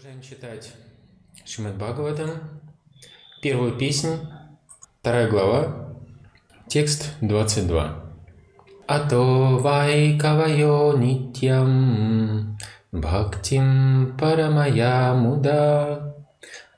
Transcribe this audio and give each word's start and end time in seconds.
Продолжаем 0.00 0.22
читать 0.22 0.72
Шримад 1.44 1.76
Бхагаватам, 1.76 2.30
первую 3.42 3.76
песнь, 3.76 4.16
вторая 5.00 5.28
глава, 5.28 5.92
текст 6.68 7.12
22. 7.20 8.02
Ато 8.86 9.58
вай 9.60 10.18
кавайо 10.18 10.96
нитям 10.96 12.56
бхактим 12.92 14.16
парамая 14.18 15.12
муда 15.12 16.14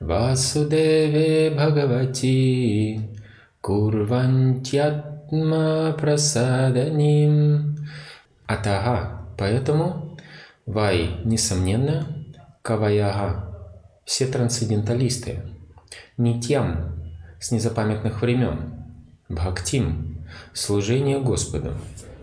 васудеве 0.01 1.51
бхагавати 1.51 2.99
курвантьятма 3.61 5.95
прасаданим. 5.97 7.77
Атага, 8.47 9.25
поэтому 9.37 10.17
вай, 10.65 11.21
несомненно, 11.23 12.12
Каваяга, 12.63 13.43
все 14.05 14.25
трансценденталисты, 14.25 15.41
не 16.15 16.39
тем 16.39 16.93
с 17.37 17.51
незапамятных 17.51 18.21
времен, 18.21 18.85
Бхактим, 19.27 20.25
служение 20.53 21.19
Господу, 21.19 21.73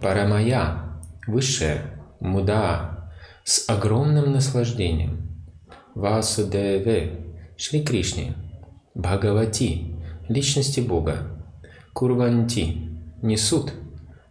Парамая, 0.01 0.99
высшее, 1.27 1.83
Муда, 2.21 3.13
с 3.45 3.69
огромным 3.69 4.33
наслаждением, 4.33 5.29
Васудеве, 5.95 7.35
Шри 7.59 7.83
Кришне, 7.85 8.35
Бхагавати, 8.95 9.95
личности 10.31 10.81
Бога, 10.81 11.19
Курванти, 11.93 12.89
несут, 13.21 13.75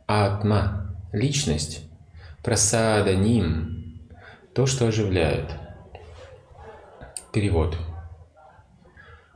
Атма, 0.07 0.95
личность, 1.11 1.87
Прасада 2.41 3.15
Ним, 3.15 4.01
то, 4.55 4.65
что 4.65 4.87
оживляет– 4.87 5.45
Перевод. 7.31 7.77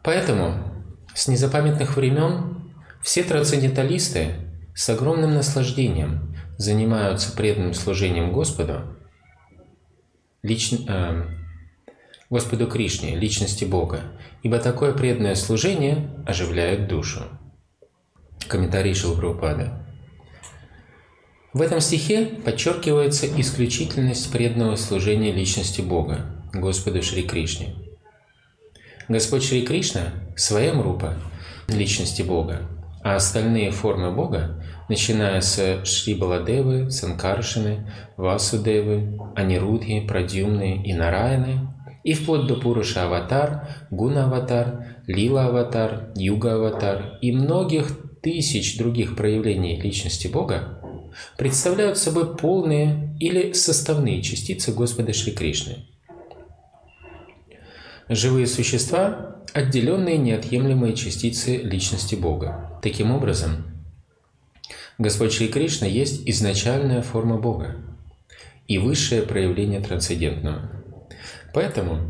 Поэтому 0.03 0.73
с 1.13 1.27
незапамятных 1.27 1.95
времен 1.95 2.73
все 3.01 3.23
трансценденталисты 3.23 4.35
с 4.75 4.89
огромным 4.89 5.35
наслаждением 5.35 6.35
занимаются 6.57 7.35
преданным 7.35 7.73
служением 7.73 8.31
Господу, 8.31 8.97
лич, 10.41 10.73
э, 10.73 11.25
Господу 12.29 12.67
Кришне, 12.67 13.15
личности 13.15 13.65
Бога, 13.65 14.01
ибо 14.41 14.57
такое 14.57 14.93
преданное 14.93 15.35
служение 15.35 16.09
оживляет 16.25 16.87
душу. 16.87 17.21
Комментарий 18.47 18.95
Шилпрапада. 18.95 19.85
В 21.53 21.61
этом 21.61 21.79
стихе 21.79 22.25
подчеркивается 22.25 23.27
исключительность 23.39 24.31
преданного 24.31 24.75
служения 24.75 25.31
личности 25.31 25.81
Бога, 25.81 26.25
Господу 26.51 27.03
Шри 27.03 27.23
Кришне– 27.23 27.75
Господь 29.09 29.43
Шри 29.43 29.63
Кришна– 29.63 30.13
своя 30.37 30.71
рупа 30.71 31.15
личности 31.67 32.21
Бога, 32.21 32.61
а 33.03 33.15
остальные 33.15 33.71
формы 33.71 34.11
Бога, 34.11 34.63
начиная 34.87 35.41
с 35.41 35.83
Шри 35.85 36.15
Баладевы, 36.15 36.89
Санкаршины, 36.89 37.91
Васудевы, 38.15 39.19
Анирудхи, 39.35 40.07
Прадюмны 40.07 40.81
и 40.83 40.93
Нараяны, 40.93 41.67
и 42.05 42.13
вплоть 42.13 42.47
до 42.47 42.55
Пуруша 42.55 43.03
Аватар, 43.03 43.67
Гуна 43.91 44.25
Аватар, 44.25 44.85
Лила 45.05 45.47
Аватар, 45.47 46.11
Юга 46.15 46.55
Аватар 46.55 47.17
и 47.21 47.33
многих 47.33 47.87
тысяч 48.21 48.77
других 48.77 49.17
проявлений 49.17 49.79
личности 49.81 50.27
Бога, 50.27 50.79
представляют 51.37 51.97
собой 51.97 52.37
полные 52.37 53.17
или 53.19 53.51
составные 53.51 54.21
частицы 54.21 54.71
Господа 54.71 55.11
Шри 55.11 55.33
Кришны– 55.33 55.87
Живые 58.13 58.45
существа– 58.45 59.37
отделенные 59.53 60.19
неотъемлемые 60.19 60.93
частицы 60.93 61.57
личности 61.57 62.13
Бога. 62.13 62.79
Таким 62.83 63.09
образом, 63.09 63.65
Господь 64.99 65.33
Шри 65.33 65.47
Кришна 65.47 65.87
есть 65.87 66.21
изначальная 66.29 67.01
форма 67.01 67.39
Бога 67.39 67.77
и 68.67 68.77
высшее 68.77 69.23
проявление 69.23 69.81
трансцендентного. 69.81 70.69
Поэтому 71.55 72.01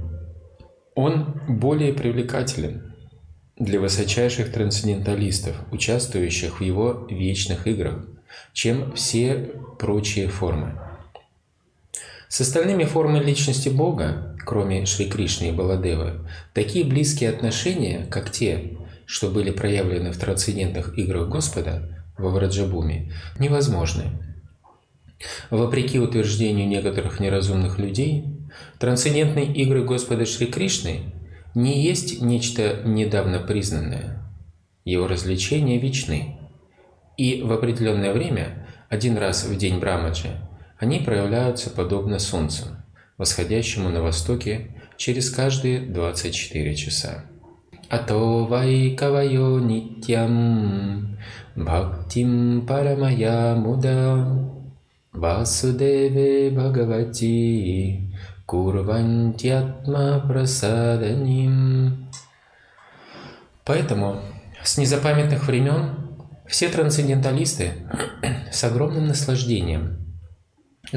Он 0.94 1.42
более 1.48 1.94
привлекателен 1.94 2.94
для 3.58 3.80
высочайших 3.80 4.52
трансценденталистов, 4.52 5.56
участвующих 5.72 6.60
в 6.60 6.64
Его 6.64 7.08
вечных 7.10 7.66
играх, 7.66 8.06
чем 8.52 8.92
все 8.92 9.52
прочие 9.80 10.28
формы. 10.28 10.78
С 12.28 12.42
остальными 12.42 12.84
формами 12.84 13.24
личности 13.24 13.70
Бога 13.70 14.33
кроме 14.46 14.86
Шри 14.86 15.10
Кришны 15.10 15.50
и 15.50 15.52
Баладевы, 15.52 16.28
такие 16.54 16.86
близкие 16.86 17.30
отношения, 17.30 18.06
как 18.10 18.32
те, 18.32 18.78
что 19.06 19.30
были 19.30 19.52
проявлены 19.52 20.12
в 20.12 20.18
трансцендентных 20.18 20.98
играх 20.98 21.30
Господа 21.30 22.04
во 22.18 22.30
Враджабуме, 22.30 23.12
невозможны. 23.40 24.06
Вопреки 25.50 26.00
утверждению 26.00 26.68
некоторых 26.68 27.20
неразумных 27.20 27.80
людей, 27.80 28.26
трансцендентные 28.80 29.46
игры 29.54 29.84
Господа 29.84 30.26
Шри 30.26 30.48
Кришны 30.48 31.14
не 31.56 31.84
есть 31.84 32.22
нечто 32.22 32.82
недавно 32.84 33.40
признанное. 33.40 34.22
Его 34.86 35.08
развлечения 35.08 35.80
вечны. 35.80 36.40
И 37.16 37.42
в 37.42 37.52
определенное 37.54 38.12
время, 38.12 38.68
один 38.90 39.18
раз 39.18 39.46
в 39.46 39.58
день 39.58 39.80
Брамаджи, 39.80 40.30
они 40.78 41.00
проявляются 41.00 41.70
подобно 41.70 42.20
Солнцу– 42.20 42.66
восходящему 43.18 43.90
на 43.90 44.02
востоке 44.02 44.72
через 44.98 45.30
каждые 45.30 45.80
24 45.82 46.76
часа. 46.76 47.26
Ато 47.90 48.46
вай 48.46 48.96
кавайо 48.98 49.60
нитям 49.60 51.18
бхактим 51.56 52.66
парамая 52.66 53.56
муда 53.56 54.50
васудеве 55.12 56.50
бхагавати 56.50 58.10
курвантьятма 58.46 60.24
прасаданим. 60.28 62.10
Поэтому 63.66 64.22
с 64.64 64.78
незапамятных 64.78 65.48
времен 65.48 65.96
все 66.48 66.70
трансценденталисты 66.70 67.74
с 68.52 68.64
огромным 68.64 69.08
наслаждением– 69.08 70.00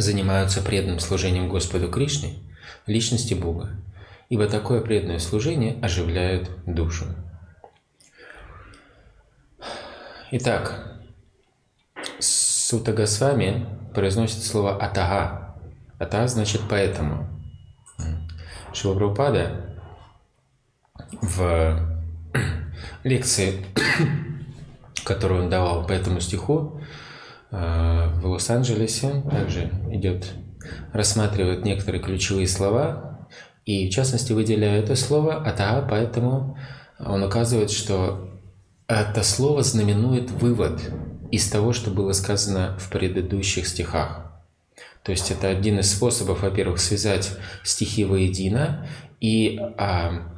занимаются 0.01 0.62
преданным 0.62 1.01
служением 1.01 1.49
Господу 1.49 1.91
Кришне, 1.91 2.34
личности 2.87 3.34
Бога, 3.34 3.71
ибо 4.29 4.47
такое 4.47 4.81
преданное 4.81 5.19
служение 5.19 5.79
оживляет 5.83 6.51
душу. 6.67 7.07
Итак, 10.33 11.01
Сута 12.19 12.93
Госвами 12.93 13.67
произносит 13.95 14.43
слово 14.43 14.77
«атага». 14.77 15.55
«Атага» 15.99 16.28
значит 16.28 16.63
«поэтому». 16.69 17.28
Шилапрапада 18.75 19.78
в 21.23 22.03
лекции, 23.05 23.65
которую 25.05 25.45
он 25.45 25.51
давал 25.51 25.87
по 25.87 25.93
этому 25.93 26.21
стиху, 26.21 26.81
в 27.51 28.21
Лос-Анджелесе 28.25 29.23
также 29.31 29.71
идет, 29.91 30.33
рассматривает 30.93 31.65
некоторые 31.65 32.03
ключевые 32.03 32.49
слова 32.49 33.29
и 33.65 33.89
в 33.89 33.93
частности 33.93 34.33
выделяет 34.33 34.84
это 34.84 34.97
слово 34.97 35.45
«ата», 35.45 35.87
поэтому 35.89 36.59
он 36.99 37.23
указывает, 37.23 37.71
что 37.71 38.31
это 38.87 39.23
слово 39.23 39.62
знаменует 39.62 40.31
вывод 40.31 40.81
из 41.33 41.49
того, 41.51 41.73
что 41.73 41.91
было 41.91 42.12
сказано 42.12 42.79
в 42.79 42.89
предыдущих 42.91 43.67
стихах. 43.67 44.33
То 45.03 45.13
есть 45.13 45.31
это 45.31 45.49
один 45.49 45.78
из 45.81 45.93
способов, 45.93 46.43
во-первых, 46.43 46.81
связать 46.81 47.33
стихи 47.65 48.05
воедино, 48.05 48.89
и 49.21 49.59
а, 49.78 50.33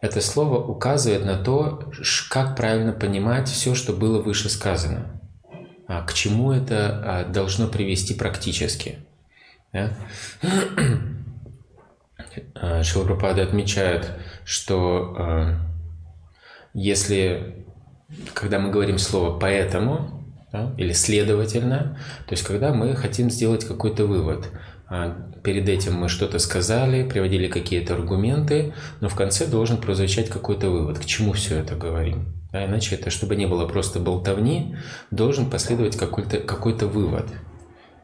это 0.00 0.20
слово 0.20 0.62
указывает 0.62 1.24
на 1.24 1.36
то, 1.36 1.90
как 2.30 2.56
правильно 2.56 2.92
понимать 2.92 3.48
все, 3.48 3.74
что 3.74 3.92
было 3.92 4.20
выше 4.20 4.48
сказано. 4.50 5.13
А 5.94 6.02
к 6.02 6.12
чему 6.12 6.50
это 6.50 7.02
а, 7.04 7.24
должно 7.24 7.68
привести 7.68 8.14
практически. 8.14 8.98
Да? 9.72 9.92
А, 12.56 12.82
Шилпрапада 12.82 13.44
отмечает, 13.44 14.10
что 14.44 15.56
если, 16.72 17.64
когда 18.32 18.58
мы 18.58 18.72
говорим 18.72 18.98
слово 18.98 19.38
«поэтому», 19.38 20.34
да, 20.50 20.74
или 20.76 20.92
«следовательно», 20.92 21.96
то 22.26 22.32
есть 22.32 22.42
когда 22.42 22.74
мы 22.74 22.96
хотим 22.96 23.30
сделать 23.30 23.64
какой-то 23.64 24.06
вывод, 24.06 24.50
перед 25.42 25.68
этим 25.68 25.94
мы 25.94 26.08
что-то 26.08 26.38
сказали, 26.38 27.08
приводили 27.08 27.48
какие-то 27.48 27.94
аргументы, 27.94 28.74
но 29.00 29.08
в 29.08 29.14
конце 29.14 29.46
должен 29.46 29.76
прозвучать 29.76 30.28
какой-то 30.28 30.70
вывод, 30.70 30.98
к 30.98 31.04
чему 31.04 31.32
все 31.32 31.58
это 31.58 31.74
говорим. 31.74 32.34
А 32.52 32.64
иначе 32.64 32.94
это, 32.94 33.10
чтобы 33.10 33.36
не 33.36 33.46
было 33.46 33.66
просто 33.66 33.98
болтовни, 33.98 34.76
должен 35.10 35.50
последовать 35.50 35.96
какой-то 35.96 36.38
какой 36.38 36.74
вывод. 36.74 37.26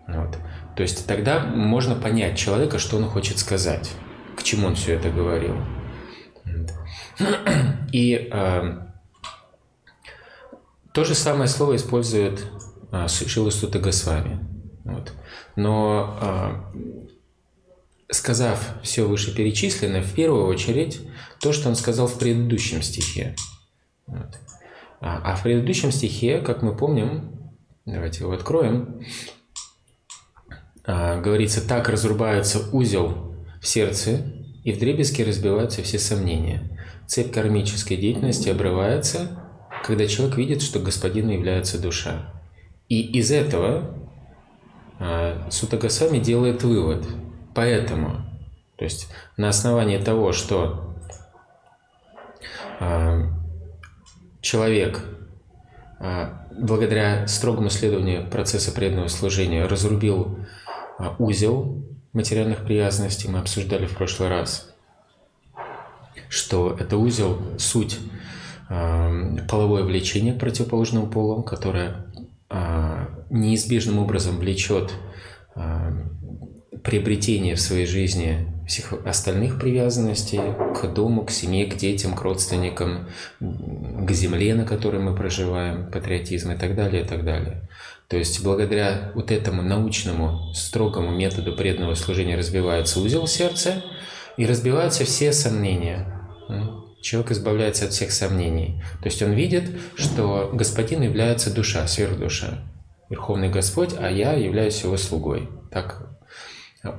Вот. 0.09 0.37
То 0.77 0.83
есть 0.83 1.07
тогда 1.07 1.41
можно 1.41 1.95
понять 1.95 2.37
человека, 2.37 2.79
что 2.79 2.97
он 2.97 3.05
хочет 3.05 3.39
сказать, 3.39 3.91
к 4.37 4.43
чему 4.43 4.67
он 4.67 4.75
все 4.75 4.95
это 4.95 5.11
говорил. 5.11 5.57
И 7.93 8.29
э, 8.33 8.79
то 10.93 11.05
же 11.05 11.15
самое 11.15 11.49
слово 11.49 11.77
использует 11.77 12.45
э, 12.91 13.07
Шила 13.09 13.51
Сута 13.51 13.79
Госвами. 13.79 14.41
Вот. 14.85 15.13
Но 15.61 16.19
э, 16.21 16.81
сказав 18.11 18.77
все 18.83 19.07
вышеперечисленное, 19.07 20.03
в 20.03 20.15
первую 20.15 20.47
очередь 20.47 21.01
то, 21.39 21.53
что 21.53 21.69
он 21.69 21.77
сказал 21.77 22.07
в 22.07 22.19
предыдущем 22.19 22.83
стихе. 22.83 23.37
Вот. 24.07 24.39
А, 25.01 25.21
а 25.33 25.37
в 25.37 25.43
предыдущем 25.43 25.93
стихе, 25.93 26.41
как 26.41 26.63
мы 26.63 26.75
помним, 26.75 27.53
давайте 27.85 28.25
его 28.25 28.33
откроем, 28.33 29.03
а, 30.85 31.21
говорится, 31.21 31.67
так 31.67 31.89
разрубается 31.89 32.71
узел 32.73 33.37
в 33.61 33.67
сердце, 33.67 34.33
и 34.65 34.73
в 34.73 34.79
дребезге 34.79 35.25
разбиваются 35.25 35.83
все 35.83 35.99
сомнения. 35.99 36.79
Цепь 37.07 37.33
кармической 37.33 37.97
деятельности 37.97 38.49
обрывается, 38.49 39.43
когда 39.85 40.07
человек 40.07 40.37
видит, 40.37 40.63
что 40.63 40.81
господином 40.81 41.33
является 41.33 41.79
душа. 41.79 42.33
И 42.89 43.01
из 43.01 43.31
этого 43.31 43.69
а, 43.79 44.00
Сутагасами 45.51 46.19
делает 46.19 46.63
вывод. 46.63 47.07
Поэтому, 47.55 48.17
то 48.77 48.85
есть 48.85 49.09
на 49.37 49.49
основании 49.49 49.99
того, 49.99 50.33
что 50.33 50.95
а, 52.79 53.23
человек 54.41 55.03
благодаря 56.61 57.27
строгому 57.27 57.71
следованию 57.71 58.29
процесса 58.29 58.73
преданного 58.73 59.09
служения 59.09 59.67
разрубил 59.67 60.39
а, 60.99 61.15
узел 61.19 61.85
материальных 62.13 62.65
привязанностей 62.65 63.29
мы 63.29 63.39
обсуждали 63.39 63.87
в 63.87 63.97
прошлый 63.97 64.29
раз, 64.29 64.73
что 66.29 66.77
это 66.79 66.97
узел– 66.97 67.41
суть 67.59 67.99
а, 68.69 69.11
половое 69.49 69.85
влечение 69.85 70.35
к 70.35 70.41
противоположному 70.41 71.07
полу, 71.09 71.43
которое 71.43 71.89
а, 71.89 72.10
неизбежным 73.31 73.99
образом 73.99 74.39
влечет 74.39 74.93
приобретение 76.83 77.55
в 77.55 77.61
своей 77.61 77.87
жизни 77.87 78.47
всех 78.67 78.95
остальных 79.05 79.59
привязанностей 79.61 80.41
к 80.75 80.87
дому, 80.87 81.25
к 81.25 81.31
семье, 81.31 81.67
к 81.67 81.77
детям, 81.77 82.15
к 82.15 82.23
родственникам, 82.23 83.09
к 83.41 84.11
земле, 84.13 84.55
на 84.55 84.65
которой 84.65 85.01
мы 85.01 85.15
проживаем, 85.15 85.91
патриотизм 85.91 86.53
и 86.53 86.57
так 86.57 86.75
далее, 86.77 87.03
и 87.03 87.07
так 87.07 87.25
далее. 87.25 87.69
То 88.09 88.17
есть 88.17 88.43
благодаря 88.43 89.13
вот 89.15 89.31
этому 89.31 89.63
научному, 89.63 90.53
строгому 90.55 91.11
методу 91.11 91.55
преданного 91.55 91.95
служения 91.95 92.37
разбивается 92.37 93.01
узел 93.01 93.27
сердца 93.27 93.85
и 94.37 94.47
разбиваются 94.47 95.05
все 95.05 95.33
сомнения. 95.33 96.17
Человек 97.01 97.33
избавляется 97.33 97.87
от 97.87 97.93
всех 97.93 98.13
сомнений. 98.13 98.83
То 99.01 99.09
есть 99.09 99.23
он 99.23 99.33
видит, 99.33 99.71
что 99.97 100.51
Господин 100.53 101.03
является 101.03 101.53
душа, 101.53 101.87
сверхдуша. 101.87 102.59
Верховный 103.09 103.49
Господь, 103.49 103.95
а 103.99 104.11
я 104.11 104.35
являюсь 104.35 104.83
его 104.83 104.97
слугой. 104.97 105.49
Так 105.71 106.11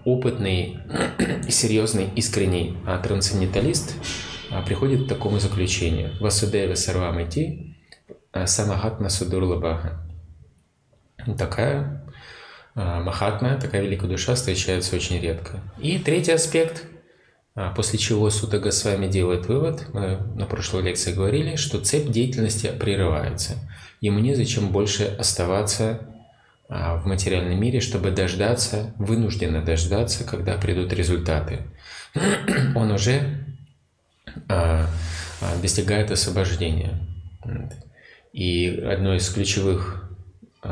опытный, 0.05 0.79
серьезный, 1.49 2.09
искренний 2.15 2.77
а 2.85 2.99
трансценденталист 2.99 3.95
а, 4.51 4.61
приходит 4.61 5.05
к 5.05 5.09
такому 5.09 5.39
заключению. 5.39 6.11
Васудева 6.19 6.75
Сарвамити 6.75 7.77
Самахатма 8.45 9.09
Судурлабаха. 9.09 10.07
Такая 11.37 12.05
а, 12.75 13.01
махатма, 13.01 13.57
такая 13.59 13.81
великая 13.81 14.07
душа 14.07 14.35
встречается 14.35 14.95
очень 14.95 15.19
редко. 15.19 15.61
И 15.79 15.99
третий 15.99 16.31
аспект, 16.31 16.83
а, 16.83 16.90
после 17.75 17.99
чего 17.99 18.29
Сутага 18.29 18.71
с 18.71 18.85
вами 18.85 19.07
делает 19.07 19.47
вывод, 19.47 19.87
мы 19.93 20.17
на 20.35 20.45
прошлой 20.45 20.83
лекции 20.83 21.13
говорили, 21.13 21.55
что 21.55 21.81
цепь 21.81 22.09
деятельности 22.09 22.71
прерывается. 22.79 23.55
Ему 23.99 24.19
незачем 24.19 24.69
больше 24.69 25.05
оставаться 25.05 26.01
а, 26.69 26.95
в 26.95 27.05
материальном 27.05 27.59
мире, 27.59 27.81
чтобы 27.81 28.11
дождаться, 28.11 28.93
вынужденно 28.97 29.61
дождаться, 29.61 30.23
когда 30.23 30.57
придут 30.57 30.93
результаты. 30.93 31.59
Он 32.75 32.91
уже 32.91 33.45
достигает 35.61 36.11
освобождения. 36.11 36.99
И 38.31 38.69
одно 38.69 39.15
из 39.15 39.29
ключевых 39.29 40.09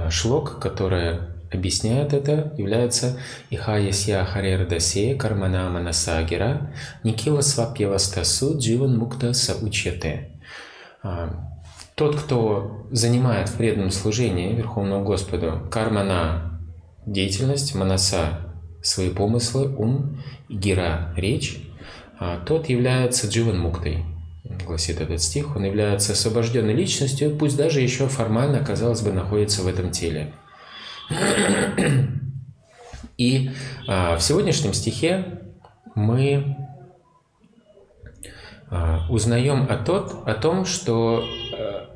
шлок, 0.09 0.59
которая 0.59 1.38
объясняет 1.51 2.13
это, 2.13 2.53
является 2.57 3.19
Ихаясья 3.49 4.23
Харердасе 4.25 5.15
Кармана 5.15 5.69
Манасагира 5.69 6.73
Никила 7.03 7.41
Свапьявастасу 7.41 8.57
Дживан 8.57 8.97
Мукта 8.97 9.33
Саучете. 9.33 10.29
А, 11.01 11.49
тот, 11.95 12.15
кто 12.15 12.87
занимает 12.91 13.49
в 13.49 13.57
преданном 13.57 13.91
служении 13.91 14.55
Верховному 14.55 15.03
Господу 15.03 15.67
кармана– 15.69 16.61
деятельность, 17.05 17.75
манаса– 17.75 18.39
свои 18.81 19.09
помыслы, 19.09 19.67
ум, 19.75 20.21
гира– 20.47 21.13
речь, 21.17 21.61
а, 22.19 22.39
тот 22.45 22.69
является 22.69 23.27
дживан 23.27 23.59
муктой, 23.59 24.05
гласит 24.65 25.01
этот 25.01 25.21
стих, 25.21 25.55
он 25.55 25.65
является 25.65 26.13
освобожденной 26.13 26.73
личностью, 26.73 27.35
пусть 27.35 27.57
даже 27.57 27.81
еще 27.81 28.07
формально, 28.07 28.63
казалось 28.63 29.01
бы, 29.01 29.11
находится 29.11 29.61
в 29.61 29.67
этом 29.67 29.91
теле. 29.91 30.33
И 33.17 33.51
а, 33.87 34.15
в 34.15 34.21
сегодняшнем 34.21 34.73
стихе 34.73 35.41
мы 35.95 36.55
а, 38.69 39.05
узнаем 39.09 39.67
о, 39.69 39.77
тот, 39.77 40.27
о 40.27 40.33
том, 40.35 40.65
что 40.65 41.23
а, 41.53 41.89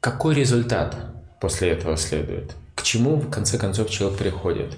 какой 0.00 0.34
результат 0.34 0.96
после 1.40 1.70
этого 1.70 1.96
следует, 1.96 2.54
к 2.74 2.82
чему 2.82 3.16
в 3.16 3.30
конце 3.30 3.56
концов 3.58 3.88
человек 3.88 4.18
приходит. 4.18 4.76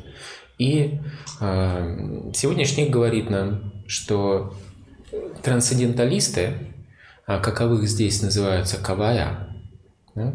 И 0.58 1.00
а, 1.40 2.30
сегодняшний 2.34 2.88
говорит 2.88 3.30
нам, 3.30 3.72
что 3.86 4.54
трансценденталисты, 5.42 6.54
а 7.26 7.40
каковых 7.40 7.88
здесь 7.88 8.22
называются 8.22 8.76
кавая, 8.76 9.48
да? 10.14 10.34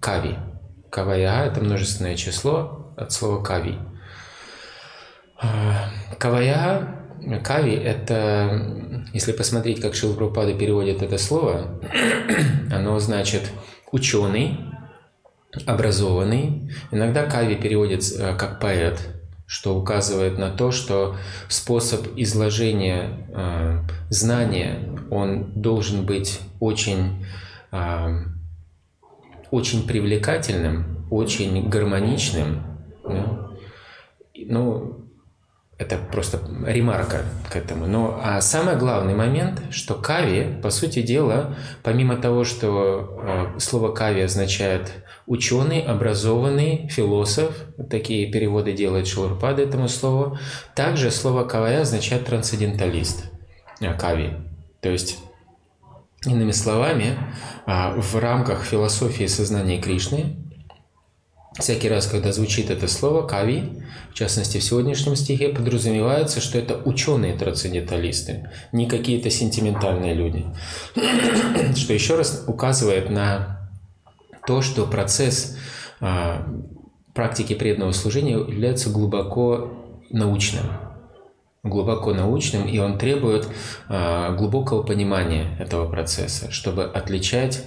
кави. 0.00 0.36
Кавая– 0.90 1.46
это 1.46 1.60
множественное 1.60 2.16
число 2.16 2.92
от 2.96 3.12
слова 3.12 3.42
кави. 3.42 3.78
А, 5.40 5.88
кавая, 6.18 7.06
кави– 7.44 7.74
это, 7.74 8.98
если 9.12 9.32
посмотреть, 9.32 9.80
как 9.80 9.94
Шилпрупада 9.94 10.54
переводит 10.54 11.02
это 11.02 11.16
слово, 11.18 11.80
оно 12.72 12.98
значит 12.98 13.50
ученый, 13.92 14.60
образованный. 15.66 16.72
Иногда 16.90 17.24
кави 17.26 17.54
переводится 17.54 18.34
как 18.34 18.60
поэт– 18.60 18.98
что 19.50 19.76
указывает 19.76 20.38
на 20.38 20.50
то, 20.50 20.70
что 20.70 21.16
способ 21.48 22.06
изложения 22.16 23.26
э, 23.34 23.82
знания, 24.08 24.78
он 25.10 25.60
должен 25.60 26.06
быть 26.06 26.38
очень, 26.60 27.26
э, 27.72 28.08
очень 29.50 29.86
привлекательным, 29.86 31.06
очень 31.10 31.68
гармоничным. 31.68 32.62
Да? 33.04 33.50
Ну, 34.46 35.06
это 35.78 35.96
просто 35.96 36.40
ремарка 36.66 37.22
к 37.50 37.56
этому. 37.56 37.86
Но 37.86 38.20
а 38.22 38.40
самый 38.42 38.76
главный 38.76 39.14
момент, 39.14 39.62
что 39.70 39.94
кави, 39.94 40.60
по 40.62 40.70
сути 40.70 41.00
дела, 41.00 41.56
помимо 41.82 42.16
того, 42.16 42.44
что 42.44 43.54
э, 43.56 43.58
слово 43.60 43.92
кави 43.92 44.20
означает 44.20 44.92
ученый, 45.30 45.80
образованный, 45.80 46.88
философ, 46.88 47.54
такие 47.88 48.30
переводы 48.30 48.72
делает 48.72 49.06
Шилурпада 49.06 49.62
этому 49.62 49.88
слову. 49.88 50.36
Также 50.74 51.12
слово 51.12 51.44
кавая 51.44 51.82
означает 51.82 52.26
трансценденталист, 52.26 53.30
а, 53.80 53.94
кави. 53.94 54.32
То 54.80 54.90
есть, 54.90 55.18
иными 56.26 56.52
словами, 56.52 57.18
а, 57.66 57.94
в 57.96 58.16
рамках 58.16 58.64
философии 58.64 59.26
сознания 59.26 59.80
Кришны, 59.80 60.36
всякий 61.58 61.88
раз, 61.88 62.06
когда 62.06 62.32
звучит 62.32 62.70
это 62.70 62.88
слово 62.88 63.26
кави, 63.26 63.82
в 64.10 64.14
частности 64.14 64.58
в 64.58 64.62
сегодняшнем 64.62 65.16
стихе, 65.16 65.48
подразумевается, 65.48 66.40
что 66.40 66.58
это 66.58 66.76
ученые 66.84 67.36
трансценденталисты, 67.36 68.50
не 68.72 68.86
какие-то 68.86 69.30
сентиментальные 69.30 70.14
люди. 70.14 70.46
Что 71.76 71.92
еще 71.92 72.16
раз 72.16 72.44
указывает 72.46 73.10
на 73.10 73.70
то, 74.46 74.62
что 74.62 74.86
процесс 74.86 75.56
а, 76.00 76.46
практики 77.14 77.54
преданного 77.54 77.92
служения 77.92 78.32
является 78.32 78.90
глубоко 78.90 79.72
научным. 80.10 80.64
Глубоко 81.62 82.14
научным, 82.14 82.66
и 82.66 82.78
он 82.78 82.96
требует 82.96 83.46
а, 83.88 84.34
глубокого 84.34 84.82
понимания 84.82 85.56
этого 85.58 85.90
процесса, 85.90 86.50
чтобы 86.50 86.84
отличать 86.84 87.66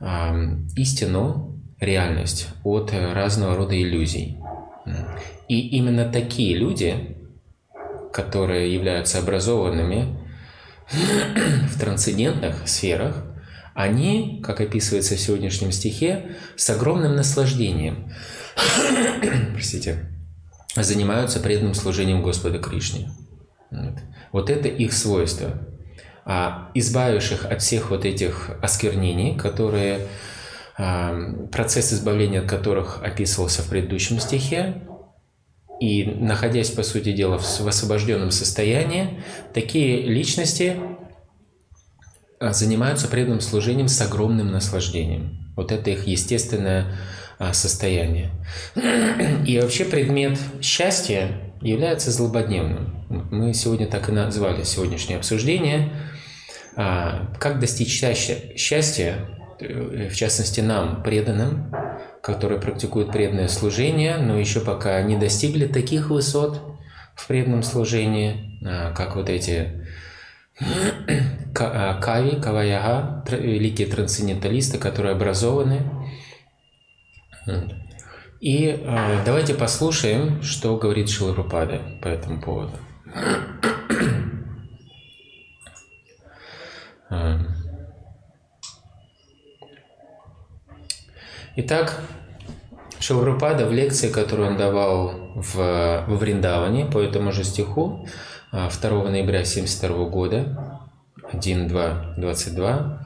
а, 0.00 0.36
истину, 0.76 1.60
реальность 1.80 2.48
от 2.62 2.92
разного 2.92 3.56
рода 3.56 3.80
иллюзий. 3.80 4.38
И 5.48 5.68
именно 5.76 6.10
такие 6.10 6.56
люди, 6.56 7.16
которые 8.12 8.72
являются 8.72 9.18
образованными 9.18 10.16
в 10.90 11.80
трансцендентных 11.80 12.68
сферах, 12.68 13.24
они, 13.74 14.40
как 14.44 14.60
описывается 14.60 15.16
в 15.16 15.20
сегодняшнем 15.20 15.72
стихе, 15.72 16.36
с 16.56 16.70
огромным 16.70 17.16
наслаждением 17.16 18.12
простите, 19.52 20.10
занимаются 20.76 21.40
преданным 21.40 21.74
служением 21.74 22.22
Господа 22.22 22.58
Кришне. 22.58 23.10
Вот. 23.74 23.98
вот 24.32 24.50
это 24.50 24.68
их 24.68 24.92
свойство. 24.92 25.66
А 26.24 26.70
избавивших 26.74 27.44
от 27.44 27.60
всех 27.60 27.90
вот 27.90 28.04
этих 28.04 28.50
осквернений, 28.62 29.36
которые 29.36 30.06
процесс 30.76 31.92
избавления 31.92 32.40
от 32.40 32.48
которых 32.48 33.00
описывался 33.02 33.62
в 33.62 33.68
предыдущем 33.68 34.18
стихе, 34.18 34.82
и 35.80 36.04
находясь, 36.04 36.70
по 36.70 36.82
сути 36.82 37.12
дела, 37.12 37.38
в 37.38 37.66
освобожденном 37.66 38.30
состоянии, 38.30 39.22
такие 39.52 40.02
личности 40.02 40.76
а, 42.40 42.52
занимаются 42.52 43.08
преданным 43.08 43.40
служением 43.40 43.88
с 43.88 44.00
огромным 44.00 44.50
наслаждением. 44.50 45.52
Вот 45.56 45.72
это 45.72 45.90
их 45.90 46.06
естественное 46.06 46.96
а, 47.38 47.52
состояние. 47.52 48.30
И 49.46 49.58
вообще 49.60 49.84
предмет 49.84 50.38
счастья 50.62 51.52
является 51.60 52.10
злободневным. 52.10 53.03
Мы 53.30 53.54
сегодня 53.54 53.86
так 53.86 54.08
и 54.08 54.12
назвали 54.12 54.62
сегодняшнее 54.64 55.18
обсуждение. 55.18 55.90
А, 56.76 57.32
как 57.38 57.60
достичь 57.60 57.88
счастья, 58.56 59.28
э, 59.60 60.08
в 60.08 60.16
частности 60.16 60.60
нам, 60.60 61.02
преданным, 61.02 61.72
которые 62.20 62.60
практикуют 62.60 63.12
преданное 63.12 63.48
служение, 63.48 64.16
но 64.16 64.38
еще 64.38 64.60
пока 64.60 65.00
не 65.02 65.16
достигли 65.16 65.66
таких 65.66 66.10
высот 66.10 66.60
в 67.14 67.26
преданном 67.28 67.62
служении, 67.62 68.58
а, 68.66 68.92
как 68.92 69.14
вот 69.14 69.28
эти 69.28 69.86
а, 71.58 72.00
Кави, 72.00 72.40
Каваяга, 72.40 73.24
великие 73.30 73.86
трансценденталисты, 73.86 74.78
которые 74.78 75.12
образованы. 75.12 75.82
И 78.40 78.82
давайте 79.24 79.54
послушаем, 79.54 80.42
что 80.42 80.76
говорит 80.76 81.08
Шиларупада 81.08 81.80
по 82.02 82.08
этому 82.08 82.40
поводу. 82.40 82.72
Итак, 91.56 92.00
Шилрупада 92.98 93.66
в 93.66 93.72
лекции, 93.72 94.10
которую 94.10 94.48
он 94.48 94.56
давал 94.56 95.12
в, 95.36 95.54
во 95.54 96.16
Вриндаване 96.16 96.86
по 96.86 96.98
этому 96.98 97.30
же 97.30 97.44
стиху 97.44 98.08
2 98.50 98.60
а, 98.60 98.70
ноября 98.90 99.40
1972 99.40 100.04
года, 100.06 100.80
1.2.22, 101.32 102.98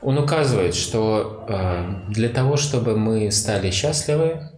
он 0.00 0.18
указывает, 0.18 0.76
что 0.76 1.44
а, 1.48 2.04
для 2.08 2.28
того, 2.28 2.56
чтобы 2.56 2.96
мы 2.96 3.32
стали 3.32 3.72
счастливы, 3.72 4.50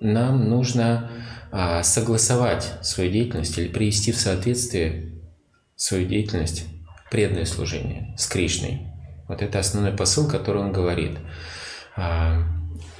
нам 0.00 0.48
нужно 0.48 1.10
согласовать 1.82 2.72
свою 2.82 3.12
деятельность 3.12 3.56
или 3.58 3.68
привести 3.68 4.10
в 4.10 4.16
соответствие 4.16 5.12
свою 5.76 6.06
деятельность, 6.06 6.64
преданное 7.10 7.44
служение 7.44 8.14
с 8.18 8.26
Кришной. 8.26 8.88
Вот 9.28 9.40
это 9.40 9.60
основной 9.60 9.92
посыл, 9.92 10.28
который 10.28 10.62
он 10.62 10.72
говорит. 10.72 11.18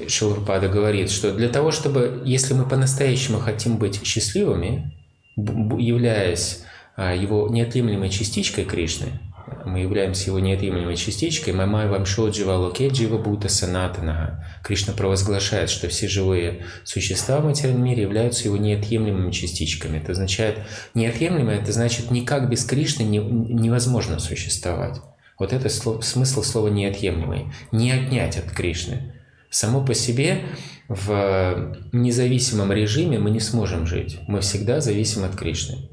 Шилурпада 0.06 0.68
говорит, 0.68 1.10
что 1.10 1.32
для 1.32 1.48
того, 1.48 1.70
чтобы, 1.70 2.22
если 2.24 2.54
мы 2.54 2.68
по-настоящему 2.68 3.38
хотим 3.38 3.76
быть 3.76 4.04
счастливыми, 4.04 4.92
являясь 5.36 6.64
а, 6.96 7.14
его 7.14 7.48
неотъемлемой 7.48 8.10
частичкой 8.10 8.64
Кришны, 8.64 9.20
мы 9.66 9.80
являемся 9.80 10.26
его 10.30 10.38
неотъемлемой 10.38 10.96
частичкой, 10.96 11.52
Мамай 11.52 11.88
Вамшо 11.88 12.28
Джива 12.28 12.52
Локе 12.52 12.88
Джива 12.88 13.18
Бута 13.18 13.48
Санатанага. 13.48 14.44
Кришна 14.62 14.92
провозглашает, 14.92 15.70
что 15.70 15.88
все 15.88 16.08
живые 16.08 16.66
существа 16.84 17.40
в 17.40 17.44
материальном 17.44 17.84
мире 17.84 18.02
являются 18.02 18.44
его 18.44 18.56
неотъемлемыми 18.56 19.30
частичками. 19.30 19.98
Это 19.98 20.12
означает, 20.12 20.58
неотъемлемое, 20.94 21.60
это 21.60 21.72
значит, 21.72 22.10
никак 22.10 22.48
без 22.48 22.64
Кришны 22.64 23.02
не, 23.02 23.18
невозможно 23.18 24.18
существовать. 24.18 25.00
Вот 25.38 25.52
это 25.52 25.68
смысл 25.68 26.42
слова 26.42 26.68
неотъемлемый. 26.68 27.52
Не 27.72 27.92
отнять 27.92 28.36
от 28.36 28.50
Кришны. 28.50 29.14
Само 29.50 29.84
по 29.84 29.94
себе 29.94 30.42
в 30.88 31.76
независимом 31.92 32.72
режиме 32.72 33.18
мы 33.18 33.30
не 33.30 33.40
сможем 33.40 33.86
жить. 33.86 34.18
Мы 34.26 34.40
всегда 34.40 34.80
зависим 34.80 35.24
от 35.24 35.36
Кришны. 35.36 35.88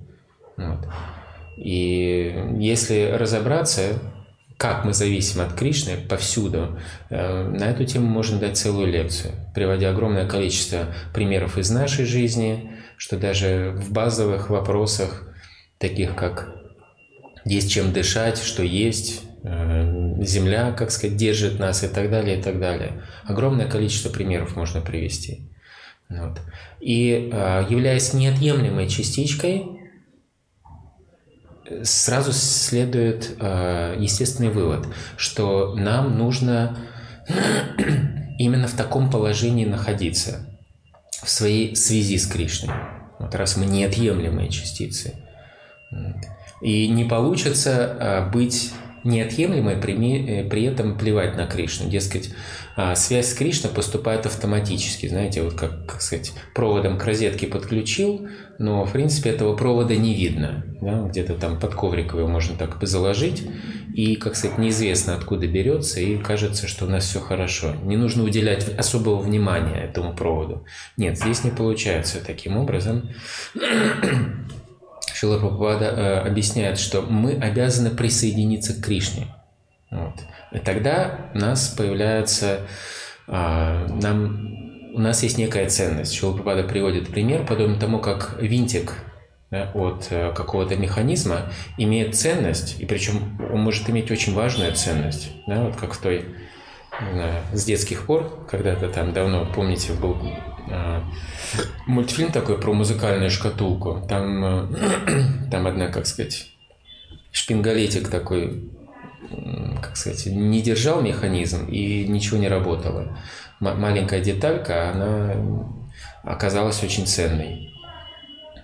Вот. 0.57 0.87
И 1.61 2.55
если 2.57 3.11
разобраться, 3.11 3.99
как 4.57 4.85
мы 4.85 4.93
зависим 4.93 5.41
от 5.41 5.53
Кришны 5.53 5.97
повсюду, 5.97 6.79
э, 7.09 7.47
на 7.49 7.65
эту 7.65 7.85
тему 7.85 8.07
можно 8.07 8.39
дать 8.39 8.57
целую 8.57 8.87
лекцию, 8.87 9.33
приводя 9.53 9.91
огромное 9.91 10.27
количество 10.27 10.87
примеров 11.13 11.57
из 11.57 11.69
нашей 11.69 12.05
жизни, 12.05 12.71
что 12.97 13.17
даже 13.17 13.73
в 13.75 13.91
базовых 13.91 14.49
вопросах, 14.49 15.27
таких 15.77 16.15
как 16.15 16.55
есть 17.45 17.71
чем 17.71 17.93
дышать, 17.93 18.37
что 18.37 18.63
есть, 18.63 19.23
Э, 19.43 20.21
земля, 20.21 20.71
как 20.71 20.91
сказать, 20.91 21.17
держит 21.17 21.59
нас 21.59 21.83
и 21.83 21.87
так 21.87 22.11
далее, 22.11 22.39
и 22.39 22.41
так 22.41 22.59
далее. 22.59 23.01
Огромное 23.23 23.67
количество 23.67 24.09
примеров 24.09 24.55
можно 24.55 24.81
привести. 24.81 25.41
Вот. 26.09 26.39
И 26.79 27.29
э, 27.31 27.65
являясь 27.69 28.13
неотъемлемой 28.13 28.87
частичкой, 28.87 29.65
сразу 31.83 32.31
следует 32.33 33.35
э, 33.39 33.95
естественный 33.99 34.49
вывод, 34.49 34.87
что 35.17 35.75
нам 35.75 36.17
нужно 36.17 36.77
именно 38.39 38.67
в 38.67 38.73
таком 38.73 39.09
положении 39.09 39.65
находиться, 39.65 40.47
в 41.23 41.29
своей 41.29 41.75
связи 41.75 42.17
с 42.17 42.27
Кришной. 42.27 42.73
Вот 43.19 43.35
раз 43.35 43.57
мы 43.57 43.65
неотъемлемые 43.65 44.49
частицы. 44.49 45.13
И 46.61 46.87
не 46.87 47.05
получится 47.05 48.29
быть 48.33 48.71
неотъемлемое, 49.03 49.79
при, 49.79 49.95
э, 49.95 50.43
при 50.49 50.63
этом 50.63 50.97
плевать 50.97 51.35
на 51.35 51.47
Кришну. 51.47 51.89
Дескать, 51.89 52.31
а, 52.75 52.95
связь 52.95 53.31
с 53.31 53.33
Кришной 53.33 53.71
поступает 53.71 54.25
автоматически. 54.25 55.07
Знаете, 55.07 55.41
вот 55.41 55.53
как, 55.53 55.85
как 55.85 56.01
сказать, 56.01 56.33
проводом 56.53 56.97
к 56.97 57.05
розетке 57.05 57.47
подключил, 57.47 58.27
но, 58.59 58.85
в 58.85 58.91
принципе, 58.91 59.31
этого 59.31 59.55
провода 59.55 59.95
не 59.95 60.13
видно. 60.13 60.65
Да? 60.81 61.07
Где-то 61.07 61.33
там 61.33 61.59
под 61.59 61.75
коврик 61.75 62.13
его 62.13 62.27
можно 62.27 62.55
так 62.55 62.77
заложить, 62.81 63.43
и, 63.93 64.15
как 64.15 64.35
сказать, 64.35 64.57
неизвестно, 64.57 65.15
откуда 65.15 65.47
берется, 65.47 65.99
и 65.99 66.17
кажется, 66.17 66.67
что 66.67 66.85
у 66.85 66.89
нас 66.89 67.05
все 67.05 67.19
хорошо. 67.19 67.75
Не 67.83 67.97
нужно 67.97 68.23
уделять 68.23 68.67
особого 68.77 69.21
внимания 69.21 69.83
этому 69.83 70.15
проводу. 70.15 70.65
Нет, 70.95 71.17
здесь 71.17 71.43
не 71.43 71.51
получается 71.51 72.23
таким 72.25 72.57
образом. 72.57 73.09
Шила 75.21 75.37
Прабхупада 75.37 75.85
э, 75.85 76.17
объясняет, 76.27 76.79
что 76.79 77.03
мы 77.03 77.33
обязаны 77.33 77.91
присоединиться 77.91 78.73
к 78.73 78.83
Кришне. 78.83 79.27
Вот. 79.91 80.15
И 80.51 80.57
тогда 80.57 81.29
у 81.35 81.37
нас 81.37 81.67
появляется, 81.77 82.61
э, 83.27 83.87
нам, 84.01 84.95
у 84.95 84.99
нас 84.99 85.21
есть 85.21 85.37
некая 85.37 85.69
ценность. 85.69 86.15
Шила 86.15 86.31
Прабхупада 86.31 86.63
приводит 86.63 87.09
пример, 87.09 87.45
подобно 87.45 87.79
тому, 87.79 87.99
как 87.99 88.37
винтик 88.41 88.95
да, 89.51 89.69
от 89.75 90.07
э, 90.09 90.33
какого-то 90.33 90.75
механизма 90.75 91.51
имеет 91.77 92.15
ценность, 92.15 92.79
и 92.79 92.87
причем 92.87 93.39
он 93.53 93.61
может 93.61 93.87
иметь 93.91 94.09
очень 94.09 94.33
важную 94.33 94.73
ценность, 94.73 95.29
да, 95.45 95.65
вот 95.65 95.75
как 95.75 95.93
в 95.93 96.01
той 96.01 96.25
знаю, 97.13 97.43
с 97.53 97.63
детских 97.63 98.07
пор, 98.07 98.47
когда-то 98.49 98.89
там 98.89 99.13
давно, 99.13 99.45
помните, 99.53 99.93
был 99.93 100.17
мультфильм 101.87 102.31
такой 102.31 102.57
про 102.57 102.73
музыкальную 102.73 103.31
шкатулку. 103.31 104.05
Там, 104.07 104.43
э, 104.43 104.67
там 105.51 105.67
одна, 105.67 105.87
как 105.87 106.05
сказать, 106.05 106.51
шпингалетик 107.31 108.09
такой, 108.09 108.69
как 109.81 109.95
сказать, 109.97 110.25
не 110.27 110.61
держал 110.61 111.01
механизм 111.01 111.67
и 111.67 112.05
ничего 112.07 112.37
не 112.37 112.47
работало. 112.47 113.17
М- 113.59 113.79
маленькая 113.79 114.21
деталька, 114.21 114.91
она 114.91 115.35
оказалась 116.23 116.83
очень 116.83 117.05
ценной. 117.05 117.73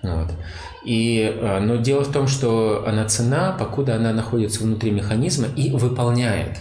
Вот. 0.03 0.31
И, 0.85 1.21
э, 1.21 1.59
но 1.59 1.75
дело 1.77 2.03
в 2.03 2.11
том, 2.11 2.27
что 2.27 2.85
она 2.87 3.05
цена, 3.05 3.51
покуда 3.51 3.95
она 3.95 4.13
находится 4.13 4.63
внутри 4.63 4.91
механизма 4.91 5.47
и 5.55 5.71
выполняет 5.71 6.57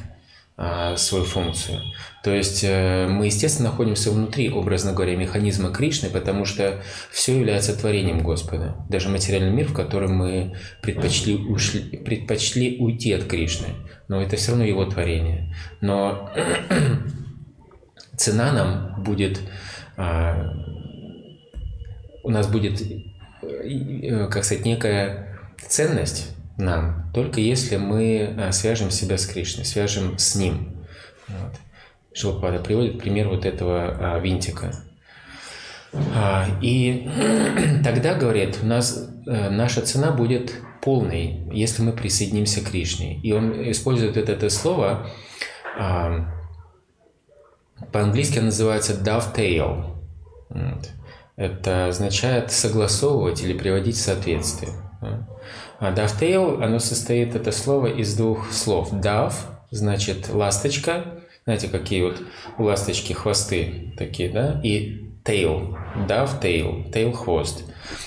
а, 0.57 0.97
свою 0.97 1.25
функцию. 1.25 1.81
То 2.27 2.35
есть 2.35 2.65
э, 2.65 3.07
мы, 3.07 3.27
естественно, 3.27 3.71
находимся 3.71 4.11
внутри, 4.11 4.51
образно 4.51 4.93
говоря, 4.93 5.15
механизма 5.15 5.71
Кришны, 5.71 6.11
потому 6.11 6.45
что 6.45 6.83
все 7.13 7.39
является 7.39 7.79
творением 7.79 8.25
Господа. 8.25 8.75
Даже 8.89 9.09
материальный 9.11 9.53
мир, 9.53 9.69
в 9.69 9.73
котором 9.73 10.17
мы 10.17 10.57
предпочли, 10.83 11.37
ушли, 11.37 11.83
предпочли 11.99 12.79
уйти 12.81 13.13
от 13.13 13.27
Кришны. 13.27 13.69
Но 14.09 14.21
это 14.21 14.35
все 14.35 14.51
равно 14.51 14.65
его 14.65 14.85
творение. 14.87 15.55
Но 15.81 16.29
цена 18.17 18.51
нам 18.51 19.05
будет... 19.05 19.39
А, 19.97 20.53
у 22.25 22.31
нас 22.31 22.49
будет 22.49 22.83
э, 23.43 24.27
как 24.33 24.43
сказать, 24.43 24.65
некая 24.65 25.39
ценность 25.69 26.35
нам, 26.59 27.09
только 27.15 27.41
если 27.41 27.77
мы 27.77 28.35
а, 28.37 28.51
свяжем 28.51 28.91
себя 28.91 29.17
с 29.17 29.27
Кришной, 29.27 29.65
свяжем 29.65 30.19
с 30.19 30.35
Ним. 30.35 30.73
Вот. 31.29 31.53
Шилпада 32.17 32.61
приводит 32.61 32.99
пример 32.99 33.29
вот 33.29 33.45
этого 33.45 34.15
а, 34.15 34.19
винтика. 34.19 34.73
А, 36.15 36.47
и 36.63 37.09
тогда, 37.85 38.15
говорит, 38.15 38.59
у 38.63 38.67
нас 38.67 39.11
э, 39.27 39.51
наша 39.51 39.83
цена 39.83 40.13
будет 40.13 40.55
полной, 40.81 41.47
если 41.53 41.83
мы 41.83 41.93
присоединимся 41.93 42.63
к 42.63 42.71
Кришне. 42.71 43.21
И 43.21 43.33
он 43.33 43.71
использует 43.71 44.17
это, 44.17 44.33
это 44.33 44.49
слово, 44.49 45.11
а, 45.79 46.33
по-английски 47.93 48.39
называется 48.39 48.95
dovetail. 48.95 49.97
Это 51.37 51.89
означает 51.89 52.51
согласовывать 52.51 53.43
или 53.43 53.53
приводить 53.53 53.97
в 53.97 54.01
соответствие. 54.01 54.73
А 55.79 55.93
dovetail, 55.93 56.65
оно 56.65 56.79
состоит, 56.79 57.37
это 57.37 57.53
слово, 57.53 57.89
из 57.89 58.17
двух 58.17 58.51
слов. 58.53 58.95
Dove 58.95 59.35
значит 59.71 60.31
ласточка, 60.33 61.16
знаете, 61.47 61.69
какие 61.69 62.03
вот 62.03 62.21
у 62.59 62.65
ласточки 62.65 63.13
хвосты 63.13 63.95
такие, 63.97 64.29
да, 64.29 64.61
и 64.65 65.07
tail, 65.25 65.77
dovetail, 66.09 66.93
tail 66.93 67.13
хвост. 67.13 67.65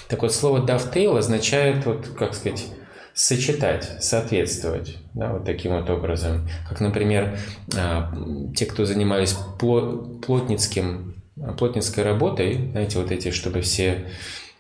Так 0.10 0.22
вот, 0.22 0.34
слово 0.34 0.66
dovetail 0.66 1.18
означает, 1.18 1.86
вот, 1.86 2.10
как 2.10 2.34
сказать, 2.34 2.66
сочетать, 3.14 4.04
соответствовать, 4.04 4.98
да, 5.14 5.32
вот 5.34 5.46
таким 5.46 5.72
вот 5.72 5.90
образом. 5.90 6.50
Как, 6.68 6.82
например, 6.82 7.38
а, 7.78 8.14
те, 8.56 8.66
кто 8.66 8.84
занимались 8.86 9.38
плотницким, 9.58 11.16
плотницкой 11.58 12.04
работой, 12.04 12.72
знаете, 12.72 13.00
вот 13.00 13.12
эти, 13.12 13.32
чтобы 13.32 13.62
все 13.62 14.10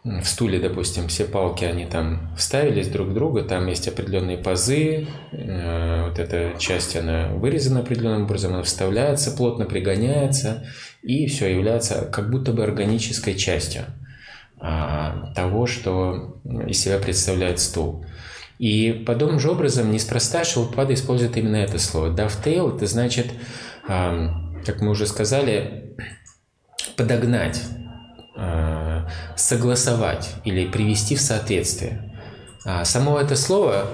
в 0.03 0.23
стуле, 0.23 0.59
допустим, 0.59 1.09
все 1.09 1.25
палки, 1.25 1.65
они 1.65 1.85
там 1.85 2.33
вставились 2.37 2.87
друг 2.87 3.09
к 3.09 3.13
другу, 3.13 3.43
там 3.43 3.67
есть 3.67 3.87
определенные 3.87 4.37
пазы, 4.37 5.07
э, 5.31 6.07
вот 6.07 6.19
эта 6.19 6.57
часть, 6.57 6.95
она 6.95 7.27
вырезана 7.33 7.81
определенным 7.81 8.23
образом, 8.23 8.53
она 8.53 8.63
вставляется, 8.63 9.31
плотно 9.31 9.65
пригоняется, 9.65 10.65
и 11.03 11.27
все 11.27 11.53
является 11.53 12.05
как 12.05 12.29
будто 12.29 12.53
бы 12.53 12.63
органической 12.63 13.33
частью 13.35 13.83
а, 14.61 15.33
того, 15.35 15.67
что 15.67 16.41
из 16.67 16.79
себя 16.81 16.97
представляет 16.97 17.59
стул. 17.59 18.05
И 18.57 19.03
подобным 19.05 19.39
же 19.39 19.51
образом 19.51 19.91
неспроста 19.91 20.43
Шилпада 20.43 20.93
использует 20.93 21.37
именно 21.37 21.55
это 21.57 21.79
слово. 21.79 22.13
Dovetail– 22.13 22.75
это 22.77 22.87
значит, 22.87 23.27
как 23.87 24.81
мы 24.81 24.89
уже 24.89 25.07
сказали, 25.07 25.95
подогнать 26.97 27.61
Э, 28.41 28.88
согласовать 29.35 30.35
или 30.43 30.65
привести 30.65 31.15
в 31.15 31.21
соответствие. 31.21 32.13
А 32.65 32.85
само 32.85 33.19
это 33.19 33.35
слово, 33.35 33.85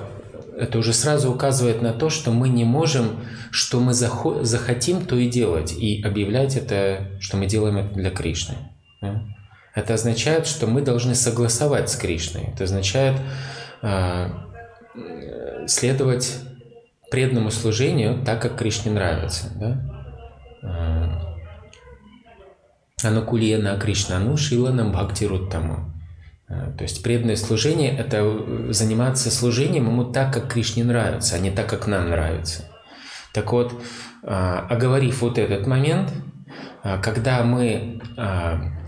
это 0.58 0.80
уже 0.80 0.94
сразу 0.94 1.32
указывает 1.32 1.82
на 1.82 1.94
то, 1.94 2.10
что 2.10 2.32
мы 2.32 2.50
не 2.50 2.64
можем, 2.64 3.20
что 3.52 3.80
мы 3.80 3.94
захотим, 3.94 5.06
то 5.06 5.16
и 5.16 5.30
делать, 5.30 5.74
и 5.74 6.02
объявлять 6.04 6.56
это, 6.56 7.08
что 7.20 7.38
мы 7.38 7.46
делаем 7.46 7.78
это 7.78 7.94
для 7.94 8.10
Кришны. 8.10 8.56
Это 9.74 9.94
означает, 9.94 10.48
что 10.48 10.68
мы 10.68 10.82
должны 10.82 11.16
согласовать 11.16 11.90
с 11.90 11.98
Кришной. 11.98 12.46
Это 12.54 12.64
означает 12.64 13.20
э, 13.82 14.30
следовать 15.68 16.34
преданному 17.12 17.52
служению 17.52 18.24
так, 18.26 18.42
как 18.42 18.58
Кришне 18.58 18.92
нравится. 18.92 19.48
Да? 19.56 21.25
Анукулена 23.06 23.78
Кришнану 23.78 24.38
Шиланам 24.38 24.92
Бхакти 24.92 25.26
Руттаму. 25.26 25.94
Э, 26.48 26.72
то 26.78 26.84
есть 26.84 27.04
преданное 27.04 27.36
служение– 27.36 27.96
это 27.98 28.72
заниматься 28.74 29.32
служением 29.32 29.86
ему 29.86 30.04
так, 30.06 30.34
как 30.34 30.52
Кришне 30.52 30.84
нравится, 30.84 31.36
а 31.36 31.40
не 31.40 31.52
так, 31.52 31.70
как 31.70 31.88
нам 31.88 32.10
нравится. 32.10 32.66
Так 33.34 33.52
вот, 33.52 33.74
э, 34.24 34.28
оговорив 34.28 35.22
вот 35.22 35.38
этот 35.38 35.68
момент, 35.68 36.12
когда 37.02 37.44
мы 37.44 38.00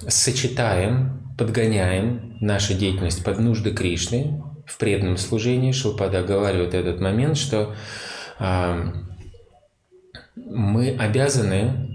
сочетаем, 0.07 1.33
подгоняем 1.35 2.37
нашу 2.41 2.75
деятельность 2.75 3.23
под 3.23 3.39
нужды 3.39 3.73
Кришны 3.73 4.43
в 4.67 4.77
преданном 4.77 5.17
служении, 5.17 5.71
Шилпада 5.71 6.19
оговаривает 6.19 6.75
этот 6.75 7.01
момент, 7.01 7.37
что 7.37 7.73
мы 10.35 10.95
обязаны 10.99 11.89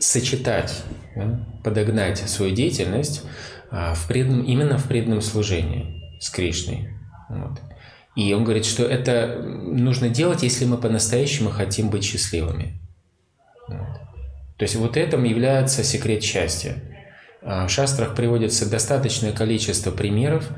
сочетать, 0.00 0.82
да, 1.14 1.46
подогнать 1.62 2.18
свою 2.18 2.54
деятельность 2.54 3.22
а, 3.70 3.94
в 3.94 4.06
преданном, 4.06 4.42
именно 4.42 4.78
в 4.78 4.88
преданном 4.88 5.20
служении 5.20 6.18
с 6.20 6.30
Кришной. 6.30 6.90
Вот. 7.28 7.60
И 8.16 8.32
он 8.34 8.44
говорит, 8.44 8.64
что 8.64 8.84
это 8.84 9.38
нужно 9.42 10.08
делать, 10.08 10.42
если 10.42 10.64
мы 10.64 10.78
по-настоящему 10.78 11.50
хотим 11.50 11.90
быть 11.90 12.04
счастливыми. 12.04 12.80
Вот. 13.68 14.00
То 14.56 14.64
есть 14.64 14.74
вот 14.74 14.96
этом 14.96 15.24
является 15.24 15.84
секрет 15.84 16.22
счастья. 16.22 16.82
А, 17.42 17.66
в 17.66 17.70
шастрах 17.70 18.14
приводится 18.14 18.68
достаточное 18.68 19.32
количество 19.32 19.90
примеров, 19.90 20.48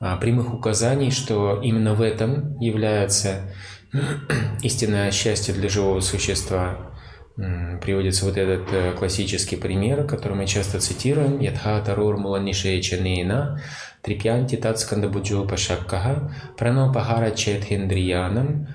а, 0.00 0.16
прямых 0.16 0.54
указаний, 0.54 1.10
что 1.10 1.60
именно 1.62 1.94
в 1.94 2.00
этом 2.00 2.58
является 2.60 3.52
истинное 4.62 5.10
счастье 5.10 5.52
для 5.52 5.68
живого 5.68 6.00
существа 6.00 6.93
приводится 7.36 8.24
вот 8.26 8.36
этот 8.36 8.72
э, 8.72 8.92
классический 8.92 9.56
пример, 9.56 10.04
который 10.06 10.36
мы 10.36 10.46
часто 10.46 10.78
цитируем. 10.80 11.40
Ядха 11.40 11.80
тарур 11.80 12.16
муланишея 12.16 12.80
чанейна 12.80 13.60
трипьянти 14.02 14.56
тацкандабуджо 14.56 15.44
пашаккаха 15.44 16.32
прано 16.56 16.92
пахара 16.92 17.32
четхиндриянам 17.32 18.68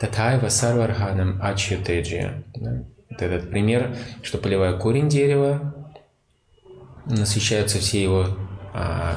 татайва 0.00 0.48
сарварханам 0.48 1.38
ачютеджия. 1.40 2.42
Вот 2.54 3.22
этот 3.22 3.50
пример, 3.50 3.96
что 4.22 4.38
поливая 4.38 4.76
корень 4.76 5.08
дерева, 5.08 5.74
насыщаются 7.06 7.78
все 7.78 8.02
его 8.02 8.26
а, 8.72 9.16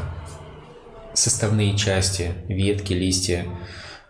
составные 1.13 1.77
части, 1.77 2.34
ветки, 2.47 2.93
листья, 2.93 3.45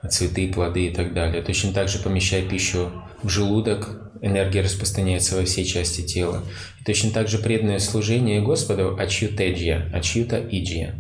цветы, 0.10 0.52
плоды 0.52 0.88
и 0.88 0.94
так 0.94 1.14
далее. 1.14 1.42
Точно 1.42 1.74
так 1.74 1.90
же 1.90 2.00
помещая 2.00 2.48
пищу 2.48 2.92
в 3.22 3.30
желудок, 3.30 4.12
энергия 4.24 4.62
распространяется 4.62 5.36
во 5.36 5.46
все 5.46 5.64
части 5.66 6.02
тела. 6.02 6.44
И 6.80 6.84
точно 6.84 7.12
так 7.12 7.28
же 7.28 7.38
преданное 7.38 7.80
служение 7.80 8.42
Господу 8.42 8.98
ачьютеджья, 8.98 9.92
ачьюта 9.94 10.40
иджья, 10.40 10.96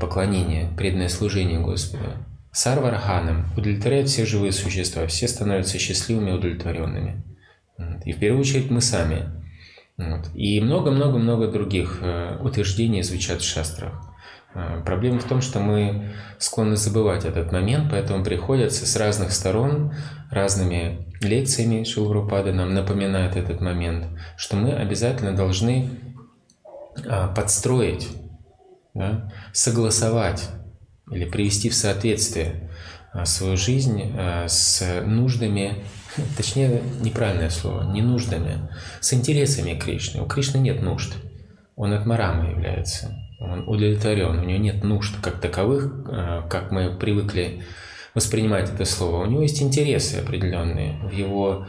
поклонение, 0.00 0.70
преданное 0.76 1.08
служение 1.08 1.58
Господу. 1.58 2.12
Сарварханам 2.52 3.50
удовлетворяет 3.56 4.08
все 4.08 4.24
живые 4.24 4.52
существа, 4.52 5.06
все 5.06 5.26
становятся 5.26 5.78
счастливыми 5.78 6.30
и 6.30 6.34
удовлетворенными. 6.34 7.22
И 8.04 8.12
в 8.12 8.18
первую 8.18 8.40
очередь 8.40 8.70
мы 8.70 8.80
сами. 8.80 9.26
И 10.34 10.60
много-много-много 10.60 11.48
других 11.48 11.98
э, 12.02 12.38
утверждений 12.42 13.02
звучат 13.02 13.40
в 13.40 13.48
шастрах. 13.48 13.94
Э, 14.54 14.82
проблема 14.84 15.20
в 15.20 15.24
том, 15.24 15.40
что 15.40 15.60
мы 15.60 16.12
склонны 16.38 16.76
забывать 16.76 17.24
этот 17.24 17.50
момент, 17.52 17.90
поэтому 17.90 18.22
приходится 18.22 18.86
с 18.86 18.96
разных 18.96 19.32
сторон, 19.32 19.94
разными 20.30 21.05
лекциями 21.20 21.84
Шилврупада 21.84 22.52
нам 22.52 22.74
напоминает 22.74 23.36
этот 23.36 23.60
момент, 23.60 24.06
что 24.36 24.56
мы 24.56 24.72
обязательно 24.72 25.34
должны 25.34 25.90
а, 27.04 27.28
подстроить, 27.28 28.08
да, 28.94 29.30
согласовать 29.52 30.48
или 31.10 31.24
привести 31.24 31.68
в 31.68 31.74
соответствие 31.74 32.70
а, 33.12 33.24
свою 33.24 33.56
жизнь 33.56 34.12
а, 34.16 34.48
с 34.48 35.02
нуждами, 35.04 35.84
точнее, 36.36 36.82
неправильное 37.00 37.50
слово, 37.50 37.92
не 37.92 38.02
нуждами, 38.02 38.68
с 39.00 39.12
интересами 39.12 39.78
Кришны. 39.78 40.22
У 40.22 40.26
Кришны 40.26 40.58
нет 40.58 40.82
нужд, 40.82 41.14
он 41.76 41.92
от 41.92 42.06
Марама 42.06 42.50
является. 42.50 43.14
Он 43.38 43.68
удовлетворен, 43.68 44.38
у 44.38 44.44
него 44.44 44.58
нет 44.58 44.82
нужд 44.82 45.14
как 45.20 45.42
таковых, 45.42 46.48
как 46.48 46.70
мы 46.70 46.96
привыкли 46.96 47.62
воспринимать 48.16 48.72
это 48.72 48.86
слово. 48.86 49.22
У 49.22 49.26
него 49.26 49.42
есть 49.42 49.62
интересы 49.62 50.16
определенные 50.16 50.98
в 51.04 51.12
его 51.12 51.66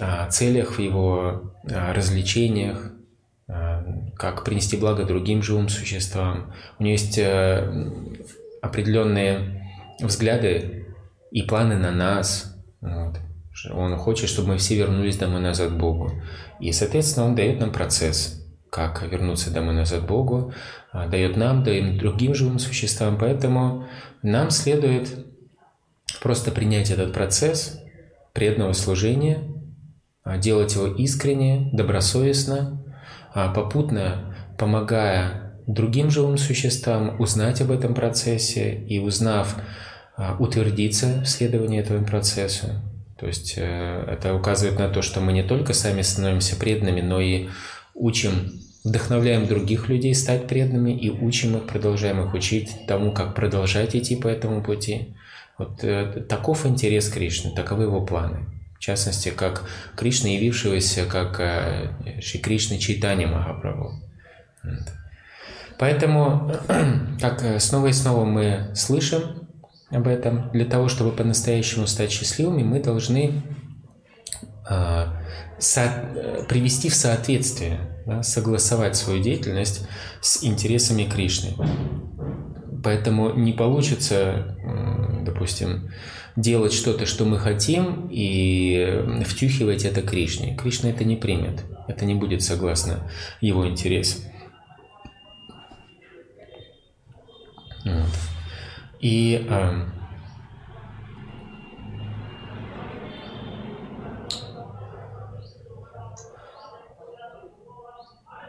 а, 0.00 0.28
целях, 0.28 0.72
в 0.72 0.80
его 0.80 1.54
а, 1.72 1.94
развлечениях, 1.94 2.92
а, 3.48 3.84
как 4.16 4.44
принести 4.44 4.76
благо 4.76 5.04
другим 5.04 5.42
живым 5.42 5.68
существам. 5.68 6.52
У 6.80 6.82
него 6.82 6.92
есть 6.92 7.18
э, 7.18 7.90
определенные 8.60 9.72
взгляды 10.00 10.86
и 11.30 11.42
планы 11.42 11.76
на 11.76 11.92
нас. 11.92 12.56
Вот. 12.80 13.18
Он 13.72 13.96
хочет, 13.96 14.28
чтобы 14.28 14.48
мы 14.48 14.56
все 14.58 14.76
вернулись 14.76 15.16
домой 15.16 15.40
назад 15.40 15.70
к 15.70 15.76
Богу. 15.76 16.10
И, 16.58 16.72
соответственно, 16.72 17.26
он 17.26 17.36
дает 17.36 17.60
нам 17.60 17.70
процесс 17.70 18.42
как 18.70 19.02
вернуться 19.10 19.52
домой 19.52 19.74
назад 19.74 20.06
Богу, 20.06 20.52
а, 20.92 21.06
дает 21.06 21.36
нам, 21.36 21.62
дает 21.62 21.96
другим 21.98 22.34
живым 22.34 22.58
существам. 22.58 23.18
Поэтому 23.18 23.86
нам 24.22 24.50
следует 24.50 25.26
просто 26.26 26.50
принять 26.50 26.90
этот 26.90 27.12
процесс 27.12 27.80
преданного 28.32 28.72
служения, 28.72 29.44
а, 30.24 30.38
делать 30.38 30.74
его 30.74 30.88
искренне, 30.88 31.70
добросовестно, 31.72 32.84
а, 33.32 33.52
попутно 33.52 34.36
помогая 34.58 35.56
другим 35.68 36.10
живым 36.10 36.36
существам 36.36 37.20
узнать 37.20 37.60
об 37.60 37.70
этом 37.70 37.94
процессе 37.94 38.74
и 38.88 38.98
узнав, 38.98 39.54
а, 40.16 40.34
утвердиться 40.40 41.22
в 41.22 41.28
следовании 41.28 41.78
этому 41.78 42.04
процессу. 42.04 42.66
То 43.20 43.28
есть 43.28 43.54
э, 43.56 44.04
это 44.08 44.34
указывает 44.34 44.80
на 44.80 44.88
то, 44.88 45.02
что 45.02 45.20
мы 45.20 45.32
не 45.32 45.44
только 45.44 45.74
сами 45.74 46.02
становимся 46.02 46.56
преданными, 46.56 47.02
но 47.02 47.20
и 47.20 47.50
учим, 47.94 48.50
вдохновляем 48.82 49.46
других 49.46 49.88
людей 49.88 50.14
стать 50.14 50.48
преданными 50.48 50.90
и 50.90 51.08
учим 51.08 51.56
их, 51.56 51.66
продолжаем 51.66 52.20
их 52.26 52.34
учить 52.34 52.72
тому, 52.88 53.12
как 53.12 53.36
продолжать 53.36 53.94
идти 53.94 54.16
по 54.16 54.26
этому 54.26 54.64
пути. 54.64 55.14
Вот 55.58 55.82
э, 55.84 56.24
таков 56.28 56.66
интерес 56.66 57.08
Кришны, 57.08 57.54
таковы 57.54 57.84
его 57.84 58.04
планы. 58.04 58.46
В 58.76 58.78
частности, 58.78 59.30
как 59.30 59.64
Кришна, 59.96 60.28
явившегося 60.30 61.06
как 61.06 61.40
э, 61.40 62.20
Шри 62.20 62.40
Кришна 62.40 62.78
Чайтанья 62.78 63.26
Махапрабху. 63.26 64.02
Поэтому, 65.78 66.52
как 67.20 67.42
э, 67.42 67.58
снова 67.58 67.86
и 67.86 67.92
снова 67.92 68.24
мы 68.24 68.70
слышим 68.74 69.48
об 69.90 70.06
этом, 70.08 70.50
для 70.52 70.66
того, 70.66 70.88
чтобы 70.88 71.12
по-настоящему 71.12 71.86
стать 71.86 72.10
счастливыми, 72.10 72.62
мы 72.62 72.80
должны 72.80 73.42
э, 74.68 75.06
со, 75.58 76.44
привести 76.48 76.90
в 76.90 76.94
соответствие, 76.94 77.80
да, 78.06 78.22
согласовать 78.22 78.96
свою 78.96 79.22
деятельность 79.22 79.86
с 80.20 80.44
интересами 80.44 81.04
Кришны. 81.04 81.54
Поэтому 82.86 83.32
не 83.34 83.52
получится, 83.52 84.56
допустим, 85.22 85.90
делать 86.36 86.72
что-то, 86.72 87.04
что 87.04 87.24
мы 87.24 87.36
хотим, 87.36 88.08
и 88.12 89.02
втюхивать 89.26 89.84
это 89.84 90.02
Кришне. 90.02 90.54
Кришна 90.54 90.90
это 90.90 91.02
не 91.02 91.16
примет. 91.16 91.64
Это 91.88 92.04
не 92.04 92.14
будет 92.14 92.44
согласно 92.44 93.10
его 93.40 93.66
интересам. 93.66 94.22
Вот. 97.84 98.14
И 99.00 99.44
э, 99.50 99.84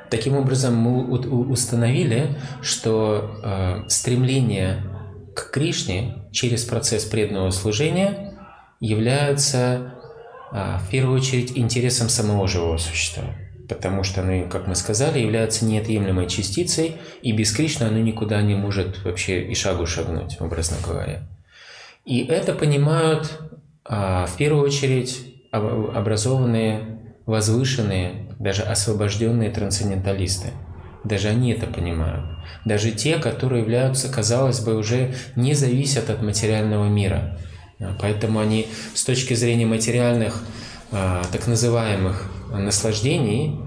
таким 0.10 0.36
образом 0.36 0.76
мы 0.76 1.04
установили, 1.50 2.38
что 2.62 3.40
э, 3.44 3.90
стремление 3.90 4.84
к 5.36 5.52
Кришне 5.52 6.30
через 6.32 6.64
процесс 6.64 7.06
преданного 7.06 7.52
служения 7.52 8.34
является 8.80 9.94
э, 10.52 10.78
в 10.86 10.90
первую 10.90 11.18
очередь 11.18 11.58
интересом 11.58 12.10
самого 12.10 12.48
живого 12.48 12.78
существа 12.78 13.24
потому 13.68 14.04
что 14.04 14.22
оно, 14.22 14.48
как 14.48 14.68
мы 14.68 14.76
сказали, 14.76 15.20
является 15.20 15.66
неотъемлемой 15.66 16.28
частицей, 16.28 16.96
и 17.22 17.32
без 17.32 17.52
Кришны 17.52 17.84
оно 17.84 18.00
никуда 18.00 18.42
не 18.42 18.56
может 18.56 19.04
вообще 19.04 19.44
и 19.44 19.56
шагу 19.56 19.86
шагнуть, 19.86 20.40
образно 20.40 20.78
говоря. 20.86 21.28
И 22.06 22.24
это 22.24 22.54
понимают 22.54 23.42
а, 23.84 24.26
в 24.26 24.38
первую 24.38 24.64
очередь 24.64 25.36
образованные, 25.52 27.14
возвышенные, 27.26 28.27
даже 28.40 28.64
освобожденные 28.64 29.50
трансценденталисты. 29.50 30.50
Даже 31.04 31.30
они 31.30 31.52
это 31.52 31.68
понимают. 31.68 32.26
Даже 32.66 32.92
те, 32.92 33.18
которые 33.18 33.62
являются, 33.62 34.12
казалось 34.12 34.60
бы, 34.60 34.76
уже 34.76 35.14
не 35.36 35.54
зависят 35.54 36.10
от 36.10 36.22
материального 36.22 36.88
мира. 36.88 37.38
Поэтому 38.00 38.40
они 38.40 38.68
с 38.94 39.04
точки 39.04 39.34
зрения 39.36 39.66
материальных 39.66 40.44
а, 40.92 41.24
так 41.32 41.48
называемых 41.48 42.32
наслаждений, 42.52 43.60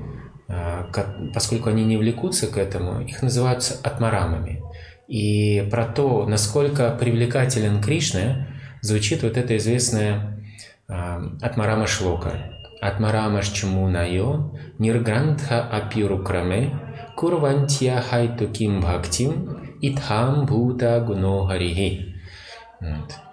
а, 0.49 0.91
поскольку 1.33 1.71
они 1.71 1.85
не 1.85 1.97
влекутся 1.97 2.49
к 2.49 2.59
этому, 2.59 3.01
их 3.01 3.23
называются 3.23 3.77
атмарамами. 3.83 4.63
И 5.07 5.67
про 5.71 5.87
то, 5.87 6.27
насколько 6.27 6.91
привлекателен 6.91 7.81
Кришна, 7.81 8.49
звучит 8.81 9.23
вот 9.23 9.37
это 9.37 9.57
известное 9.57 10.43
а, 10.89 11.23
Атмарама 11.41 11.87
Шлока. 11.87 12.51
Атмарама 12.81 13.43
Шчамунайо 13.43 14.55
Ниргрантха 14.79 15.61
Апирукраме 15.63 16.73
Курвантья 17.17 18.01
Хайтуким 18.01 18.81
Бхактим 18.81 19.77
Итхам 19.83 20.47
Бхута 20.47 21.01
Гуно 21.01 21.47
Харихи. 21.47 22.15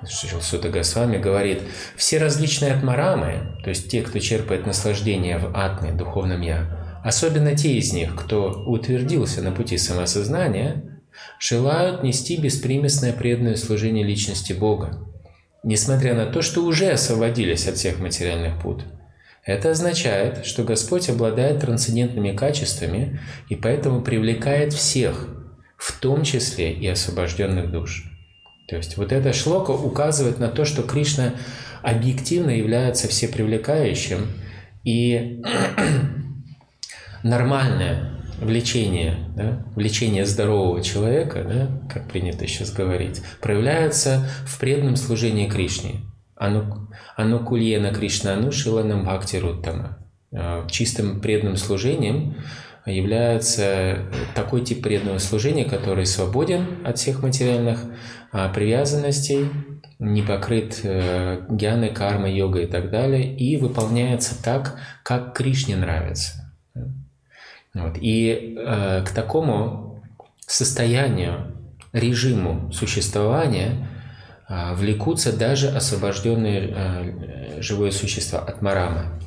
Сута 0.05 0.69
Госвами 0.69 1.17
говорит, 1.17 1.61
все 1.95 2.17
различные 2.17 2.73
атмарамы, 2.73 3.57
то 3.63 3.69
есть 3.69 3.89
те, 3.89 4.01
кто 4.01 4.19
черпает 4.19 4.65
наслаждение 4.65 5.37
в 5.37 5.55
атме, 5.55 5.93
духовном 5.93 6.41
я, 6.41 6.99
особенно 7.03 7.55
те 7.55 7.73
из 7.77 7.93
них, 7.93 8.13
кто 8.15 8.65
утвердился 8.65 9.41
на 9.41 9.51
пути 9.51 9.77
самосознания, 9.77 10.99
желают 11.39 12.03
нести 12.03 12.35
беспримесное 12.35 13.13
преданное 13.13 13.55
служение 13.55 14.05
личности 14.05 14.51
Бога, 14.51 14.99
несмотря 15.63 16.13
на 16.13 16.25
то, 16.25 16.41
что 16.41 16.65
уже 16.65 16.89
освободились 16.89 17.67
от 17.67 17.75
всех 17.75 17.99
материальных 17.99 18.61
пут. 18.61 18.83
Это 19.47 19.71
означает, 19.71 20.45
что 20.45 20.63
Господь 20.63 21.09
обладает 21.09 21.61
трансцендентными 21.61 22.35
качествами 22.35 23.21
и 23.47 23.55
поэтому 23.55 24.01
привлекает 24.01 24.73
всех, 24.73 25.29
в 25.77 25.97
том 25.99 26.23
числе 26.23 26.73
и 26.73 26.85
освобожденных 26.85 27.71
душ. 27.71 28.11
То 28.67 28.75
есть 28.75 28.97
вот 28.97 29.13
эта 29.13 29.31
шлока 29.31 29.71
указывает 29.71 30.39
на 30.39 30.49
то, 30.49 30.65
что 30.65 30.83
Кришна 30.83 31.35
объективно 31.81 32.49
является 32.49 33.07
всепривлекающим 33.07 34.27
и 34.83 35.41
нормальное 37.23 38.19
влечение, 38.41 39.17
да, 39.33 39.65
влечение 39.77 40.25
здорового 40.25 40.83
человека, 40.83 41.45
да, 41.47 41.87
как 41.87 42.09
принято 42.09 42.45
сейчас 42.47 42.73
говорить, 42.73 43.21
проявляется 43.41 44.29
в 44.45 44.59
преданном 44.59 44.97
служении 44.97 45.47
Кришне. 45.47 46.01
Оно 46.37 47.39
кульена 47.39 47.93
Кришнану 47.93 48.51
шиланам 48.51 49.03
бхакти 49.03 49.37
руттама. 49.37 49.97
А, 50.31 50.67
чистым 50.69 51.19
преданным 51.19 51.57
служением 51.57 52.35
является 52.85 53.99
такой 54.35 54.63
тип 54.63 54.83
преданного 54.83 55.17
служения, 55.17 55.65
который 55.65 56.05
свободен 56.05 56.85
от 56.85 56.97
всех 56.97 57.21
материальных 57.23 57.83
а, 58.31 58.49
привязанностей, 58.49 59.49
не 59.99 60.21
покрыт 60.21 60.81
э, 60.83 61.41
гьяной, 61.49 61.89
кармой, 61.89 62.35
йогой 62.35 62.65
и 62.65 62.67
так 62.67 62.91
далее, 62.91 63.35
и 63.35 63.57
выполняется 63.57 64.41
так, 64.41 64.79
как 65.01 65.35
Кришне 65.35 65.75
нравится. 65.75 66.53
Вот. 67.73 67.97
И 67.99 68.55
э, 68.59 69.03
к 69.03 69.09
такому 69.09 70.03
состоянию, 70.45 71.51
режиму 71.93 72.71
существования 72.71 73.87
влекутся 74.49 75.35
даже 75.35 75.69
освобожденные 75.69 76.73
э, 76.73 77.61
живые 77.61 77.91
существа 77.91 78.39
от 78.39 78.61
марамы. 78.61 79.19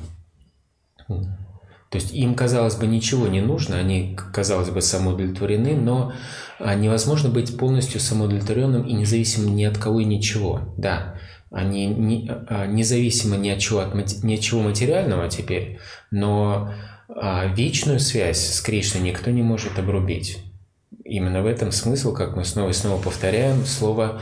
То 1.91 1.97
есть 1.97 2.13
им, 2.13 2.35
казалось 2.35 2.75
бы, 2.75 2.87
ничего 2.87 3.27
не 3.27 3.41
нужно, 3.41 3.77
они, 3.77 4.17
казалось 4.31 4.69
бы, 4.69 4.81
самоудовлетворены, 4.81 5.75
но 5.75 6.13
а, 6.57 6.73
невозможно 6.73 7.29
быть 7.29 7.57
полностью 7.57 7.99
самоудовлетворенным 7.99 8.83
и 8.83 8.93
независимым 8.93 9.57
ни 9.57 9.65
от 9.65 9.77
кого 9.77 9.99
и 9.99 10.05
ничего. 10.05 10.73
Да, 10.77 11.15
они 11.51 11.87
не, 11.87 12.31
а, 12.47 12.65
независимы 12.65 13.35
ни 13.35 13.49
от 13.49 13.59
чего, 13.59 13.81
от, 13.81 13.93
ни 13.93 14.35
от 14.35 14.39
чего 14.39 14.61
материального 14.61 15.27
теперь, 15.27 15.79
но 16.11 16.71
а, 17.09 17.47
вечную 17.47 17.99
связь 17.99 18.39
с 18.39 18.61
Кришной 18.61 19.01
никто 19.01 19.29
не 19.29 19.41
может 19.41 19.77
обрубить. 19.77 20.37
Именно 21.03 21.41
в 21.41 21.45
этом 21.45 21.73
смысл, 21.73 22.13
как 22.13 22.37
мы 22.37 22.45
снова 22.45 22.69
и 22.69 22.73
снова 22.73 23.01
повторяем, 23.01 23.65
слово 23.65 24.21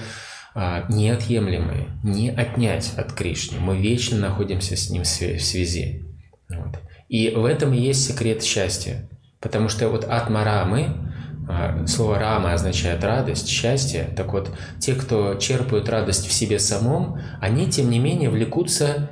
неотъемлемое, 0.89 1.87
не 2.03 2.29
отнять 2.29 2.93
от 2.97 3.13
Кришны. 3.13 3.59
Мы 3.59 3.77
вечно 3.77 4.17
находимся 4.17 4.75
с 4.75 4.89
ним 4.89 5.03
в 5.03 5.07
связи. 5.07 6.05
Вот. 6.49 6.79
И 7.07 7.29
в 7.29 7.45
этом 7.45 7.73
и 7.73 7.79
есть 7.79 8.05
секрет 8.05 8.43
счастья. 8.43 9.09
Потому 9.39 9.69
что 9.69 9.89
вот 9.89 10.03
атмарамы, 10.03 11.11
а, 11.47 11.85
слово 11.87 12.19
рама 12.19 12.53
означает 12.53 13.03
радость, 13.03 13.47
счастье. 13.47 14.09
Так 14.15 14.33
вот, 14.33 14.51
те, 14.79 14.93
кто 14.93 15.35
черпают 15.35 15.89
радость 15.89 16.27
в 16.27 16.33
себе 16.33 16.59
самом, 16.59 17.19
они, 17.41 17.69
тем 17.69 17.89
не 17.89 17.99
менее, 17.99 18.29
влекутся, 18.29 19.09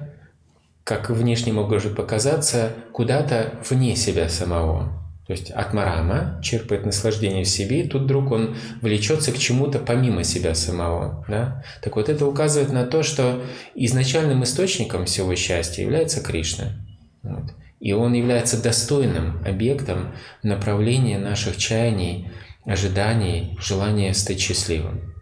как 0.84 1.10
внешне 1.10 1.54
может 1.54 1.96
показаться, 1.96 2.72
куда-то 2.94 3.54
вне 3.70 3.96
себя 3.96 4.30
самого. 4.30 5.07
То 5.28 5.34
есть 5.34 5.52
атмарама 5.52 6.40
черпает 6.42 6.86
наслаждение 6.86 7.44
в 7.44 7.50
себе, 7.50 7.82
и 7.82 7.88
тут 7.88 8.04
вдруг 8.04 8.32
он 8.32 8.56
влечется 8.82 9.34
к 9.34 9.38
чему-то 9.38 9.78
помимо 9.78 10.24
себя 10.24 10.56
самого. 10.56 11.26
Да? 11.28 11.66
Так 11.82 11.98
вот, 11.98 12.08
это 12.08 12.26
указывает 12.26 12.72
на 12.72 12.86
то, 12.86 13.04
что 13.04 13.44
изначальным 13.76 14.44
источником 14.44 15.06
всего 15.06 15.36
счастья 15.36 15.84
является 15.84 16.22
Кришна. 16.24 16.80
Вот. 17.24 17.44
И 17.82 17.92
он 17.92 18.14
является 18.14 18.64
достойным 18.64 19.44
объектом 19.46 20.14
направления 20.44 21.20
наших 21.20 21.58
чаяний, 21.58 22.32
ожиданий, 22.66 23.58
желания 23.60 24.14
стать 24.14 24.40
счастливым. 24.40 25.14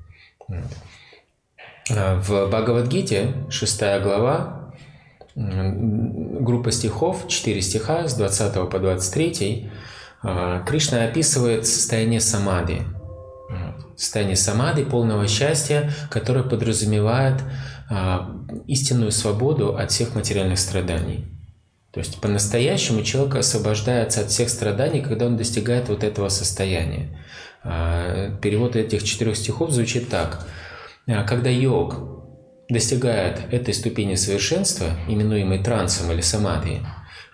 А 1.90 2.22
в 2.22 2.48
Бхагавадгите, 2.48 3.34
6 3.50 3.80
глава, 4.04 4.72
группа 5.36 6.72
стихов, 6.72 7.28
4 7.28 7.62
стиха 7.64 8.08
с 8.08 8.16
20 8.16 8.70
по 8.70 8.80
23, 8.80 9.68
А, 9.68 9.95
Кришна 10.66 11.04
описывает 11.04 11.68
состояние 11.68 12.20
самади. 12.20 12.82
Состояние 13.96 14.36
самади, 14.36 14.84
полного 14.84 15.28
счастья, 15.28 15.92
которое 16.10 16.44
подразумевает 16.44 17.42
а, 17.90 18.30
истинную 18.68 19.12
свободу 19.12 19.78
от 19.78 19.92
всех 19.92 20.16
материальных 20.16 20.60
страданий. 20.60 21.26
То 21.92 22.00
есть 22.00 22.20
по-настоящему 22.20 23.04
человек 23.04 23.36
освобождается 23.36 24.22
от 24.22 24.32
всех 24.32 24.50
страданий, 24.50 25.02
когда 25.02 25.28
он 25.28 25.38
достигает 25.38 25.88
вот 25.88 26.04
этого 26.04 26.28
состояния. 26.28 27.24
А, 27.64 28.36
перевод 28.42 28.76
этих 28.76 29.04
четырех 29.04 29.38
стихов 29.38 29.72
звучит 29.72 30.10
так. 30.10 30.46
Когда 31.06 31.50
йог 31.50 31.96
достигает 32.68 33.54
этой 33.54 33.74
ступени 33.74 34.16
совершенства, 34.16 34.88
именуемой 35.08 35.64
трансом 35.64 36.12
или 36.12 36.22
самадхи, 36.22 36.86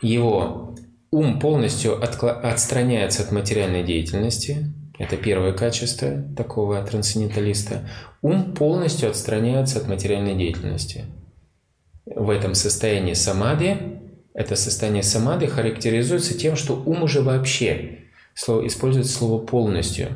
его 0.01 0.75
ум 1.12 1.39
полностью 1.39 2.02
отстраняется 2.02 3.24
от 3.24 3.32
материальной 3.32 3.84
деятельности, 3.84 4.74
это 4.97 5.17
первое 5.17 5.54
качество 5.54 6.24
такого 6.38 6.82
трансценденталиста. 6.84 7.89
Ум 8.21 8.54
полностью 8.54 9.10
отстраняется 9.10 9.80
от 9.80 9.88
материальной 9.88 10.36
деятельности. 10.36 11.06
В 12.06 12.30
этом 12.30 12.56
состоянии 12.56 13.13
самади, 13.13 13.78
это 14.34 14.56
состояние 14.56 15.04
самади 15.04 15.47
характеризуется 15.47 16.38
тем, 16.38 16.56
что 16.56 16.76
ум 16.86 17.04
уже 17.04 17.21
вообще, 17.21 18.00
слово, 18.34 18.67
использует 18.67 19.08
слово 19.08 19.43
полностью, 19.43 20.10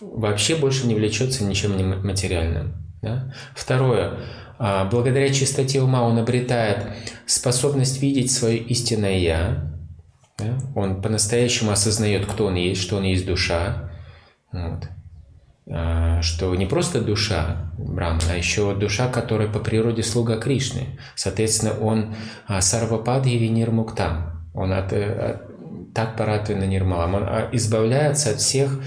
вообще 0.00 0.56
больше 0.56 0.86
не 0.86 0.94
влечется 0.94 1.44
ничем 1.44 2.04
материальным. 2.04 2.74
Да? 3.02 3.32
Второе. 3.54 4.18
А, 4.58 4.84
благодаря 4.86 5.32
чистоте 5.32 5.80
ума 5.80 6.02
он 6.02 6.18
обретает 6.18 6.86
способность 7.26 8.02
видеть 8.02 8.32
свое 8.32 8.58
истинное 8.58 9.18
«я». 9.18 9.67
Да? 10.38 10.58
Он 10.74 11.02
по-настоящему 11.02 11.72
осознает, 11.72 12.26
кто 12.26 12.46
он 12.46 12.54
есть, 12.54 12.80
что 12.80 12.96
он 12.96 13.04
есть 13.04 13.26
душа. 13.26 13.90
Вот. 14.52 14.88
А, 15.70 16.22
что 16.22 16.54
не 16.54 16.66
просто 16.66 17.00
душа 17.00 17.72
Брахмана, 17.76 18.32
а 18.32 18.36
еще 18.36 18.74
душа, 18.74 19.08
которая 19.08 19.48
по 19.48 19.58
природе 19.58 20.02
слуга 20.02 20.38
Кришны. 20.38 20.98
Соответственно, 21.14 21.78
он 21.78 22.14
а, 22.46 22.60
сарвападхи 22.60 23.30
винир 23.30 23.70
муктам. 23.70 24.48
Он 24.54 24.72
от, 24.72 24.92
э, 24.92 25.12
от 25.12 25.94
так 25.94 26.16
паратвина 26.16 26.64
нирмалам. 26.64 27.14
Он 27.14 27.28
избавляется 27.52 28.30
от 28.30 28.40
всех 28.40 28.80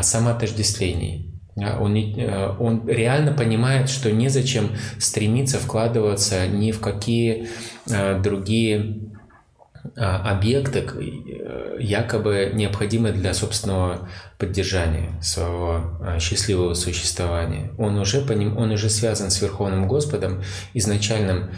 самоотождествлений. 0.00 1.32
Он, 1.54 1.94
э, 1.94 2.56
он 2.58 2.88
реально 2.88 3.32
понимает, 3.32 3.90
что 3.90 4.10
незачем 4.10 4.70
стремиться 4.98 5.58
вкладываться 5.58 6.46
ни 6.46 6.70
в 6.70 6.80
какие 6.80 7.48
э, 7.90 8.20
другие 8.22 8.78
а, 8.80 9.11
объекты, 9.96 10.80
э, 10.80 11.76
якобы 11.80 12.52
необходимые 12.54 13.12
для 13.12 13.34
собственного 13.34 14.08
поддержания 14.38 15.20
своего 15.20 16.18
счастливого 16.18 16.74
существования. 16.74 17.72
Он 17.78 17.98
уже, 17.98 18.20
по 18.20 18.32
ним, 18.32 18.56
он 18.56 18.70
уже 18.70 18.88
связан 18.88 19.30
с 19.30 19.42
Верховным 19.42 19.88
Господом, 19.88 20.42
изначальным 20.74 21.50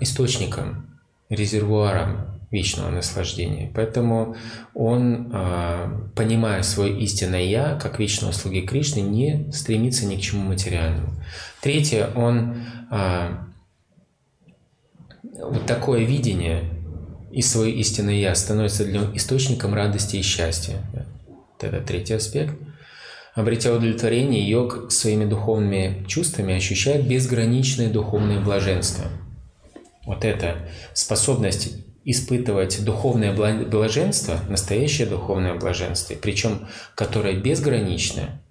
источником, 0.00 0.98
резервуаром 1.28 2.34
вечного 2.54 2.90
наслаждения. 2.90 3.70
Поэтому 3.74 4.36
он, 4.74 5.30
а, 5.34 6.08
понимая 6.14 6.62
свое 6.62 6.96
истинное 7.00 7.42
«я», 7.42 7.74
как 7.74 7.98
вечного 7.98 8.30
слуги 8.30 8.60
Кришны, 8.60 9.00
не 9.00 9.50
стремится 9.52 10.06
ни 10.06 10.16
к 10.16 10.20
чему 10.20 10.44
материальному. 10.44 11.14
Третье, 11.60 12.10
он 12.14 12.62
а, 12.90 13.48
вот 15.22 15.66
такое 15.66 16.04
видение 16.04 16.70
и 17.34 17.42
свое 17.42 17.72
истинное 17.72 18.14
«я» 18.14 18.34
становится 18.34 18.84
для 18.84 19.00
него 19.00 19.16
источником 19.16 19.74
радости 19.74 20.16
и 20.16 20.22
счастья. 20.22 20.78
Это 21.60 21.80
третий 21.80 22.14
аспект. 22.14 22.54
Обретя 23.34 23.72
удовлетворение, 23.72 24.48
йог 24.48 24.92
своими 24.92 25.24
духовными 25.24 26.04
чувствами 26.06 26.54
ощущает 26.54 27.08
безграничное 27.08 27.90
духовное 27.90 28.40
блаженство. 28.40 29.06
Вот 30.06 30.24
эта 30.24 30.68
способность 30.92 31.72
испытывать 32.04 32.84
духовное 32.84 33.34
блаженство, 33.34 34.38
настоящее 34.48 35.08
духовное 35.08 35.54
блаженство, 35.54 36.14
причем 36.14 36.68
которое 36.94 37.34
безграничное, 37.34 38.42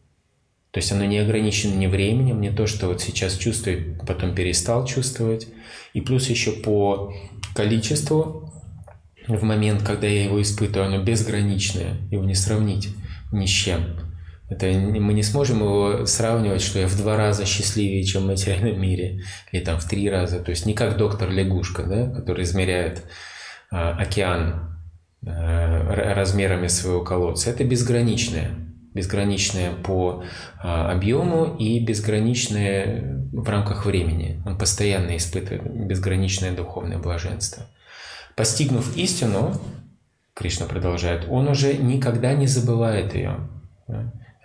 то 0.71 0.79
есть 0.79 0.91
оно 0.91 1.05
не 1.05 1.19
ограничено 1.19 1.75
ни 1.75 1.85
временем, 1.85 2.41
не 2.41 2.49
то, 2.49 2.65
что 2.65 2.87
вот 2.87 2.99
сейчас 2.99 3.37
чувствую, 3.37 3.97
потом 4.07 4.33
перестал 4.33 4.85
чувствовать, 4.85 5.47
и 5.93 6.01
плюс 6.01 6.29
еще 6.29 6.51
по 6.51 7.13
количеству 7.55 8.51
в 9.27 9.43
момент, 9.43 9.83
когда 9.83 10.07
я 10.07 10.25
его 10.25 10.41
испытываю, 10.41 10.87
оно 10.87 11.03
безграничное, 11.03 11.95
его 12.11 12.23
не 12.23 12.35
сравнить 12.35 12.89
ни 13.31 13.45
с 13.45 13.49
чем. 13.49 13.95
Это 14.49 14.67
мы 14.67 15.13
не 15.13 15.23
сможем 15.23 15.61
его 15.61 16.05
сравнивать, 16.05 16.61
что 16.61 16.79
я 16.79 16.87
в 16.87 16.95
два 16.97 17.17
раза 17.17 17.45
счастливее, 17.45 18.03
чем 18.03 18.23
в 18.23 18.27
материальном 18.27 18.79
мире, 18.79 19.23
или 19.51 19.63
там 19.63 19.79
в 19.79 19.87
три 19.87 20.09
раза. 20.09 20.39
То 20.39 20.51
есть 20.51 20.65
не 20.65 20.73
как 20.73 20.97
доктор 20.97 21.31
лягушка, 21.31 21.83
да, 21.83 22.09
который 22.11 22.43
измеряет 22.43 23.03
а, 23.71 23.95
океан 23.97 24.77
э, 25.25 26.13
размерами 26.13 26.67
своего 26.67 27.03
колодца. 27.03 27.49
Это 27.49 27.63
безграничное. 27.63 28.51
Безграничное 28.93 29.71
по 29.71 30.23
а, 30.61 30.91
объему 30.91 31.55
и 31.55 31.79
безграничное 31.79 33.25
в 33.31 33.49
рамках 33.49 33.87
времени. 33.87 34.43
Он 34.45 34.57
постоянно 34.57 35.17
испытывает 35.17 35.63
безграничное 35.63 36.51
духовное 36.51 36.99
блаженство. 36.99 37.65
Постигнув 38.35 38.97
истину, 38.97 39.59
Кришна 40.33 40.65
продолжает, 40.65 41.27
он 41.29 41.47
уже 41.47 41.75
никогда 41.77 42.33
не 42.33 42.47
забывает 42.47 43.13
ее. 43.13 43.47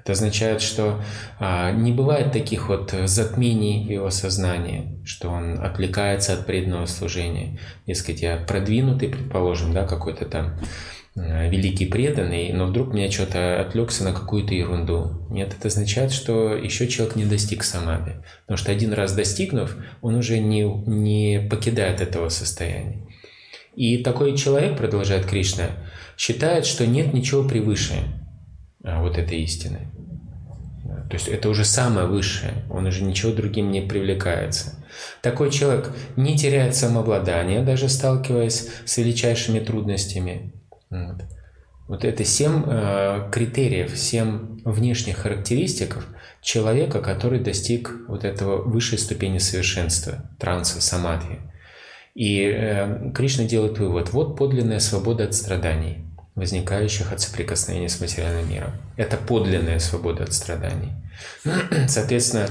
Это 0.09 0.12
означает, 0.12 0.62
что 0.62 1.03
а, 1.38 1.70
не 1.70 1.92
бывает 1.92 2.33
таких 2.33 2.68
вот 2.68 2.94
затмений 3.05 3.87
в 3.87 3.90
его 3.90 4.11
сознании, 4.11 5.03
что 5.05 5.29
он 5.29 5.61
отвлекается 5.61 6.33
от 6.33 6.46
преданного 6.46 6.87
служения. 6.87 7.59
Дескать, 7.87 8.22
я 8.22 8.37
продвинутый, 8.37 9.09
предположим, 9.09 9.74
да, 9.74 9.87
какой-то 9.87 10.24
там 10.24 10.59
а, 11.16 11.48
великий 11.48 11.87
преданный, 11.87 12.53
но 12.53 12.66
вдруг 12.66 12.94
меня 12.94 13.11
что-то 13.11 13.61
отвлекся 13.61 14.05
на 14.05 14.12
какую-то 14.12 14.55
ерунду. 14.55 15.27
Нет, 15.31 15.55
это 15.59 15.68
означает, 15.68 16.12
что 16.12 16.55
еще 16.55 16.88
человек 16.88 17.16
не 17.16 17.24
достиг 17.24 17.64
самади. 17.64 18.16
Потому 18.46 18.57
что 18.57 18.72
один 18.72 18.92
раз 18.92 19.14
достигнув, 19.14 19.77
он 20.01 20.14
уже 20.14 20.38
не, 20.38 20.62
не 20.62 21.48
покидает 21.51 22.01
этого 22.01 22.29
состояния. 22.29 23.08
И 23.79 23.99
такой 23.99 24.37
человек, 24.37 24.77
продолжает 24.77 25.27
Кришна, 25.27 25.69
считает, 26.17 26.67
что 26.67 26.85
нет 26.85 27.14
ничего 27.14 27.49
превыше 27.49 27.95
а, 28.83 29.01
вот 29.01 29.17
этой 29.17 29.41
истины. 29.43 29.87
То 31.09 31.14
есть 31.14 31.29
это 31.29 31.49
уже 31.49 31.64
самое 31.64 32.09
высшее, 32.09 32.55
он 32.71 32.87
уже 32.87 33.05
ничего 33.05 33.31
другим 33.31 33.71
не 33.71 33.81
привлекается. 33.81 34.85
Такой 35.23 35.53
человек 35.53 35.93
не 36.17 36.37
теряет 36.37 36.75
самообладание, 36.75 37.62
даже 37.62 37.88
сталкиваясь 37.88 38.69
с 38.85 38.97
величайшими 38.97 39.61
трудностями. 39.61 40.53
Вот, 40.91 41.23
вот 41.87 42.05
это 42.05 42.25
семь 42.25 42.64
э, 42.67 43.29
критериев, 43.31 43.97
семь 43.97 44.59
внешних 44.64 45.19
характеристик 45.19 46.05
человека, 46.43 47.01
который 47.01 47.38
достиг 47.38 47.93
вот 48.09 48.25
этого 48.25 48.61
высшей 48.61 48.99
ступени 48.99 49.38
совершенства, 49.38 50.29
транса, 50.41 50.81
самадхи. 50.81 51.38
И 52.19 52.43
э, 52.43 53.13
Кришна 53.15 53.45
делает 53.45 53.79
вывод, 53.79 54.13
вот 54.13 54.37
подлинная 54.37 54.81
свобода 54.81 55.23
от 55.23 55.35
страданий 55.35 56.05
возникающих 56.35 57.13
от 57.13 57.21
соприкосновения 57.21 57.89
с 57.89 58.01
материальным 58.01 58.51
миром. 58.51 58.73
Это 58.97 59.17
подлинная 59.17 59.79
свобода 59.79 60.25
от 60.25 60.33
страданий. 60.33 60.93
Соответственно, 61.87 62.49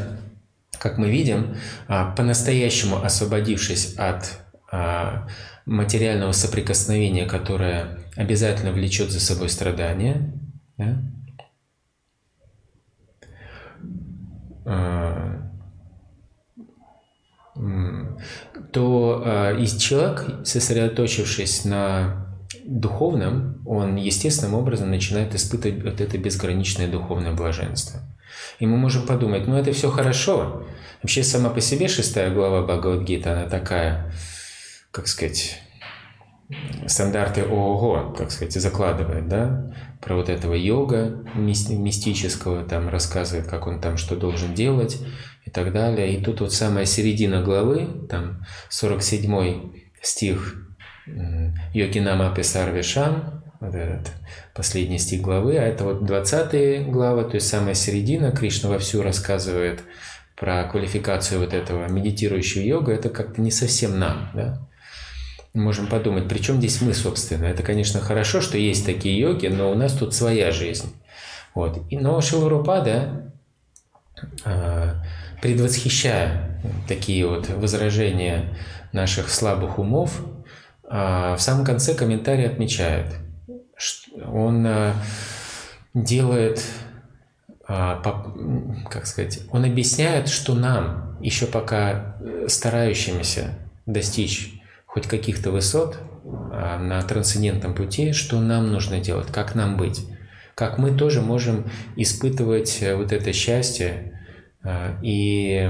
как 0.79 0.97
мы 0.97 1.09
видим, 1.09 1.57
а, 1.89 2.11
по-настоящему 2.11 3.03
освободившись 3.03 3.95
от 3.95 4.39
а, 4.71 5.27
материального 5.65 6.31
соприкосновения, 6.31 7.25
которое 7.25 8.05
обязательно 8.15 8.71
влечет 8.71 9.11
за 9.11 9.19
собой 9.19 9.49
страдания, 9.49 10.33
да, 10.77 10.97
то 18.77 19.55
и 19.57 19.65
человек, 19.65 20.45
сосредоточившись 20.45 21.65
на 21.65 22.27
духовном, 22.63 23.63
он 23.65 23.95
естественным 23.95 24.53
образом 24.53 24.91
начинает 24.91 25.33
испытывать 25.33 25.83
вот 25.83 25.99
это 25.99 26.17
безграничное 26.19 26.87
духовное 26.87 27.33
блаженство. 27.33 28.01
И 28.59 28.67
мы 28.67 28.77
можем 28.77 29.07
подумать, 29.07 29.47
ну 29.47 29.55
это 29.55 29.71
все 29.71 29.89
хорошо. 29.89 30.63
Вообще 31.01 31.23
сама 31.23 31.49
по 31.49 31.59
себе 31.59 31.87
шестая 31.87 32.31
глава 32.31 32.61
Бхагавадгита, 32.61 33.33
она 33.33 33.49
такая, 33.49 34.13
как 34.91 35.07
сказать, 35.07 35.59
стандарты 36.85 37.41
ООО, 37.41 38.13
как 38.15 38.29
сказать, 38.29 38.53
закладывает, 38.53 39.27
да, 39.27 39.73
про 40.01 40.15
вот 40.15 40.29
этого 40.29 40.53
йога 40.53 41.23
мистического, 41.35 42.63
там 42.63 42.89
рассказывает, 42.89 43.47
как 43.47 43.65
он 43.65 43.81
там 43.81 43.97
что 43.97 44.15
должен 44.15 44.53
делать 44.53 44.99
и 45.47 45.49
так 45.49 45.71
далее. 45.71 46.13
И 46.13 46.21
тут 46.21 46.41
вот 46.41 46.53
самая 46.53 46.85
середина 46.85 47.41
главы, 47.41 47.87
там 48.09 48.45
47 48.69 49.71
стих 50.01 50.67
Йогинама 51.73 52.35
Писар 52.35 52.71
Вишам, 52.71 53.43
вот 53.61 53.73
этот 53.73 54.11
последний 54.53 54.99
стих 54.99 55.21
главы, 55.21 55.57
а 55.57 55.63
это 55.63 55.85
вот 55.85 56.05
20 56.05 56.91
глава, 56.91 57.23
то 57.23 57.35
есть 57.35 57.47
самая 57.47 57.75
середина, 57.75 58.31
Кришна 58.31 58.69
вовсю 58.69 59.01
рассказывает 59.01 59.83
про 60.35 60.65
квалификацию 60.65 61.39
вот 61.39 61.53
этого 61.53 61.87
медитирующего 61.87 62.61
йога, 62.61 62.91
это 62.91 63.09
как-то 63.09 63.41
не 63.41 63.49
совсем 63.49 63.97
нам, 63.97 64.29
да? 64.33 64.67
Можем 65.53 65.87
подумать, 65.87 66.27
при 66.27 66.39
чем 66.39 66.57
здесь 66.57 66.81
мы, 66.81 66.93
собственно? 66.93 67.45
Это, 67.45 67.63
конечно, 67.63 68.01
хорошо, 68.01 68.41
что 68.41 68.57
есть 68.57 68.85
такие 68.85 69.17
йоги, 69.17 69.47
но 69.47 69.71
у 69.71 69.75
нас 69.75 69.93
тут 69.93 70.13
своя 70.13 70.51
жизнь. 70.51 70.93
Вот. 71.55 71.81
И, 71.89 71.97
но 71.97 72.21
Шиларупада, 72.21 73.33
а, 74.45 75.01
предвосхищая 75.41 76.61
такие 76.87 77.27
вот 77.27 77.49
возражения 77.49 78.57
наших 78.91 79.29
слабых 79.29 79.79
умов, 79.79 80.21
а, 80.83 81.35
в 81.35 81.41
самом 81.41 81.65
конце 81.65 81.93
комментарий 81.93 82.47
отмечает, 82.47 83.07
что 83.75 84.11
он 84.31 84.65
а, 84.65 84.93
делает 85.93 86.63
а, 87.69 88.01
как 88.89 89.05
сказать, 89.05 89.41
он 89.51 89.65
объясняет, 89.65 90.29
что 90.29 90.55
нам, 90.55 91.17
еще 91.19 91.47
пока 91.47 92.15
э, 92.21 92.45
старающимися 92.47 93.55
достичь 93.85 94.61
хоть 94.85 95.05
каких-то 95.07 95.51
высот 95.51 95.99
на 96.23 97.01
трансцендентном 97.01 97.73
пути, 97.73 98.13
что 98.13 98.39
нам 98.39 98.71
нужно 98.71 98.99
делать, 98.99 99.27
как 99.27 99.53
нам 99.53 99.75
быть, 99.75 100.05
как 100.55 100.77
мы 100.77 100.97
тоже 100.97 101.21
можем 101.21 101.69
испытывать 101.95 102.81
э, 102.81 102.95
вот 102.95 103.11
это 103.11 103.33
счастье 103.33 104.16
и 105.01 105.69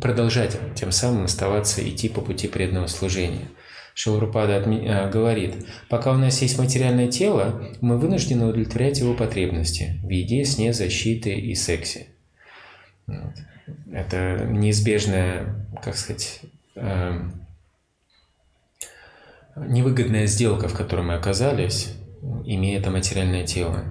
продолжать 0.00 0.58
тем 0.74 0.92
самым 0.92 1.24
оставаться, 1.24 1.86
идти 1.88 2.08
по 2.08 2.20
пути 2.20 2.48
преданного 2.48 2.86
служения. 2.86 3.48
Шилрупада 3.94 4.58
э, 4.58 5.10
говорит, 5.10 5.54
пока 5.88 6.12
у 6.12 6.16
нас 6.16 6.42
есть 6.42 6.58
материальное 6.58 7.08
тело, 7.08 7.62
мы 7.80 7.96
вынуждены 7.96 8.44
удовлетворять 8.44 8.98
его 8.98 9.14
потребности 9.14 9.98
в 10.02 10.10
еде, 10.10 10.44
сне, 10.44 10.74
защите 10.74 11.34
и 11.34 11.54
сексе. 11.54 12.08
Это 13.90 14.46
неизбежная, 14.50 15.66
как 15.82 15.96
сказать, 15.96 16.40
эм, 16.74 17.46
невыгодная 19.56 20.26
сделка, 20.26 20.68
в 20.68 20.74
которой 20.74 21.06
мы 21.06 21.14
оказались, 21.14 21.94
имея 22.44 22.80
это 22.80 22.90
материальное 22.90 23.46
тело. 23.46 23.84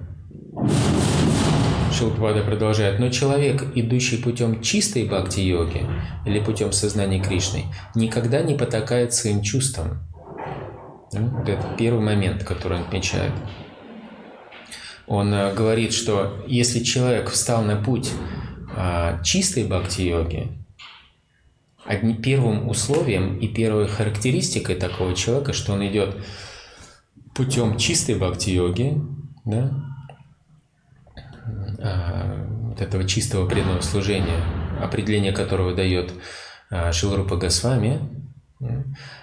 Шилпада 1.96 2.42
продолжает, 2.42 2.98
но 2.98 3.08
человек, 3.08 3.64
идущий 3.74 4.18
путем 4.18 4.60
чистой 4.60 5.04
бхакти-йоги 5.04 5.86
или 6.26 6.40
путем 6.40 6.72
сознания 6.72 7.22
Кришны, 7.22 7.64
никогда 7.94 8.42
не 8.42 8.54
потакает 8.54 9.14
своим 9.14 9.40
чувствам. 9.40 10.00
Ну, 11.12 11.42
это 11.46 11.74
первый 11.78 12.04
момент, 12.04 12.44
который 12.44 12.78
он 12.78 12.84
отмечает. 12.84 13.32
Он 15.06 15.32
э, 15.32 15.54
говорит, 15.54 15.94
что 15.94 16.44
если 16.46 16.80
человек 16.84 17.30
встал 17.30 17.62
на 17.62 17.76
путь 17.76 18.10
а, 18.76 19.22
чистой 19.22 19.64
бхакти-йоги, 19.64 20.48
одним 21.86 22.20
первым 22.20 22.68
условием 22.68 23.38
и 23.38 23.48
первой 23.48 23.88
характеристикой 23.88 24.74
такого 24.74 25.14
человека, 25.14 25.54
что 25.54 25.72
он 25.72 25.86
идет 25.86 26.14
путем 27.34 27.78
чистой 27.78 28.16
бхакти-йоги, 28.16 29.00
да, 29.46 29.85
вот 31.78 32.80
этого 32.80 33.04
чистого 33.04 33.48
преданного 33.48 33.80
служения, 33.80 34.40
определение 34.80 35.32
которого 35.32 35.74
дает 35.74 36.12
а, 36.70 36.92
Шилрупа 36.92 37.36
Госвами, 37.36 38.00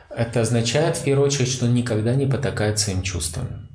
это 0.10 0.42
означает, 0.42 0.98
в 0.98 1.04
первую 1.04 1.28
очередь, 1.28 1.50
что 1.50 1.66
он 1.66 1.74
никогда 1.74 2.14
не 2.16 2.28
потакает 2.28 2.80
своим 2.80 3.02
чувствам. 3.02 3.70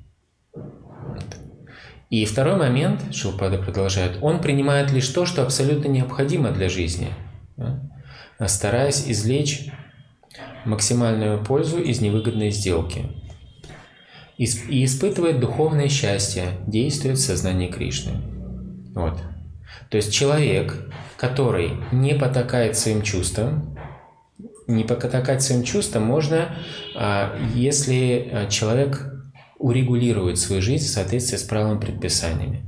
И 2.10 2.24
второй 2.24 2.56
момент, 2.56 3.14
Шилпада 3.14 3.58
продолжает, 3.58 4.18
он 4.22 4.40
принимает 4.40 4.90
лишь 4.92 5.08
то, 5.08 5.26
что 5.26 5.42
абсолютно 5.42 5.88
необходимо 5.88 6.52
для 6.52 6.68
жизни, 6.68 7.08
стараясь 8.46 9.04
извлечь 9.08 9.70
максимальную 10.64 11.44
пользу 11.44 11.78
из 11.78 12.00
невыгодной 12.00 12.50
сделки. 12.50 13.10
И 14.38 14.84
испытывает 14.84 15.40
духовное 15.40 15.88
счастье, 15.88 16.44
действует 16.66 17.18
в 17.18 17.22
сознании 17.22 17.66
Кришны. 17.66 18.37
Вот. 18.98 19.16
То 19.90 19.96
есть 19.96 20.12
человек, 20.12 20.90
который 21.16 21.70
не 21.92 22.14
потакает 22.14 22.76
своим 22.76 23.02
чувствам, 23.02 23.78
не 24.66 24.82
потакать 24.82 25.40
своим 25.40 25.62
чувствам 25.62 26.02
можно, 26.02 26.56
а, 26.96 27.38
если 27.54 28.28
а, 28.32 28.46
человек 28.48 29.06
урегулирует 29.58 30.38
свою 30.38 30.60
жизнь 30.60 30.84
в 30.84 30.90
соответствии 30.90 31.36
с 31.36 31.44
правилами 31.44 31.78
предписаниями. 31.78 32.64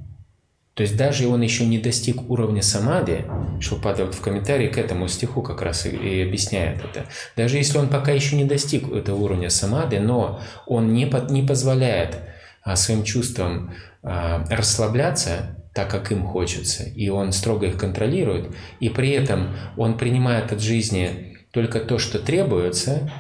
То 0.75 0.85
есть 0.85 0.97
даже 0.97 1.27
он 1.27 1.43
еще 1.43 1.67
не 1.67 1.79
достиг 1.79 2.31
уровня 2.31 2.63
самади, 2.63 3.25
Шилпада 3.61 4.05
вот 4.05 4.15
в 4.15 4.21
комментарии 4.21 4.69
к 4.69 4.79
этому 4.79 5.09
стиху 5.09 5.43
как 5.43 5.63
раз 5.63 5.85
и, 5.85 5.91
и 5.91 6.23
объясняет 6.23 6.79
это. 6.79 7.07
Даже 7.37 7.57
если 7.57 7.77
он 7.77 7.89
пока 7.89 8.13
еще 8.13 8.37
не 8.37 8.45
достиг 8.45 8.89
этого 8.89 9.17
уровня 9.17 9.51
самади, 9.51 9.97
но 9.97 10.41
он 10.67 10.95
не, 10.95 11.07
под, 11.07 11.31
не 11.33 11.43
позволяет 11.43 12.19
а, 12.63 12.77
своим 12.77 13.03
чувствам 13.03 13.75
а, 14.03 14.45
расслабляться, 14.49 15.60
так, 15.73 15.91
как 15.91 16.11
им 16.11 16.27
хочется, 16.27 16.85
и 16.85 17.09
он 17.09 17.33
строго 17.33 17.67
их 17.67 17.77
контролирует, 17.77 18.51
и 18.81 18.89
при 18.89 19.11
этом 19.11 19.57
он 19.77 19.97
принимает 19.97 20.53
от 20.53 20.61
жизни 20.61 21.39
только 21.53 21.81
то, 21.81 21.99
что 21.99 22.19
требуется 22.19 23.11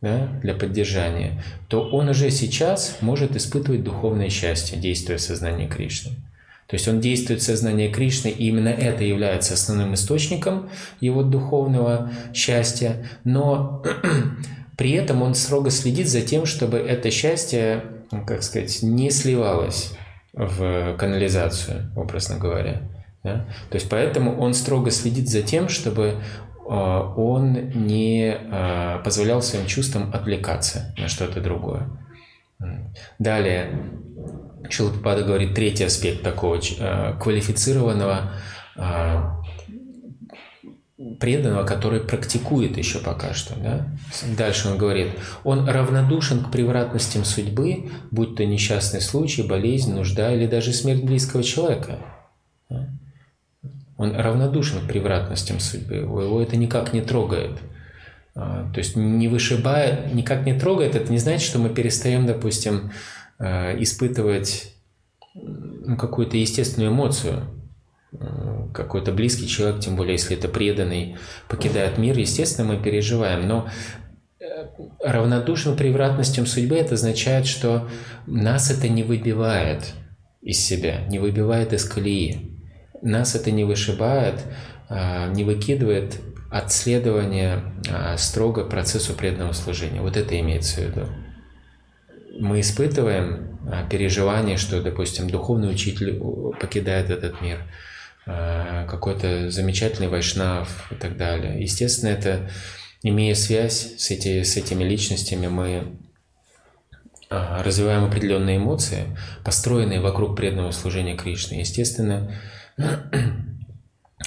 да, 0.00 0.28
для 0.42 0.54
поддержания, 0.54 1.42
то 1.68 1.82
он 1.82 2.08
уже 2.08 2.30
сейчас 2.30 2.98
может 3.00 3.36
испытывать 3.36 3.82
духовное 3.84 4.28
счастье, 4.28 4.78
действуя 4.78 5.16
в 5.16 5.20
сознании 5.20 5.68
Кришны. 5.68 6.12
То 6.68 6.76
есть 6.76 6.88
он 6.88 7.00
действует 7.00 7.40
в 7.40 7.44
сознании 7.44 7.92
Кришны, 7.92 8.28
и 8.28 8.48
именно 8.48 8.68
это 8.68 9.04
является 9.04 9.54
основным 9.54 9.94
источником 9.94 10.70
его 11.00 11.22
духовного 11.22 12.12
счастья, 12.32 13.06
но 13.24 13.84
при 14.78 14.92
этом 14.92 15.22
он 15.22 15.34
строго 15.34 15.70
следит 15.70 16.08
за 16.08 16.22
тем, 16.22 16.46
чтобы 16.46 16.78
это 16.78 17.10
счастье, 17.10 17.84
как 18.26 18.42
сказать, 18.42 18.82
не 18.82 19.10
сливалось 19.10 19.92
в 20.32 20.96
канализацию, 20.96 21.90
образно 21.94 22.38
говоря. 22.38 22.82
Да? 23.22 23.46
То 23.70 23.76
есть 23.76 23.88
поэтому 23.88 24.38
он 24.40 24.54
строго 24.54 24.90
следит 24.90 25.28
за 25.28 25.42
тем, 25.42 25.68
чтобы 25.68 26.22
а, 26.68 27.12
он 27.16 27.70
не 27.74 28.36
а, 28.50 28.98
позволял 28.98 29.42
своим 29.42 29.66
чувствам 29.66 30.10
отвлекаться 30.12 30.94
на 30.98 31.08
что-то 31.08 31.40
другое. 31.40 31.88
Далее, 33.18 33.70
Шилапада 34.68 35.24
говорит 35.24 35.54
третий 35.54 35.84
аспект 35.84 36.22
такого 36.22 36.60
а, 36.80 37.14
квалифицированного 37.18 38.32
преданного, 41.18 41.64
который 41.64 42.00
практикует 42.00 42.76
еще 42.76 42.98
пока 42.98 43.34
что. 43.34 43.54
Да? 43.58 43.88
Дальше 44.36 44.68
он 44.68 44.78
говорит, 44.78 45.12
он 45.44 45.68
равнодушен 45.68 46.44
к 46.44 46.50
превратностям 46.50 47.24
судьбы, 47.24 47.90
будь 48.10 48.36
то 48.36 48.44
несчастный 48.44 49.00
случай, 49.00 49.42
болезнь, 49.42 49.94
нужда 49.94 50.32
или 50.32 50.46
даже 50.46 50.72
смерть 50.72 51.02
близкого 51.02 51.42
человека. 51.42 51.98
Он 53.96 54.16
равнодушен 54.16 54.80
к 54.80 54.88
превратностям 54.88 55.60
судьбы, 55.60 55.96
его 55.96 56.40
это 56.40 56.56
никак 56.56 56.92
не 56.92 57.02
трогает. 57.02 57.58
А, 58.34 58.70
то 58.72 58.78
есть 58.78 58.96
не 58.96 59.28
вышибает, 59.28 60.12
никак 60.14 60.46
не 60.46 60.58
трогает, 60.58 60.94
это 60.94 61.12
не 61.12 61.18
значит, 61.18 61.42
что 61.42 61.58
мы 61.58 61.68
перестаем, 61.68 62.26
допустим, 62.26 62.90
а, 63.38 63.76
испытывать 63.78 64.74
ну, 65.34 65.96
какую-то 65.96 66.36
естественную 66.36 66.90
эмоцию. 66.90 67.44
А, 68.18 68.68
какой-то 68.72 69.12
близкий 69.12 69.48
человек, 69.48 69.80
тем 69.80 69.96
более 69.96 70.14
если 70.14 70.36
это 70.36 70.48
преданный, 70.48 71.16
покидает 71.48 71.98
мир, 71.98 72.18
естественно, 72.18 72.74
мы 72.74 72.82
переживаем. 72.82 73.46
Но 73.46 73.68
э, 74.40 74.66
равнодушен 75.00 75.74
к 75.74 75.78
превратностям 75.78 76.46
судьбы, 76.46 76.76
это 76.76 76.94
означает, 76.94 77.46
что 77.46 77.88
нас 78.26 78.70
это 78.70 78.88
не 78.88 79.02
выбивает 79.02 79.94
из 80.40 80.58
себя, 80.58 81.06
не 81.08 81.18
выбивает 81.18 81.72
из 81.72 81.84
колеи 81.84 82.52
нас 83.02 83.34
это 83.34 83.50
не 83.50 83.64
вышибает, 83.64 84.42
а, 84.88 85.28
не 85.28 85.44
выкидывает 85.44 86.20
от 86.50 86.72
следования 86.72 87.74
а, 87.90 88.16
строго 88.16 88.64
процессу 88.64 89.14
преданного 89.14 89.52
служения. 89.52 90.00
Вот 90.00 90.16
это 90.16 90.38
имеется 90.40 90.80
в 90.80 90.84
виду. 90.84 91.06
Мы 92.38 92.60
испытываем 92.60 93.58
а, 93.70 93.86
переживание, 93.88 94.56
что, 94.56 94.80
допустим, 94.80 95.28
духовный 95.28 95.70
учитель 95.70 96.20
покидает 96.60 97.10
этот 97.10 97.40
мир, 97.42 97.58
какой-то 98.24 99.50
замечательный 99.50 100.08
вайшнав 100.08 100.90
и 100.92 100.94
так 100.94 101.16
далее. 101.16 101.60
Естественно, 101.60 102.10
это, 102.10 102.50
имея 103.02 103.34
связь 103.34 103.96
с, 103.98 104.10
эти, 104.10 104.42
с 104.42 104.56
этими 104.56 104.84
личностями, 104.84 105.48
мы 105.48 105.96
развиваем 107.30 108.04
определенные 108.04 108.58
эмоции, 108.58 109.16
построенные 109.44 110.00
вокруг 110.00 110.36
преданного 110.36 110.70
служения 110.70 111.16
Кришны. 111.16 111.54
Естественно, 111.54 112.34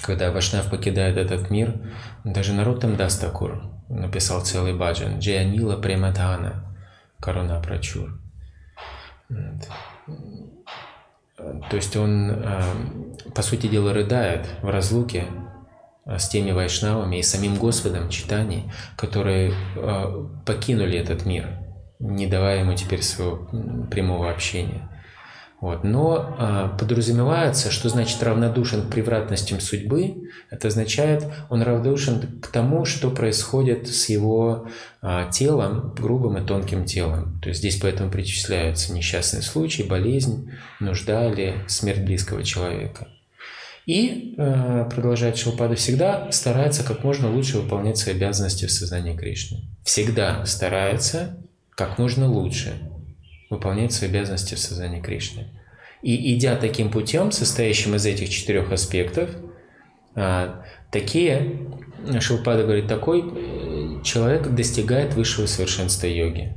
когда 0.01 0.31
Вашнав 0.31 0.69
покидает 0.69 1.17
этот 1.17 1.49
мир, 1.49 1.75
даже 2.23 2.53
народ 2.53 2.81
там 2.81 2.95
Дастакур 2.95 3.61
написал 3.89 4.43
целый 4.43 4.73
баджан 4.73 5.19
«Джианила 5.19 5.77
Премадхана 5.77 6.75
Каруна 7.19 7.61
Прачур». 7.61 8.19
То 11.69 11.75
есть 11.75 11.95
он, 11.95 12.31
э, 12.31 12.61
по 13.33 13.41
сути 13.41 13.67
дела, 13.67 13.93
рыдает 13.93 14.47
в 14.61 14.69
разлуке 14.69 15.25
э, 16.05 16.17
с 16.17 16.27
теми 16.27 16.51
вайшнавами 16.51 17.17
и 17.17 17.23
самим 17.23 17.55
Господом 17.55 18.09
читаний, 18.09 18.71
которые 18.95 19.53
э, 19.75 20.25
покинули 20.45 20.97
этот 20.97 21.25
мир, 21.25 21.47
не 21.99 22.27
давая 22.27 22.59
ему 22.61 22.73
теперь 22.75 23.01
своего 23.01 23.47
прямого 23.89 24.29
общения. 24.29 24.89
Вот. 25.65 25.83
Но 25.83 26.35
э, 26.37 26.77
подразумевается, 26.77 27.71
что 27.71 27.89
значит 27.89 28.21
равнодушен 28.21 28.83
к 28.83 28.91
превратностям 28.91 29.59
судьбы. 29.59 30.29
Это 30.51 30.67
означает, 30.67 31.23
он 31.49 31.63
равнодушен 31.63 32.39
к 32.39 32.49
тому, 32.49 32.85
что 32.85 33.09
происходит 33.09 33.87
с 33.87 34.07
его 34.09 34.67
э, 35.01 35.27
телом, 35.31 35.95
грубым 35.97 36.37
и 36.37 36.45
тонким 36.45 36.85
телом. 36.85 37.39
То 37.41 37.49
есть 37.49 37.61
здесь 37.61 37.77
поэтому 37.77 38.11
причисляются 38.11 38.93
несчастный 38.93 39.41
случай, 39.41 39.81
болезнь, 39.81 40.51
нужда 40.79 41.31
или 41.31 41.55
смерть 41.65 42.01
близкого 42.05 42.43
человека. 42.43 43.07
И, 43.87 44.35
э, 44.37 44.87
продолжает 44.93 45.35
Шилпада, 45.35 45.73
всегда 45.73 46.31
старается 46.31 46.83
как 46.83 47.03
можно 47.03 47.33
лучше 47.33 47.57
выполнять 47.57 47.97
свои 47.97 48.13
обязанности 48.13 48.65
в 48.67 48.71
сознании 48.71 49.17
Кришны. 49.17 49.61
Всегда 49.83 50.45
старается 50.45 51.39
как 51.71 51.97
можно 51.97 52.29
лучше 52.29 52.73
выполнять 53.49 53.93
свои 53.93 54.09
обязанности 54.09 54.55
в 54.55 54.59
сознании 54.59 55.01
Кришны. 55.01 55.47
И 56.01 56.35
идя 56.35 56.55
таким 56.55 56.91
путем, 56.91 57.31
состоящим 57.31 57.95
из 57.95 58.05
этих 58.05 58.29
четырех 58.29 58.71
аспектов, 58.71 59.29
а, 60.15 60.63
такие, 60.91 61.67
Шилпада 62.19 62.63
говорит, 62.63 62.87
такой 62.87 63.21
э, 63.21 64.03
человек 64.03 64.47
достигает 64.49 65.15
высшего 65.15 65.47
совершенства 65.47 66.07
йоги. 66.07 66.55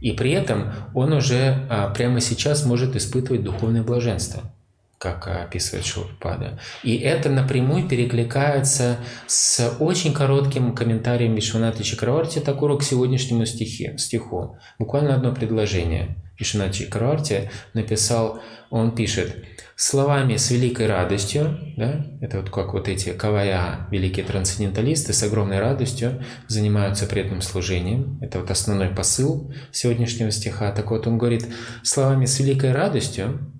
И 0.00 0.12
при 0.12 0.32
этом 0.32 0.72
он 0.94 1.12
уже 1.12 1.66
а, 1.70 1.90
прямо 1.90 2.20
сейчас 2.20 2.64
может 2.64 2.96
испытывать 2.96 3.42
духовное 3.42 3.82
блаженство, 3.82 4.54
как 4.98 5.28
описывает 5.28 5.84
Шилпада. 5.84 6.58
И 6.82 6.96
это 6.96 7.28
напрямую 7.28 7.88
перекликается 7.88 8.98
с 9.26 9.76
очень 9.78 10.14
коротким 10.14 10.74
комментарием 10.74 11.34
Вишваната 11.34 11.82
Чакраварти 11.82 12.38
Такура 12.38 12.76
к 12.76 12.82
сегодняшнему 12.82 13.44
стихи, 13.46 13.96
стиху. 13.98 14.58
Буквально 14.78 15.14
одно 15.14 15.34
предложение– 15.34 16.16
Вишванат 16.38 16.72
Чакраварти 16.72 17.50
написал, 17.74 18.40
он 18.70 18.94
пишет, 18.94 19.44
словами 19.76 20.36
с 20.36 20.50
великой 20.50 20.86
радостью, 20.86 21.58
да, 21.76 22.06
это 22.20 22.40
вот 22.40 22.50
как 22.50 22.72
вот 22.74 22.88
эти 22.88 23.10
кавая, 23.12 23.86
великие 23.90 24.24
трансценденталисты, 24.24 25.12
с 25.12 25.22
огромной 25.22 25.60
радостью 25.60 26.24
занимаются 26.48 27.06
преданным 27.06 27.42
служением. 27.42 28.18
Это 28.20 28.40
вот 28.40 28.50
основной 28.50 28.88
посыл 28.88 29.52
сегодняшнего 29.70 30.30
стиха. 30.30 30.72
Так 30.72 30.90
вот 30.90 31.06
он 31.06 31.18
говорит, 31.18 31.46
словами 31.82 32.26
с 32.26 32.38
великой 32.40 32.72
радостью 32.72 33.53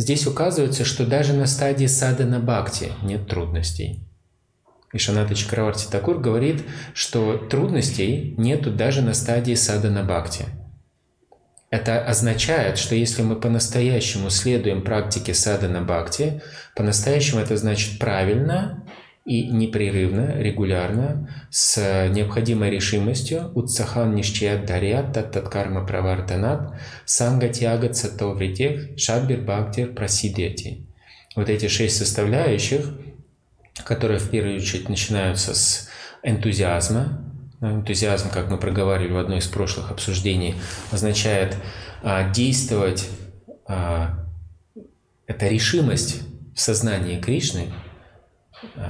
здесь 0.00 0.26
указывается, 0.26 0.84
что 0.84 1.06
даже 1.06 1.32
на 1.32 1.46
стадии 1.46 1.86
садана 1.86 2.40
бхакти 2.40 2.92
нет 3.02 3.28
трудностей. 3.28 4.04
Вишаната 4.92 5.34
Чакраварти 5.34 5.86
Такур 5.90 6.18
говорит, 6.18 6.62
что 6.94 7.36
трудностей 7.38 8.34
нету 8.36 8.72
даже 8.72 9.02
на 9.02 9.14
стадии 9.14 9.54
садана 9.54 10.02
бхакти– 10.02 10.46
это 11.70 12.04
означает, 12.04 12.78
что 12.78 12.96
если 12.96 13.22
мы 13.22 13.36
по-настоящему 13.36 14.28
следуем 14.28 14.82
практике 14.82 15.34
садана 15.34 15.82
бхакти, 15.82 16.42
по-настоящему 16.74 17.40
это 17.40 17.56
значит 17.56 18.00
правильно 18.00 18.84
и 19.24 19.48
непрерывно, 19.48 20.40
регулярно, 20.40 21.28
с 21.50 22.08
необходимой 22.08 22.70
решимостью 22.70 23.52
утсахан 23.54 24.14
нишчият 24.14 24.64
дарят 24.64 25.12
таттаткарма 25.12 25.86
правартанат 25.86 26.74
сангатьягат 27.04 27.96
сатовритех 27.96 28.98
шадбир 28.98 29.42
бхактир 29.42 29.92
прасидети. 29.92 30.86
Вот 31.36 31.48
эти 31.48 31.68
шесть 31.68 31.98
составляющих, 31.98 32.86
которые 33.84 34.18
в 34.18 34.30
первую 34.30 34.56
очередь 34.56 34.88
начинаются 34.88 35.54
с 35.54 35.88
энтузиазма, 36.22 37.30
Энтузиазм, 37.62 38.30
как 38.30 38.50
мы 38.50 38.56
проговаривали 38.56 39.12
в 39.12 39.18
одной 39.18 39.38
из 39.38 39.46
прошлых 39.46 39.90
обсуждений, 39.90 40.54
означает 40.90 41.56
а, 42.02 42.30
действовать, 42.30 43.06
а, 43.66 44.26
это 45.26 45.46
решимость 45.46 46.22
в 46.54 46.60
сознании 46.60 47.20
Кришны, 47.20 47.66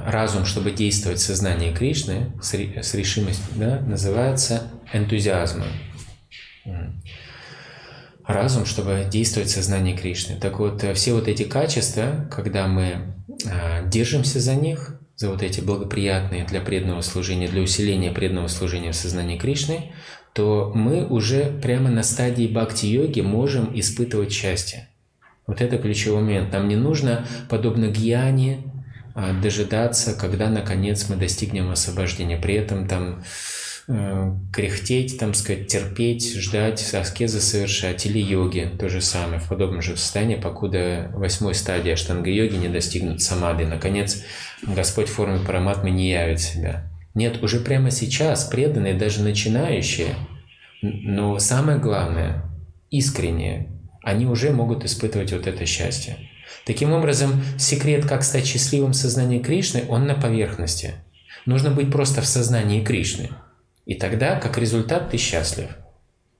разум, 0.05 0.45
чтобы 0.45 0.71
действовать 0.71 1.19
в 1.19 1.23
сознании 1.23 1.73
Кришны, 1.73 2.31
с, 2.41 2.53
с 2.53 2.93
решимостью, 2.93 3.45
да, 3.55 3.79
называется 3.79 4.71
энтузиазмом. 4.93 5.67
Разум, 8.25 8.65
чтобы 8.65 9.07
действовать 9.09 9.49
в 9.49 9.53
сознании 9.53 9.95
Кришны. 9.95 10.37
Так 10.39 10.59
вот, 10.59 10.83
все 10.95 11.13
вот 11.13 11.27
эти 11.27 11.43
качества, 11.43 12.27
когда 12.31 12.67
мы 12.67 13.15
а, 13.49 13.83
держимся 13.87 14.39
за 14.39 14.55
них, 14.55 14.99
за 15.15 15.29
вот 15.29 15.43
эти 15.43 15.59
благоприятные 15.59 16.45
для 16.45 16.61
преданного 16.61 17.01
служения, 17.01 17.47
для 17.47 17.61
усиления 17.61 18.11
преданного 18.11 18.47
служения 18.47 18.91
в 18.91 18.95
сознании 18.95 19.37
Кришны, 19.37 19.91
то 20.33 20.71
мы 20.73 21.05
уже 21.05 21.51
прямо 21.61 21.89
на 21.89 22.03
стадии 22.03 22.47
бхакти-йоги 22.47 23.21
можем 23.21 23.77
испытывать 23.77 24.31
счастье. 24.31 24.87
Вот 25.47 25.59
это 25.59 25.77
ключевой 25.77 26.21
момент. 26.21 26.53
Нам 26.53 26.67
не 26.69 26.75
нужно, 26.75 27.25
подобно 27.49 27.87
гьяне, 27.87 28.70
дожидаться, 29.41 30.13
когда 30.13 30.49
наконец 30.49 31.09
мы 31.09 31.15
достигнем 31.15 31.69
освобождения. 31.71 32.37
При 32.37 32.55
этом 32.55 32.87
там 32.87 33.23
Э, 33.87 34.31
кряхтеть, 34.53 35.17
там 35.17 35.33
сказать, 35.33 35.67
терпеть, 35.67 36.35
ждать, 36.35 36.93
аскезы 36.93 37.41
совершать, 37.41 38.05
или 38.05 38.19
йоги, 38.19 38.71
то 38.79 38.87
же 38.89 39.01
самое, 39.01 39.39
в 39.39 39.49
подобном 39.49 39.81
же 39.81 39.97
состоянии, 39.97 40.35
покуда 40.35 41.11
восьмой 41.13 41.55
стадии 41.55 41.91
аштанга-йоги 41.91 42.55
не 42.55 42.69
достигнут 42.69 43.21
самады. 43.21 43.65
Наконец, 43.65 44.23
Господь 44.61 45.09
в 45.09 45.13
форме 45.13 45.39
параматмы 45.45 45.89
не 45.89 46.09
явит 46.09 46.39
себя. 46.39 46.89
Нет, 47.15 47.43
уже 47.43 47.59
прямо 47.59 47.91
сейчас 47.91 48.45
преданные, 48.45 48.93
даже 48.93 49.23
начинающие, 49.23 50.15
но 50.81 51.37
самое 51.39 51.79
главное, 51.79 52.45
искренние, 52.91 53.73
они 54.03 54.25
уже 54.25 54.51
могут 54.51 54.85
испытывать 54.85 55.33
вот 55.33 55.47
это 55.47 55.65
счастье. 55.65 56.17
Таким 56.65 56.93
образом, 56.93 57.43
секрет, 57.57 58.05
как 58.05 58.23
стать 58.23 58.45
счастливым 58.45 58.91
в 58.91 58.95
сознании 58.95 59.39
Кришны, 59.39 59.83
он 59.89 60.05
на 60.05 60.15
поверхности. 60.15 60.95
Нужно 61.45 61.71
быть 61.71 61.91
просто 61.91 62.21
в 62.21 62.27
сознании 62.27 62.83
Кришны– 62.83 63.29
и 63.85 63.95
тогда, 63.95 64.35
как 64.35 64.57
результат, 64.57 65.09
ты 65.09 65.17
счастлив. 65.17 65.69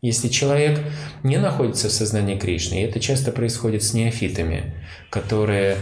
Если 0.02 0.30
человек 0.30 0.80
не 1.24 1.38
находится 1.38 1.90
в 1.90 1.92
сознании 1.92 2.38
Кришны, 2.38 2.76
и 2.76 2.86
это 2.86 3.00
часто 3.00 3.32
происходит 3.32 3.84
с 3.84 3.94
неофитами, 3.94 4.74
которые, 5.10 5.78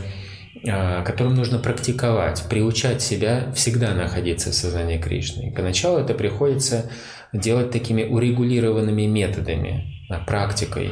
а, 0.68 1.04
которым 1.04 1.36
нужно 1.36 1.60
практиковать, 1.60 2.44
приучать 2.50 3.02
себя 3.02 3.52
всегда 3.56 3.94
находиться 3.94 4.52
в 4.52 4.56
сознании 4.56 4.98
Кришны. 4.98 5.50
И 5.50 5.52
поначалу 5.52 6.00
это 6.00 6.14
приходится 6.14 6.90
делать 7.32 7.72
такими 7.72 8.04
урегулированными 8.04 9.06
методами, 9.06 10.06
а, 10.10 10.20
практикой, 10.26 10.92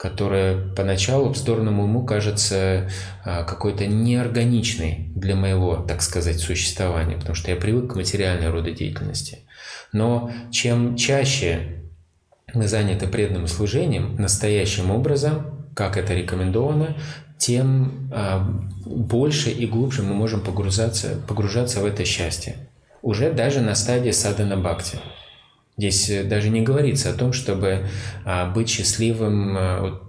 которая 0.00 0.56
поначалу 0.56 1.28
вздорному 1.28 1.84
уму 1.84 2.06
кажется 2.06 2.88
а, 3.22 3.44
какой-то 3.44 3.86
неорганичной 3.86 5.10
для 5.14 5.36
моего, 5.36 5.76
так 5.76 6.00
сказать, 6.00 6.40
существования, 6.40 7.16
потому 7.16 7.34
что 7.34 7.50
я 7.50 7.56
привык 7.58 7.92
к 7.92 7.96
материальной 7.96 8.48
роду 8.48 8.70
деятельности. 8.70 9.40
Но 9.92 10.30
чем 10.50 10.96
чаще 10.96 11.82
мы 12.54 12.66
заняты 12.66 13.08
преданным 13.08 13.46
служением 13.46 14.16
настоящим 14.16 14.90
образом, 14.90 15.66
как 15.74 15.98
это 15.98 16.14
рекомендовано, 16.14 16.96
тем 17.36 18.10
а, 18.10 18.38
больше 18.86 19.50
и 19.50 19.66
глубже 19.66 20.02
мы 20.02 20.14
можем 20.14 20.40
погружаться, 20.40 21.20
погружаться 21.28 21.80
в 21.80 21.84
это 21.84 22.06
счастье. 22.06 22.56
Уже 23.02 23.32
даже 23.32 23.60
на 23.60 23.74
стадии 23.74 24.12
садана 24.12 24.56
бхакти. 24.56 24.98
Здесь 25.80 26.26
даже 26.26 26.50
не 26.50 26.60
говорится 26.60 27.08
о 27.08 27.14
том, 27.14 27.32
чтобы 27.32 27.86
а, 28.26 28.50
быть 28.50 28.68
счастливым, 28.68 29.56
а, 29.56 30.00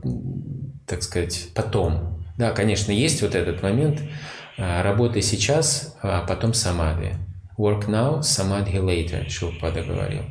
так 0.85 1.01
сказать, 1.01 1.47
потом. 1.55 2.21
Да, 2.37 2.51
конечно, 2.51 2.91
есть 2.91 3.21
вот 3.21 3.35
этот 3.35 3.63
момент 3.63 4.01
работы 4.57 5.21
сейчас, 5.21 5.95
а 6.01 6.25
потом 6.27 6.53
самады. 6.53 7.15
Work 7.57 7.87
now, 7.87 8.19
samadhi 8.19 8.81
later, 8.83 9.29
Шилпада 9.29 9.81
говорил. 9.83 10.23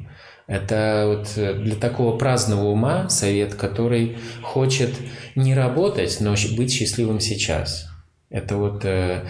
Это 0.46 1.04
вот 1.06 1.32
э, 1.36 1.54
для 1.54 1.76
такого 1.76 2.18
праздного 2.18 2.66
ума 2.66 3.08
совет, 3.08 3.54
который 3.54 4.18
хочет 4.42 4.90
не 5.36 5.54
работать, 5.54 6.18
но 6.20 6.34
быть 6.56 6.72
счастливым 6.72 7.20
сейчас. 7.20 7.88
Это 8.28 8.56
вот 8.56 8.84
э, 8.84 9.26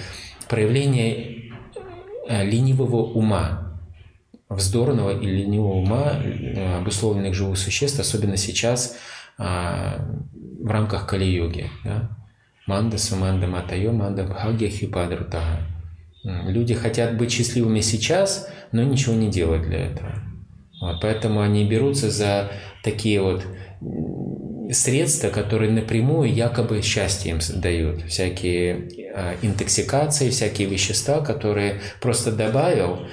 проявление 0.48 1.52
э, 2.26 2.44
ленивого 2.44 3.02
ума, 3.12 3.69
вздорного 4.50 5.18
и 5.18 5.26
ленивого 5.26 5.74
ума 5.74 6.12
э, 6.22 6.78
обусловленных 6.78 7.34
живых 7.34 7.56
существ, 7.56 8.00
особенно 8.00 8.36
сейчас 8.36 8.96
э, 9.38 9.42
в 9.42 10.66
рамках 10.66 11.06
Кали-йоги. 11.06 11.70
Да? 11.84 12.10
Манда 12.66 12.98
суманда 12.98 13.46
матайо 13.46 13.92
манда 13.92 14.24
бхагья 14.24 14.68
хипадрутага. 14.68 15.66
Люди 16.22 16.74
хотят 16.74 17.16
быть 17.16 17.32
счастливыми 17.32 17.80
сейчас, 17.80 18.50
но 18.72 18.82
ничего 18.82 19.14
не 19.14 19.30
делают 19.30 19.62
для 19.62 19.86
этого. 19.86 20.12
Вот, 20.80 21.00
поэтому 21.00 21.40
они 21.40 21.66
берутся 21.66 22.10
за 22.10 22.50
такие 22.82 23.22
вот 23.22 23.44
средства, 24.72 25.30
которые 25.30 25.72
напрямую 25.72 26.32
якобы 26.32 26.82
счастье 26.82 27.32
им 27.32 27.38
дают. 27.56 28.02
Всякие 28.06 28.88
э, 29.14 29.36
интоксикации, 29.42 30.30
всякие 30.30 30.68
вещества, 30.68 31.20
которые 31.20 31.80
просто 32.00 32.32
добавил, 32.32 33.06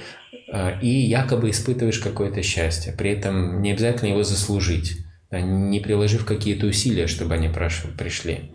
и 0.50 0.88
якобы 0.88 1.50
испытываешь 1.50 1.98
какое-то 1.98 2.42
счастье. 2.42 2.92
При 2.92 3.10
этом 3.10 3.60
не 3.60 3.72
обязательно 3.72 4.10
его 4.10 4.22
заслужить, 4.22 4.96
не 5.30 5.80
приложив 5.80 6.24
какие-то 6.24 6.66
усилия, 6.66 7.06
чтобы 7.06 7.34
они 7.34 7.48
пришли. 7.48 8.52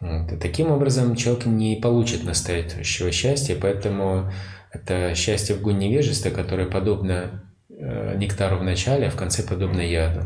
Вот. 0.00 0.40
Таким 0.40 0.72
образом 0.72 1.14
человек 1.14 1.46
не 1.46 1.76
получит 1.76 2.24
настоящего 2.24 3.12
счастья, 3.12 3.56
поэтому 3.60 4.32
это 4.72 5.14
счастье 5.14 5.54
в 5.54 5.60
гуне 5.60 5.88
невежества, 5.88 6.30
которое 6.30 6.66
подобно 6.66 7.44
э, 7.68 8.16
нектару 8.16 8.56
в 8.56 8.64
начале, 8.64 9.06
а 9.06 9.10
в 9.10 9.16
конце 9.16 9.44
подобно 9.44 9.80
яду. 9.80 10.24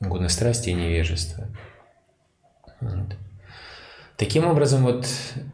Гуна 0.00 0.30
страсти 0.30 0.70
и 0.70 0.74
невежества. 0.74 1.48
Вот. 2.80 3.16
Таким 4.16 4.46
образом, 4.46 4.82
вот 4.82 5.06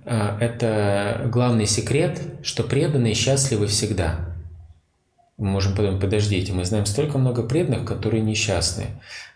э, 0.05 0.39
это 0.41 1.29
главный 1.33 1.67
секрет, 1.67 2.21
что 2.45 2.63
преданные 2.63 3.15
счастливы 3.15 3.67
всегда– 3.67 4.29
мы 5.43 5.51
можем 5.51 5.75
подумать, 5.75 6.01
подождите, 6.01 6.53
мы 6.53 6.65
знаем 6.65 6.87
столько 6.87 7.19
много 7.19 7.43
преданных, 7.43 7.85
которые 7.85 8.23
несчастны. 8.23 8.85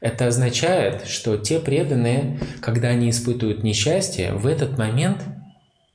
Это 0.00 0.28
означает, 0.28 1.06
что 1.06 1.36
те 1.36 1.58
преданные, 1.58 2.38
когда 2.60 2.88
они 2.88 3.10
испытывают 3.10 3.64
несчастье, 3.64 4.32
в 4.32 4.46
этот 4.46 4.78
момент 4.78 5.24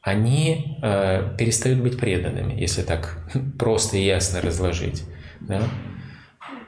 они 0.02 0.78
э, 0.82 1.36
перестают 1.38 1.80
быть 1.80 1.98
преданными, 1.98 2.60
если 2.60 2.82
так 2.82 3.26
просто 3.58 3.98
и 3.98 4.04
ясно 4.04 4.42
разложить. 4.42 5.04
Да? 5.40 5.62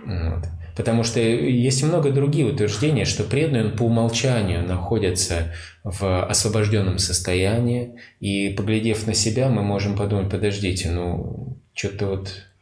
Вот. 0.06 0.46
Потому 0.78 1.04
что 1.04 1.20
есть 1.20 1.84
много 1.84 2.12
других 2.12 2.48
утверждений, 2.48 3.04
что 3.04 3.26
преданный 3.26 3.66
он 3.66 3.76
по 3.76 3.84
умолчанию 3.84 4.66
находится 4.66 5.54
в 5.84 6.26
освобожденном 6.26 6.98
состоянии, 6.98 8.00
и 8.22 8.52
поглядев 8.52 9.06
на 9.06 9.14
себя, 9.14 9.50
мы 9.50 9.64
можем 9.64 9.98
подумать, 9.98 10.30
подождите, 10.30 10.90
ну 10.90 11.60
что-то 11.74 12.08
вот 12.08 12.53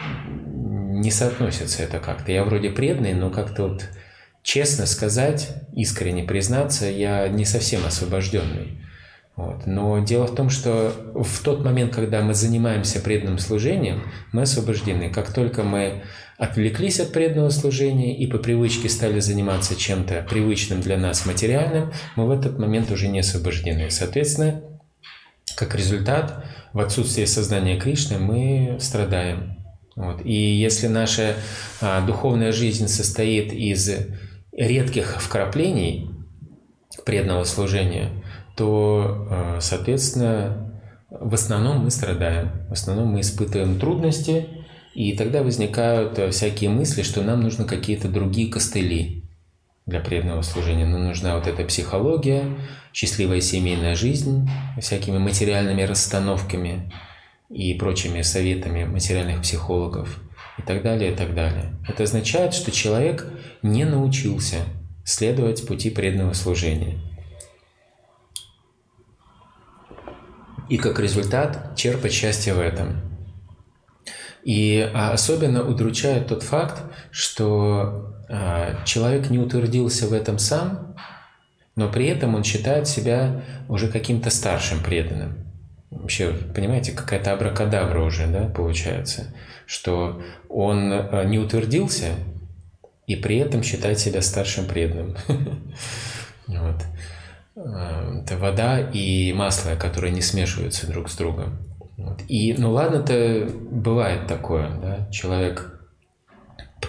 не 0.00 1.10
соотносится 1.10 1.82
это 1.82 1.98
как-то. 1.98 2.32
Я 2.32 2.44
вроде 2.44 2.70
преданный, 2.70 3.14
но 3.14 3.30
как-то 3.30 3.68
вот 3.68 3.88
честно 4.42 4.86
сказать, 4.86 5.56
искренне 5.74 6.22
признаться, 6.22 6.86
я 6.86 7.28
не 7.28 7.44
совсем 7.44 7.84
освобожденный. 7.84 8.80
Вот. 9.36 9.66
Но 9.66 9.98
дело 9.98 10.26
в 10.26 10.34
том, 10.36 10.48
что 10.48 10.92
в 11.14 11.42
тот 11.42 11.64
момент, 11.64 11.92
когда 11.92 12.22
мы 12.22 12.34
занимаемся 12.34 13.00
преданным 13.00 13.38
служением, 13.38 14.04
мы 14.30 14.42
освобождены. 14.42 15.10
Как 15.10 15.32
только 15.32 15.64
мы 15.64 16.04
отвлеклись 16.38 17.00
от 17.00 17.12
преданного 17.12 17.50
служения 17.50 18.16
и 18.16 18.28
по 18.28 18.38
привычке 18.38 18.88
стали 18.88 19.18
заниматься 19.18 19.74
чем-то 19.74 20.24
привычным 20.28 20.80
для 20.80 20.96
нас 20.98 21.26
материальным, 21.26 21.92
мы 22.14 22.26
в 22.26 22.30
этот 22.30 22.60
момент 22.60 22.92
уже 22.92 23.08
не 23.08 23.20
освобождены. 23.20 23.90
Соответственно, 23.90 24.62
как 25.56 25.74
результат, 25.74 26.44
в 26.72 26.78
отсутствие 26.78 27.26
сознания 27.26 27.78
Кришны 27.78 28.18
мы 28.18 28.76
страдаем. 28.80 29.63
Вот. 29.96 30.24
И 30.24 30.32
если 30.32 30.88
наша 30.88 31.34
а, 31.80 32.04
духовная 32.04 32.52
жизнь 32.52 32.88
состоит 32.88 33.52
из 33.52 33.90
редких 34.52 35.22
вкраплений 35.22 36.10
преданного 37.04 37.44
служения, 37.44 38.10
то, 38.56 39.28
а, 39.30 39.58
соответственно, 39.60 40.82
в 41.10 41.34
основном 41.34 41.84
мы 41.84 41.90
страдаем, 41.90 42.50
в 42.68 42.72
основном 42.72 43.08
мы 43.08 43.20
испытываем 43.20 43.78
трудности, 43.78 44.48
и 44.94 45.16
тогда 45.16 45.42
возникают 45.42 46.18
всякие 46.32 46.70
мысли, 46.70 47.02
что 47.02 47.22
нам 47.22 47.40
нужны 47.40 47.64
какие-то 47.64 48.08
другие 48.08 48.50
костыли 48.50 49.24
для 49.86 50.00
преданного 50.00 50.42
служения. 50.42 50.86
Нам 50.86 51.04
нужна 51.04 51.36
вот 51.36 51.46
эта 51.46 51.64
психология, 51.64 52.44
счастливая 52.92 53.40
семейная 53.40 53.94
жизнь, 53.96 54.48
всякими 54.80 55.18
материальными 55.18 55.82
расстановками, 55.82 56.92
и 57.50 57.74
прочими 57.74 58.22
советами 58.22 58.84
материальных 58.84 59.42
психологов 59.42 60.20
и 60.58 60.62
так 60.62 60.82
далее, 60.82 61.12
и 61.12 61.14
так 61.14 61.34
далее. 61.34 61.74
Это 61.86 62.04
означает, 62.04 62.54
что 62.54 62.70
человек 62.70 63.26
не 63.62 63.84
научился 63.84 64.64
следовать 65.04 65.66
пути 65.66 65.90
преданного 65.90 66.32
служения. 66.32 66.98
И 70.70 70.78
как 70.78 70.98
результат 70.98 71.76
черпать 71.76 72.12
счастье 72.12 72.54
в 72.54 72.60
этом. 72.60 73.02
И 74.42 74.90
а, 74.94 75.12
особенно 75.12 75.62
удручает 75.62 76.28
тот 76.28 76.42
факт, 76.42 76.82
что 77.10 78.14
а, 78.28 78.82
человек 78.84 79.28
не 79.28 79.38
утвердился 79.38 80.06
в 80.06 80.14
этом 80.14 80.38
сам, 80.38 80.96
но 81.76 81.90
при 81.90 82.06
этом 82.06 82.34
он 82.34 82.44
считает 82.44 82.88
себя 82.88 83.42
уже 83.68 83.88
каким-то 83.88 84.30
старшим 84.30 84.82
преданным 84.82 85.43
вообще, 86.00 86.32
понимаете, 86.54 86.92
какая-то 86.92 87.32
абракадабра 87.32 88.02
уже, 88.02 88.26
да, 88.26 88.46
получается, 88.46 89.34
что 89.66 90.22
он 90.48 90.92
э, 90.92 91.24
не 91.26 91.38
утвердился 91.38 92.10
и 93.06 93.16
при 93.16 93.36
этом 93.38 93.62
считает 93.62 93.98
себя 93.98 94.22
старшим 94.22 94.66
преданным. 94.66 95.16
Вот. 96.46 96.76
Э, 97.56 98.20
это 98.22 98.36
вода 98.36 98.78
и 98.78 99.32
масло, 99.32 99.76
которые 99.76 100.12
не 100.12 100.20
смешиваются 100.20 100.86
друг 100.86 101.08
с 101.08 101.16
другом. 101.16 101.58
Вот. 101.96 102.20
И, 102.28 102.52
ну 102.52 102.72
ладно-то, 102.72 103.48
бывает 103.70 104.26
такое, 104.26 104.68
да, 104.76 105.08
человек 105.10 105.74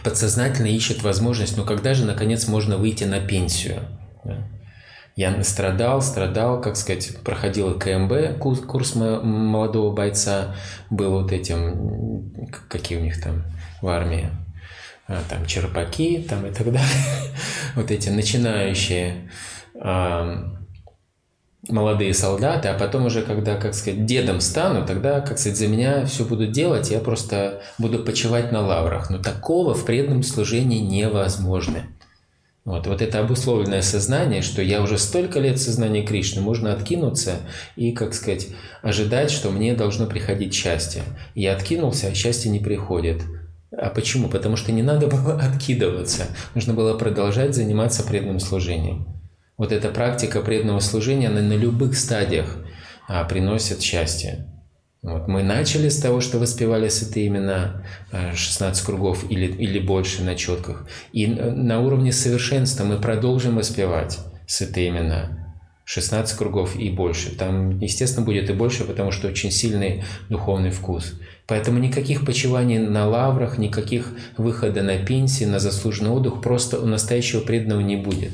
подсознательно 0.03 0.67
ищет 0.67 1.03
возможность, 1.03 1.57
ну 1.57 1.63
когда 1.63 1.93
же, 1.93 2.05
наконец, 2.05 2.47
можно 2.47 2.77
выйти 2.77 3.05
на 3.05 3.19
пенсию? 3.19 3.79
Да? 4.23 4.47
Я 5.15 5.41
страдал, 5.43 6.01
страдал, 6.01 6.59
как 6.59 6.75
сказать, 6.75 7.17
проходил 7.23 7.79
КМБ, 7.79 8.37
курс, 8.37 8.95
молодого 8.95 9.95
бойца, 9.95 10.55
был 10.89 11.21
вот 11.21 11.31
этим, 11.31 12.49
какие 12.67 12.97
у 12.97 13.01
них 13.01 13.21
там 13.21 13.43
в 13.81 13.87
армии, 13.87 14.29
а, 15.07 15.21
там 15.29 15.45
черпаки 15.45 16.25
там 16.29 16.45
и 16.45 16.51
так 16.51 16.65
далее, 16.65 16.89
вот 17.75 17.91
эти 17.91 18.09
начинающие 18.09 19.29
молодые 21.69 22.13
солдаты, 22.13 22.67
а 22.67 22.77
потом 22.77 23.05
уже, 23.05 23.21
когда, 23.21 23.55
как 23.55 23.73
сказать, 23.73 24.05
дедом 24.05 24.41
стану, 24.41 24.85
тогда, 24.85 25.21
как 25.21 25.39
сказать, 25.39 25.57
за 25.57 25.67
меня 25.67 26.05
все 26.05 26.25
будут 26.25 26.51
делать, 26.51 26.91
я 26.91 26.99
просто 26.99 27.61
буду 27.77 27.99
почивать 27.99 28.51
на 28.51 28.61
лаврах. 28.61 29.09
Но 29.09 29.17
такого 29.17 29.73
в 29.73 29.85
преданном 29.85 30.23
служении 30.23 30.79
невозможно. 30.79 31.87
Вот, 32.65 32.87
вот 32.87 33.03
это 33.03 33.19
обусловленное 33.19 33.83
сознание, 33.83 34.41
что 34.41 34.63
я 34.63 34.81
уже 34.81 34.97
столько 34.97 35.39
лет 35.39 35.59
сознания 35.59 36.01
Кришны, 36.01 36.41
можно 36.41 36.73
откинуться 36.73 37.35
и, 37.75 37.91
как 37.91 38.15
сказать, 38.15 38.47
ожидать, 38.81 39.29
что 39.29 39.51
мне 39.51 39.75
должно 39.75 40.07
приходить 40.07 40.51
счастье. 40.55 41.03
Я 41.35 41.55
откинулся, 41.55 42.07
а 42.07 42.15
счастье 42.15 42.49
не 42.49 42.59
приходит. 42.59 43.21
А 43.71 43.91
почему? 43.91 44.29
Потому 44.29 44.55
что 44.55 44.71
не 44.71 44.81
надо 44.81 45.05
было 45.15 45.39
откидываться. 45.39 46.23
Нужно 46.55 46.73
было 46.73 46.97
продолжать 46.97 47.53
заниматься 47.53 48.01
преданным 48.01 48.39
служением. 48.39 49.07
Вот 49.57 49.71
эта 49.71 49.89
практика 49.89 50.41
преданного 50.41 50.79
служения, 50.79 51.27
она 51.27 51.41
на 51.41 51.53
любых 51.53 51.95
стадиях 51.95 52.57
а, 53.07 53.23
приносит 53.25 53.81
счастье. 53.81 54.47
Вот. 55.05 55.27
Мы 55.27 55.43
начали 55.43 55.89
с 55.89 55.99
того, 55.99 56.19
что 56.19 56.39
воспевали 56.39 56.87
святые 56.87 57.27
имена 57.27 57.83
16 58.11 58.81
э, 58.81 58.85
кругов 58.87 59.23
или, 59.29 59.45
или 59.45 59.77
больше 59.77 60.23
на 60.23 60.33
четках. 60.33 60.87
И 61.13 61.27
на 61.27 61.79
уровне 61.79 62.11
совершенства 62.11 62.85
мы 62.85 62.99
продолжим 62.99 63.55
воспевать 63.55 64.17
святые 64.47 64.89
имена. 64.89 65.53
16 65.83 66.35
кругов 66.35 66.75
и 66.75 66.89
больше. 66.89 67.35
Там, 67.35 67.77
естественно, 67.77 68.25
будет 68.25 68.49
и 68.49 68.53
больше, 68.53 68.83
потому 68.83 69.11
что 69.11 69.27
очень 69.27 69.51
сильный 69.51 70.03
духовный 70.29 70.71
вкус. 70.71 71.13
Поэтому 71.45 71.77
никаких 71.77 72.25
почиваний 72.25 72.79
на 72.79 73.07
лаврах, 73.07 73.59
никаких 73.59 74.09
выхода 74.37 74.81
на 74.81 74.97
пенсии, 74.97 75.43
на 75.43 75.59
заслуженный 75.59 76.09
отдых 76.09 76.41
просто 76.41 76.79
у 76.79 76.87
настоящего 76.87 77.41
преданного 77.41 77.81
не 77.81 77.95
будет. 77.95 78.31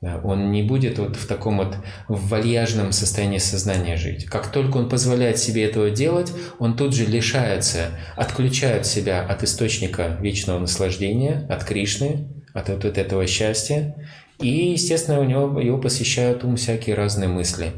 Да, 0.00 0.20
он 0.22 0.52
не 0.52 0.62
будет 0.62 0.98
вот 1.00 1.16
в 1.16 1.26
таком 1.26 1.58
вот 1.58 1.76
вальяжном 2.06 2.92
состоянии 2.92 3.38
сознания 3.38 3.96
жить. 3.96 4.26
Как 4.26 4.52
только 4.52 4.76
он 4.76 4.88
позволяет 4.88 5.38
себе 5.38 5.64
этого 5.64 5.90
делать, 5.90 6.32
он 6.60 6.76
тут 6.76 6.94
же 6.94 7.04
лишается, 7.04 7.90
отключает 8.14 8.86
себя 8.86 9.22
от 9.22 9.42
источника 9.42 10.16
вечного 10.20 10.60
наслаждения, 10.60 11.44
от 11.48 11.64
Кришны, 11.64 12.28
от 12.54 12.68
вот 12.68 12.84
этого 12.84 13.26
счастья. 13.26 13.96
И, 14.40 14.70
естественно, 14.70 15.18
у 15.18 15.24
него 15.24 15.60
его 15.60 15.78
посещают 15.78 16.44
ум 16.44 16.54
всякие 16.54 16.94
разные 16.94 17.28
мысли. 17.28 17.72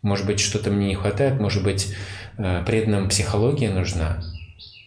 Может 0.00 0.24
быть, 0.24 0.40
что-то 0.40 0.70
мне 0.70 0.88
не 0.88 0.94
хватает, 0.94 1.38
может 1.38 1.62
быть, 1.62 1.94
э, 2.38 2.62
преданным 2.64 3.10
психология 3.10 3.68
нужна. 3.68 4.22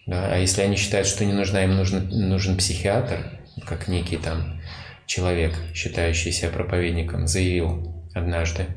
Да? 0.08 0.34
А 0.34 0.38
если 0.38 0.62
они 0.62 0.78
считают, 0.78 1.06
что 1.06 1.26
не 1.26 1.34
нужна, 1.34 1.64
им 1.64 1.76
нужен, 1.76 2.10
нужен 2.10 2.58
психиатр, 2.58 3.40
как 3.68 3.88
некий 3.88 4.18
там 4.18 4.61
человек, 5.06 5.54
считающий 5.74 6.32
себя 6.32 6.50
проповедником, 6.50 7.28
заявил 7.28 8.06
однажды. 8.14 8.68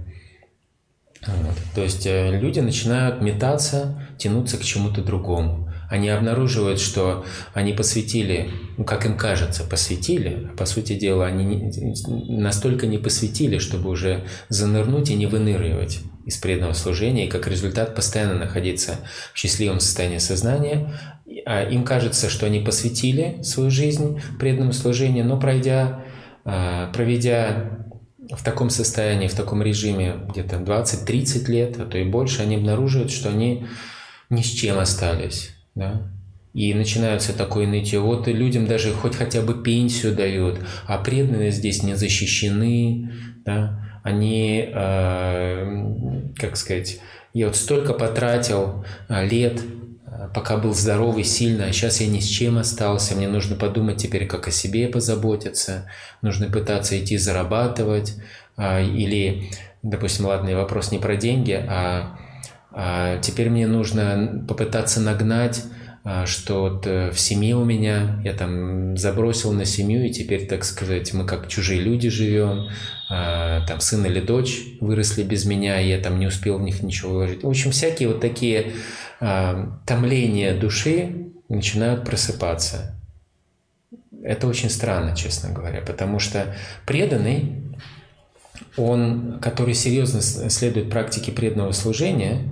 Вот. 1.26 1.56
То 1.74 1.82
есть 1.82 2.06
э, 2.06 2.38
люди 2.38 2.60
начинают 2.60 3.22
метаться, 3.22 4.08
тянуться 4.18 4.58
к 4.58 4.62
чему-то 4.62 5.02
другому. 5.02 5.72
Они 5.88 6.08
обнаруживают, 6.08 6.80
что 6.80 7.24
они 7.52 7.72
посвятили, 7.72 8.50
ну, 8.76 8.84
как 8.84 9.06
им 9.06 9.16
кажется, 9.16 9.64
посвятили, 9.64 10.50
а 10.52 10.56
по 10.56 10.66
сути 10.66 10.94
дела 10.94 11.26
они 11.26 11.44
не, 11.44 12.40
настолько 12.40 12.86
не 12.86 12.98
посвятили, 12.98 13.58
чтобы 13.58 13.90
уже 13.90 14.24
занырнуть 14.48 15.10
и 15.10 15.14
не 15.14 15.26
выныривать 15.26 16.00
из 16.24 16.36
преданного 16.38 16.72
служения, 16.72 17.26
и 17.26 17.30
как 17.30 17.46
результат 17.46 17.94
постоянно 17.94 18.34
находиться 18.34 18.96
в 19.32 19.38
счастливом 19.38 19.78
состоянии 19.78 20.18
сознания. 20.18 20.92
А 21.46 21.62
им 21.62 21.84
кажется, 21.84 22.30
что 22.30 22.46
они 22.46 22.60
посвятили 22.60 23.42
свою 23.42 23.70
жизнь 23.70 24.20
преданному 24.38 24.72
служению, 24.72 25.26
но 25.26 25.38
пройдя, 25.38 26.03
проведя 26.44 27.84
в 28.30 28.42
таком 28.42 28.70
состоянии, 28.70 29.28
в 29.28 29.34
таком 29.34 29.62
режиме 29.62 30.14
где-то 30.28 30.56
20-30 30.56 31.50
лет, 31.50 31.80
а 31.80 31.86
то 31.86 31.98
и 31.98 32.04
больше, 32.04 32.42
они 32.42 32.56
обнаруживают, 32.56 33.10
что 33.10 33.28
они 33.28 33.66
ни 34.30 34.42
с 34.42 34.50
чем 34.50 34.78
остались. 34.78 35.54
Да? 35.74 36.08
И 36.52 36.72
начинается 36.72 37.36
такое 37.36 37.66
нытье. 37.66 37.98
Вот 38.00 38.28
людям 38.28 38.66
даже 38.66 38.92
хоть 38.92 39.16
хотя 39.16 39.42
бы 39.42 39.62
пенсию 39.62 40.14
дают, 40.14 40.60
а 40.86 40.98
преданные 40.98 41.50
здесь 41.50 41.82
не 41.82 41.94
защищены. 41.94 43.12
Да? 43.44 43.80
Они, 44.02 44.70
э, 44.72 46.30
как 46.36 46.56
сказать, 46.56 47.00
я 47.32 47.46
вот 47.46 47.56
столько 47.56 47.92
потратил 47.92 48.84
э, 49.08 49.26
лет 49.26 49.60
пока 50.34 50.56
был 50.56 50.74
здоровый, 50.74 51.24
сильный, 51.24 51.68
а 51.68 51.72
сейчас 51.72 52.00
я 52.00 52.06
ни 52.06 52.20
с 52.20 52.26
чем 52.26 52.58
остался, 52.58 53.14
мне 53.14 53.28
нужно 53.28 53.56
подумать 53.56 53.96
теперь, 53.96 54.26
как 54.26 54.48
о 54.48 54.50
себе 54.50 54.88
позаботиться, 54.88 55.88
нужно 56.22 56.48
пытаться 56.48 56.98
идти 56.98 57.16
зарабатывать, 57.16 58.14
а, 58.56 58.80
или, 58.80 59.50
допустим, 59.82 60.26
ладно, 60.26 60.54
вопрос 60.56 60.92
не 60.92 60.98
про 60.98 61.16
деньги, 61.16 61.52
а, 61.52 62.18
а 62.72 63.18
теперь 63.18 63.50
мне 63.50 63.66
нужно 63.66 64.44
попытаться 64.48 65.00
нагнать 65.00 65.62
а, 66.06 66.26
что 66.26 66.60
вот 66.60 66.86
э, 66.86 67.10
в 67.12 67.18
семье 67.18 67.56
у 67.56 67.64
меня. 67.64 68.20
Я 68.22 68.34
там 68.34 68.94
забросил 68.94 69.52
на 69.52 69.64
семью, 69.64 70.04
и 70.04 70.10
теперь, 70.10 70.46
так 70.46 70.62
сказать, 70.64 71.14
мы 71.14 71.24
как 71.24 71.48
чужие 71.48 71.80
люди 71.80 72.10
живем, 72.10 72.68
там 73.08 73.80
сын 73.80 74.04
или 74.06 74.20
дочь 74.20 74.62
выросли 74.80 75.22
без 75.22 75.44
меня, 75.44 75.80
и 75.80 75.88
я 75.88 75.98
там 75.98 76.18
не 76.18 76.26
успел 76.26 76.58
в 76.58 76.62
них 76.62 76.82
ничего 76.82 77.12
вложить. 77.12 77.42
В 77.42 77.48
общем, 77.48 77.70
всякие 77.70 78.08
вот 78.08 78.20
такие 78.20 78.72
э, 79.20 79.66
томления 79.86 80.58
души 80.58 81.32
начинают 81.48 82.04
просыпаться. 82.04 82.98
Это 84.22 84.46
очень 84.46 84.70
странно, 84.70 85.14
честно 85.14 85.50
говоря, 85.50 85.82
потому 85.82 86.18
что 86.18 86.54
преданный, 86.86 87.62
он, 88.76 89.38
который 89.40 89.74
серьезно 89.74 90.22
следует 90.22 90.88
практике 90.88 91.30
преданного 91.30 91.72
служения, 91.72 92.50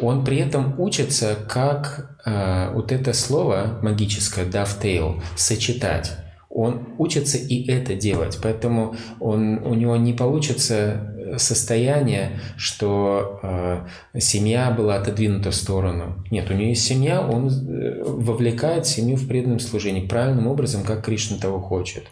он 0.00 0.24
при 0.24 0.38
этом 0.38 0.78
учится, 0.80 1.36
как 1.48 2.18
э, 2.24 2.72
вот 2.72 2.90
это 2.90 3.12
слово 3.12 3.78
магическое 3.80 4.44
dovetail 4.44 5.22
сочетать 5.36 6.23
он 6.54 6.94
учится 6.98 7.36
и 7.36 7.68
это 7.68 7.94
делать. 7.96 8.38
Поэтому 8.40 8.94
он, 9.18 9.58
у 9.66 9.74
него 9.74 9.96
не 9.96 10.12
получится 10.12 10.74
э, 10.74 11.38
состояние, 11.38 12.38
что 12.56 13.40
э, 13.42 14.20
семья 14.20 14.70
была 14.70 14.94
отодвинута 14.94 15.50
в 15.50 15.54
сторону. 15.54 16.24
Нет, 16.30 16.48
у 16.50 16.54
него 16.54 16.68
есть 16.68 16.86
семья, 16.86 17.20
он 17.20 17.48
э, 17.48 18.02
вовлекает 18.04 18.86
семью 18.86 19.16
в 19.16 19.26
преданном 19.26 19.58
служении 19.58 20.06
правильным 20.06 20.46
образом, 20.46 20.84
как 20.84 21.04
Кришна 21.04 21.38
того 21.38 21.60
хочет. 21.60 22.04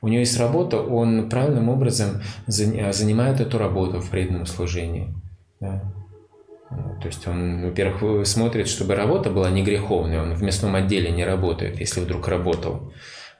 У 0.00 0.08
него 0.08 0.20
есть 0.20 0.38
работа, 0.38 0.80
он 0.80 1.28
правильным 1.28 1.68
образом 1.68 2.22
э, 2.46 2.92
занимает 2.92 3.40
эту 3.40 3.58
работу 3.58 4.00
в 4.00 4.08
преданном 4.08 4.46
служении. 4.46 5.14
Да. 5.60 5.92
То 7.02 7.06
есть 7.06 7.26
он, 7.28 7.62
во-первых, 7.62 8.26
смотрит, 8.26 8.68
чтобы 8.68 8.94
работа 8.94 9.28
была 9.28 9.50
не 9.50 9.62
греховной, 9.62 10.20
он 10.20 10.34
в 10.34 10.42
мясном 10.42 10.74
отделе 10.74 11.10
не 11.10 11.24
работает, 11.24 11.78
если 11.80 12.00
вдруг 12.00 12.26
работал. 12.28 12.92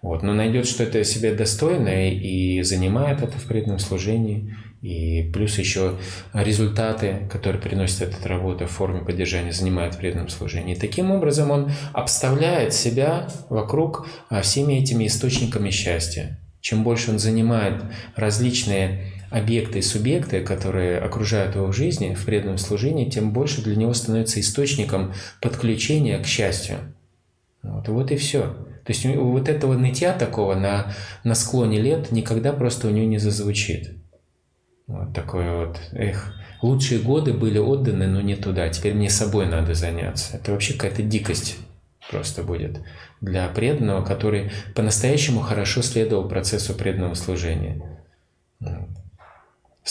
Вот, 0.05 0.23
но 0.23 0.35
найдет 0.35 0.67
что-то 0.67 1.03
себе 1.03 1.33
достойное 1.33 2.11
и 2.11 2.61
занимает 2.61 3.23
это 3.23 3.39
в 3.39 3.45
преданном 3.45 3.79
служении. 3.79 4.55
И 4.83 5.31
плюс 5.33 5.59
еще 5.59 5.95
результаты, 6.35 7.27
которые 7.33 7.59
приносит 7.59 8.03
эта 8.03 8.29
работа 8.29 8.67
в 8.67 8.71
форме 8.71 9.01
поддержания, 9.01 9.51
занимает 9.51 9.95
в 9.95 9.99
преданном 9.99 10.29
служении. 10.29 10.75
И 10.75 10.79
таким 10.79 11.11
образом 11.11 11.51
он 11.51 11.73
обставляет 11.95 12.75
себя 12.75 13.31
вокруг 13.49 14.07
а, 14.29 14.43
всеми 14.43 14.75
этими 14.75 15.07
источниками 15.07 15.71
счастья. 15.71 16.39
Чем 16.61 16.85
больше 16.85 17.11
он 17.11 17.19
занимает 17.19 17.83
различные 18.15 19.07
объекты 19.31 19.79
и 19.79 19.83
субъекты, 19.83 20.43
которые 20.43 20.99
окружают 20.99 21.57
его 21.57 21.69
в 21.69 21.75
жизни, 21.75 22.15
в 22.15 22.27
преданном 22.27 22.59
служении, 22.59 23.09
тем 23.09 23.33
больше 23.33 23.63
для 23.63 23.75
него 23.75 23.95
становится 23.95 24.39
источником 24.39 25.15
подключения 25.41 26.19
к 26.19 26.27
счастью. 26.27 26.77
Вот, 27.63 27.89
вот 27.89 28.13
и 28.13 28.17
все. 28.17 28.55
То 28.85 28.93
есть 28.93 29.07
вот 29.07 29.49
этого 29.49 29.74
нытья 29.74 30.12
такого 30.12 30.55
на, 30.55 30.93
на 31.24 31.35
склоне 31.35 31.80
лет 31.80 32.12
никогда 32.12 32.53
просто 32.53 32.89
у 32.89 32.91
него 32.91 33.07
не 33.07 33.18
зазвучит. 33.18 33.93
Вот 34.87 35.14
такое 35.14 35.66
вот, 35.66 35.80
эх, 35.93 36.35
лучшие 36.61 37.01
годы 37.01 37.32
были 37.32 37.59
отданы, 37.59 38.07
но 38.07 38.20
не 38.20 38.37
туда, 38.37 38.68
теперь 38.68 38.95
мне 38.95 39.09
собой 39.09 39.47
надо 39.47 39.74
заняться. 39.74 40.37
Это 40.37 40.53
вообще 40.53 40.74
какая-то 40.74 41.03
дикость 41.03 41.57
просто 42.11 42.43
будет 42.43 42.80
для 43.22 43.49
преданного, 43.49 44.05
который 44.05 44.51
по-настоящему 44.74 45.41
хорошо 45.41 45.80
следовал 45.80 46.28
процессу 46.28 46.74
преданного 46.74 47.14
служения. 47.14 47.82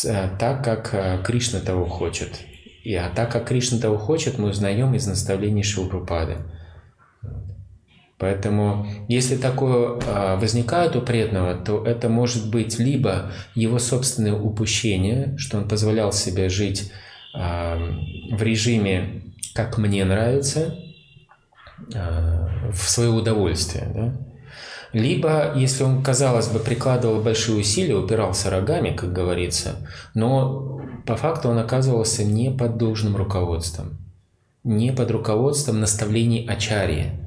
Э, 0.05 0.29
так, 0.39 0.63
как 0.63 0.93
э, 0.93 1.21
Кришна 1.23 1.59
того 1.59 1.85
хочет. 1.85 2.39
И, 2.83 2.93
а 2.95 3.09
так, 3.09 3.31
как 3.31 3.47
Кришна 3.47 3.79
того 3.79 3.97
хочет, 3.97 4.37
мы 4.37 4.49
узнаем 4.49 4.93
из 4.93 5.07
наставлений 5.07 5.63
Шилпрупады. 5.63 6.37
Поэтому, 8.23 8.87
если 9.09 9.35
такое 9.35 9.99
а, 10.07 10.37
возникает 10.37 10.95
у 10.95 11.01
преданного, 11.01 11.55
то 11.55 11.85
это 11.85 12.07
может 12.07 12.49
быть 12.49 12.79
либо 12.79 13.33
его 13.53 13.79
собственное 13.79 14.31
упущение, 14.31 15.37
что 15.37 15.57
он 15.57 15.67
позволял 15.67 16.13
себе 16.13 16.47
жить 16.47 16.89
а, 17.35 17.77
в 18.31 18.41
режиме 18.41 19.23
«как 19.53 19.77
мне 19.77 20.05
нравится», 20.05 20.73
а, 21.93 22.71
в 22.71 22.89
свое 22.89 23.09
удовольствие, 23.09 23.91
да? 23.93 24.17
Либо, 24.93 25.51
если 25.57 25.83
он, 25.83 26.01
казалось 26.01 26.47
бы, 26.47 26.59
прикладывал 26.59 27.21
большие 27.21 27.57
усилия, 27.57 27.97
упирался 27.97 28.49
рогами, 28.49 28.95
как 28.95 29.11
говорится, 29.11 29.85
но 30.13 30.81
по 31.05 31.17
факту 31.17 31.49
он 31.49 31.57
оказывался 31.57 32.23
не 32.23 32.51
под 32.51 32.77
должным 32.77 33.17
руководством, 33.17 33.97
не 34.63 34.93
под 34.93 35.11
руководством 35.11 35.81
наставлений 35.81 36.47
Ачарьи, 36.47 37.22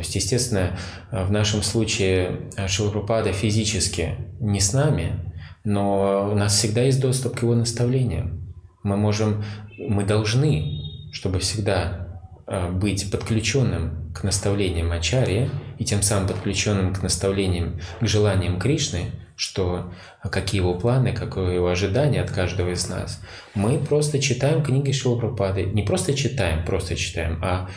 то 0.00 0.02
есть, 0.02 0.14
естественно, 0.14 0.78
в 1.10 1.30
нашем 1.30 1.62
случае 1.62 2.50
Шилапрапада 2.68 3.34
физически 3.34 4.14
не 4.40 4.58
с 4.58 4.72
нами, 4.72 5.12
но 5.62 6.30
у 6.32 6.34
нас 6.34 6.56
всегда 6.56 6.80
есть 6.80 7.02
доступ 7.02 7.36
к 7.38 7.42
его 7.42 7.54
наставлениям. 7.54 8.54
Мы 8.82 8.96
можем, 8.96 9.44
мы 9.76 10.04
должны, 10.04 10.80
чтобы 11.12 11.38
всегда 11.40 12.22
а, 12.46 12.70
быть 12.70 13.10
подключенным 13.10 14.10
к 14.14 14.22
наставлениям 14.22 14.90
Ачарьи 14.90 15.50
и 15.78 15.84
тем 15.84 16.00
самым 16.00 16.28
подключенным 16.28 16.94
к 16.94 17.02
наставлениям, 17.02 17.78
к 18.00 18.06
желаниям 18.06 18.58
Кришны, 18.58 19.10
что 19.36 19.92
какие 20.22 20.62
его 20.62 20.78
планы, 20.78 21.12
какое 21.12 21.56
его 21.56 21.68
ожидание 21.68 22.22
от 22.22 22.30
каждого 22.30 22.70
из 22.70 22.88
нас. 22.88 23.20
Мы 23.54 23.78
просто 23.78 24.18
читаем 24.18 24.62
книги 24.62 24.92
Шилапрапады. 24.92 25.64
Не 25.64 25.82
просто 25.82 26.14
читаем, 26.14 26.64
просто 26.64 26.96
читаем, 26.96 27.38
а 27.42 27.68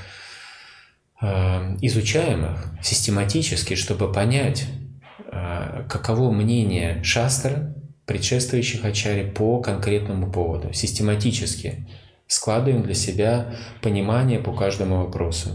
Э, 1.22 1.78
изучаем 1.82 2.45
их 2.45 2.66
систематически, 2.82 3.76
чтобы 3.76 4.11
понять, 4.11 4.66
э, 5.32 5.86
каково 5.89 6.32
мнение 6.32 7.03
шастр, 7.03 7.76
предшествующих 8.05 8.84
ачари 8.84 9.30
по 9.30 9.61
конкретному 9.61 10.32
поводу. 10.32 10.74
Систематически 10.74 11.88
складываем 12.28 12.84
для 12.84 12.93
себя 12.93 13.55
понимание 13.82 14.39
по 14.39 14.53
каждому 14.53 14.97
вопросу. 14.97 15.51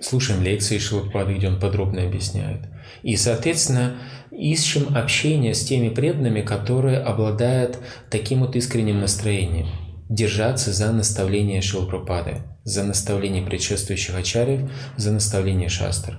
Слушаем 0.00 0.42
лекции 0.42 0.78
Шилапады, 0.78 1.34
где 1.34 1.48
он 1.48 1.58
подробно 1.58 2.02
объясняет. 2.02 2.68
И, 3.02 3.16
соответственно, 3.16 3.96
ищем 4.30 4.94
общение 4.94 5.54
с 5.54 5.64
теми 5.64 5.88
преданными, 5.88 6.42
которые 6.42 6.98
обладают 6.98 7.78
таким 8.10 8.40
вот 8.40 8.56
искренним 8.56 9.00
настроением. 9.00 9.68
Держаться 10.08 10.72
за 10.72 10.92
наставление 10.92 11.60
Шилапрапады– 11.62 12.42
за 12.66 12.82
наставление 12.82 13.46
предшествующих 13.46 14.16
ачарьев, 14.16 14.68
за 14.96 15.12
наставление 15.12 15.68
шастр. 15.68 16.18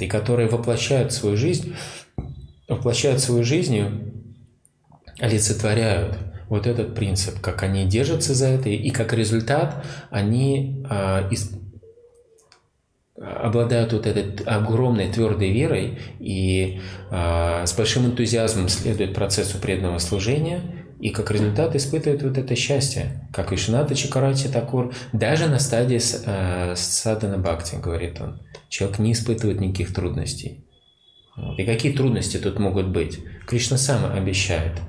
И 0.00 0.06
которые 0.06 0.48
воплощают 0.48 1.12
свою 1.12 1.36
жизнь, 1.36 1.76
воплощают 2.66 3.20
свою 3.20 3.44
жизнью, 3.44 4.10
олицетворяют 5.20 6.16
вот 6.48 6.66
этот 6.66 6.94
принцип, 6.94 7.40
как 7.40 7.62
они 7.62 7.84
держатся 7.84 8.32
за 8.32 8.46
это, 8.46 8.70
и 8.70 8.88
как 8.88 9.12
результат 9.12 9.84
они 10.10 10.82
а, 10.88 11.28
из, 11.30 11.52
обладают 13.16 13.92
вот 13.92 14.06
этой 14.06 14.42
огромной 14.46 15.12
твердой 15.12 15.52
верой 15.52 15.98
и 16.20 16.80
а, 17.10 17.66
с 17.66 17.74
большим 17.74 18.06
энтузиазмом 18.06 18.68
следуют 18.68 19.14
процессу 19.14 19.58
преданного 19.58 19.98
служения 19.98 20.83
и 21.04 21.10
как 21.10 21.30
результат 21.30 21.76
испытывает 21.76 22.22
вот 22.22 22.38
это 22.38 22.56
счастье, 22.56 23.28
как 23.30 23.52
Вишната 23.52 23.94
Чакарати 23.94 24.48
Такур, 24.48 24.94
даже 25.12 25.48
на 25.48 25.58
стадии 25.58 26.00
э, 26.00 26.74
садана 26.76 27.36
бхакти, 27.36 27.74
говорит 27.76 28.22
он. 28.22 28.40
Человек 28.70 28.98
не 28.98 29.12
испытывает 29.12 29.60
никаких 29.60 29.92
трудностей. 29.92 30.64
И 31.58 31.64
какие 31.66 31.92
трудности 31.92 32.38
тут 32.38 32.58
могут 32.58 32.88
быть? 32.88 33.18
Кришна 33.46 33.76
сам 33.76 34.16
обещает. 34.16 34.80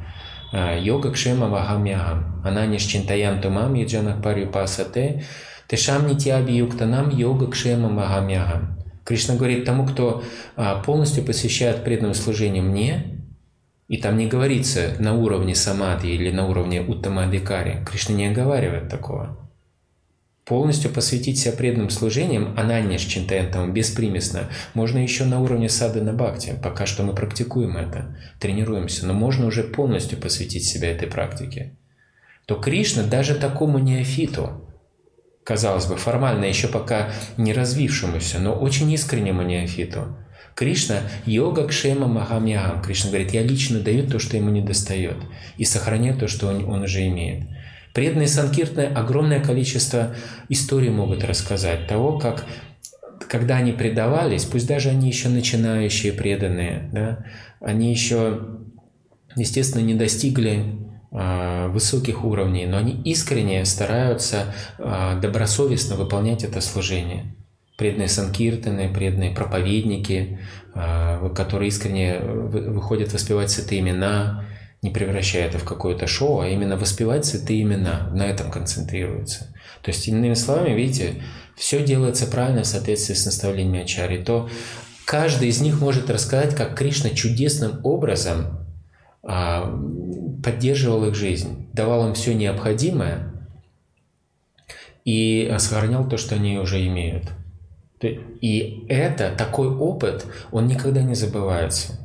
«Э, 0.53 0.79
Йога 0.81 1.11
кшема 1.11 1.49
вахамьягам, 1.49 2.41
ананиш 2.45 2.83
чинтаянту 2.83 3.49
мам 3.49 3.73
яджана 3.73 4.15
парю 4.15 4.47
пасате, 4.47 5.25
тешам 5.67 6.07
нитьяби 6.07 6.53
юктанам 6.53 7.09
йога 7.09 7.47
кшема 7.51 7.89
вахамьягам. 7.89 8.77
Кришна 9.03 9.35
говорит 9.35 9.65
тому, 9.65 9.85
кто 9.85 10.23
а, 10.55 10.81
полностью 10.81 11.25
посвящает 11.25 11.83
преданное 11.83 12.13
служение 12.13 12.63
мне, 12.63 13.14
и 13.87 13.97
там 13.97 14.17
не 14.17 14.27
говорится 14.27 14.95
на 14.99 15.13
уровне 15.13 15.53
самадхи 15.55 16.07
или 16.07 16.31
на 16.31 16.47
уровне 16.47 16.81
уттамадикари. 16.81 17.85
Кришна 17.85 18.15
не 18.15 18.27
оговаривает 18.27 18.89
такого. 18.89 19.37
Полностью 20.43 20.91
посвятить 20.91 21.39
себя 21.39 21.53
преданным 21.53 21.89
служением, 21.89 22.53
ананьяш 22.55 23.01
чинтаентам, 23.01 23.73
беспримесно, 23.73 24.49
можно 24.75 24.99
еще 24.99 25.25
на 25.25 25.41
уровне 25.41 25.69
сады 25.69 26.01
на 26.01 26.13
бхакти. 26.13 26.53
Пока 26.61 26.85
что 26.85 27.01
мы 27.01 27.15
практикуем 27.15 27.77
это, 27.77 28.15
тренируемся, 28.39 29.07
но 29.07 29.13
можно 29.13 29.47
уже 29.47 29.63
полностью 29.63 30.19
посвятить 30.19 30.65
себя 30.65 30.91
этой 30.91 31.07
практике. 31.07 31.75
То 32.45 32.55
Кришна 32.55 33.01
даже 33.03 33.33
такому 33.33 33.79
неофиту, 33.79 34.61
казалось 35.43 35.87
бы, 35.87 35.97
формально 35.97 36.45
еще 36.45 36.67
пока 36.67 37.09
не 37.37 37.51
развившемуся, 37.51 38.37
но 38.37 38.53
очень 38.53 38.91
искреннему 38.91 39.41
неофиту, 39.41 40.15
Кришна– 40.55 41.01
йога 41.25 41.67
кшема 41.67 42.07
махамьягам. 42.07 42.81
Кришна 42.81 43.09
говорит, 43.09 43.33
я 43.33 43.43
лично 43.43 43.79
даю 43.79 44.07
то, 44.07 44.19
что 44.19 44.37
ему 44.37 44.49
не 44.49 44.61
достает, 44.61 45.17
и 45.57 45.65
сохраняю 45.65 46.17
то, 46.17 46.29
что 46.29 46.47
он, 46.47 46.63
он 46.63 46.83
уже 46.83 47.05
имеет. 47.07 47.43
Преданные 47.93 48.29
Санкиртны 48.29 48.83
огромное 48.83 49.41
количество 49.41 50.15
историй 50.47 50.89
могут 50.89 51.25
рассказать 51.25 51.87
того, 51.87 52.19
как 52.19 52.45
когда 53.29 53.57
они 53.57 53.73
предавались, 53.73 54.45
пусть 54.45 54.67
даже 54.67 54.89
они 54.89 55.09
еще 55.09 55.29
начинающие 55.29 56.13
преданные, 56.13 56.89
да, 56.91 57.25
они 57.59 57.91
еще, 57.91 58.41
естественно, 59.35 59.81
не 59.81 59.95
достигли 59.95 60.63
э, 61.11 61.67
высоких 61.69 62.23
уровней, 62.23 62.65
но 62.65 62.77
они 62.77 63.01
искренне 63.03 63.63
стараются 63.65 64.53
э, 64.77 65.19
добросовестно 65.21 65.95
выполнять 65.95 66.43
это 66.43 66.61
служение 66.61 67.35
преданные 67.77 68.07
санкиртаны, 68.07 68.93
преданные 68.93 69.31
проповедники, 69.31 70.39
а, 70.73 71.29
которые 71.29 71.69
искренне 71.69 72.19
выходят 72.19 73.13
воспевать 73.13 73.51
святые 73.51 73.81
имена, 73.81 74.45
не 74.81 74.91
превращая 74.91 75.47
это 75.47 75.57
в 75.57 75.63
какое-то 75.63 76.07
шоу, 76.07 76.41
а 76.41 76.47
именно 76.47 76.77
воспевать 76.77 77.25
святые 77.25 77.63
имена, 77.63 78.09
на 78.13 78.23
этом 78.23 78.51
концентрируются. 78.51 79.53
То 79.81 79.89
есть, 79.91 80.07
иными 80.07 80.35
словами, 80.35 80.75
видите, 80.75 81.23
все 81.55 81.83
делается 81.83 82.27
правильно 82.27 82.63
в 82.63 82.67
соответствии 82.67 83.13
с 83.13 83.25
наставлениями 83.25 83.83
Ачари, 83.83 84.23
то 84.23 84.49
каждый 85.05 85.49
из 85.49 85.61
них 85.61 85.79
может 85.81 86.09
рассказать, 86.09 86.55
как 86.55 86.77
Кришна 86.77 87.09
чудесным 87.11 87.79
образом 87.83 88.59
а, 89.23 89.75
поддерживал 90.43 91.05
их 91.05 91.15
жизнь, 91.15 91.67
давал 91.73 92.07
им 92.07 92.13
все 92.13 92.33
необходимое 92.33 93.33
и 95.03 95.53
сохранял 95.57 96.07
то, 96.07 96.17
что 96.17 96.35
они 96.35 96.57
уже 96.57 96.85
имеют. 96.85 97.31
И 98.41 98.85
это, 98.89 99.33
такой 99.37 99.67
опыт, 99.67 100.25
он 100.51 100.67
никогда 100.67 101.01
не 101.01 101.15
забывается. 101.15 101.99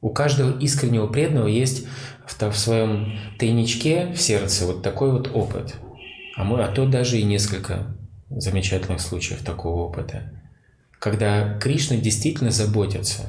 У 0.00 0.10
каждого 0.10 0.58
искреннего 0.58 1.06
преданного 1.06 1.46
есть 1.46 1.86
в, 2.26 2.50
в 2.50 2.56
своем 2.56 3.18
тайничке, 3.38 4.12
в 4.12 4.20
сердце 4.20 4.66
вот 4.66 4.82
такой 4.82 5.12
вот 5.12 5.30
опыт. 5.32 5.76
А, 6.36 6.44
мы, 6.44 6.62
а 6.62 6.68
то 6.68 6.86
даже 6.86 7.18
и 7.18 7.24
несколько 7.24 7.86
замечательных 8.28 9.00
случаев 9.00 9.42
такого 9.42 9.82
опыта. 9.82 10.30
Когда 10.98 11.58
Кришна 11.58 11.96
действительно 11.96 12.50
заботится 12.50 13.22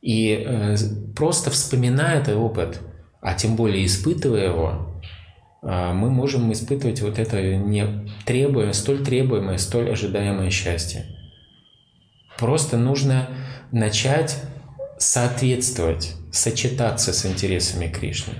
и 0.00 0.44
э, 0.46 0.76
просто 1.14 1.50
вспоминая 1.50 2.20
этот 2.20 2.36
опыт, 2.36 2.80
а 3.20 3.34
тем 3.34 3.56
более 3.56 3.84
испытывая 3.84 4.48
его, 4.48 5.02
э, 5.62 5.92
мы 5.92 6.10
можем 6.10 6.50
испытывать 6.52 7.02
вот 7.02 7.18
это 7.18 7.56
не 7.56 8.08
требуемое, 8.24 8.72
столь 8.72 9.04
требуемое, 9.04 9.58
столь 9.58 9.90
ожидаемое 9.90 10.50
счастье. 10.50 11.04
Просто 12.40 12.78
нужно 12.78 13.28
начать 13.70 14.38
соответствовать, 14.98 16.14
сочетаться 16.32 17.12
с 17.12 17.26
интересами 17.26 17.86
Кришны. 17.86 18.32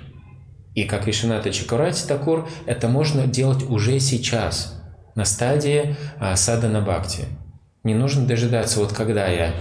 И 0.74 0.84
как 0.84 1.06
Вишената 1.06 1.52
Чакурати 1.52 2.06
Такур, 2.06 2.48
это 2.64 2.88
можно 2.88 3.26
делать 3.26 3.62
уже 3.68 4.00
сейчас, 4.00 4.82
на 5.14 5.26
стадии 5.26 5.96
а, 6.18 6.34
садана 6.36 6.80
бхакти. 6.80 7.24
Не 7.84 7.94
нужно 7.94 8.26
дожидаться, 8.26 8.80
вот 8.80 8.92
когда 8.92 9.28
я 9.28 9.52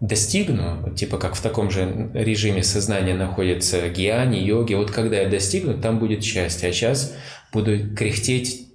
достигну, 0.00 0.94
типа 0.94 1.18
как 1.18 1.34
в 1.34 1.42
таком 1.42 1.70
же 1.70 2.10
режиме 2.14 2.62
сознания 2.62 3.14
находится 3.14 3.88
гьяни, 3.90 4.38
йоги, 4.38 4.72
вот 4.72 4.90
когда 4.90 5.20
я 5.20 5.28
достигну, 5.28 5.78
там 5.78 5.98
будет 5.98 6.24
счастье, 6.24 6.70
а 6.70 6.72
сейчас 6.72 7.14
буду 7.52 7.94
кряхтеть, 7.94 8.68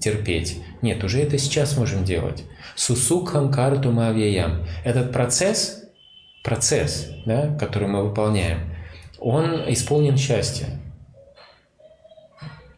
терпеть. 0.00 0.58
Нет, 0.82 1.02
уже 1.02 1.20
это 1.20 1.38
сейчас 1.38 1.78
можем 1.78 2.04
делать. 2.04 2.44
Сусукхам 2.74 3.52
карту 3.52 3.92
мавьяям. 3.92 4.66
Этот 4.84 5.12
процесс, 5.12 5.84
процесс, 6.42 7.10
да, 7.26 7.56
который 7.58 7.88
мы 7.88 8.06
выполняем, 8.08 8.74
он 9.18 9.62
исполнен 9.72 10.16
счастья. 10.16 10.66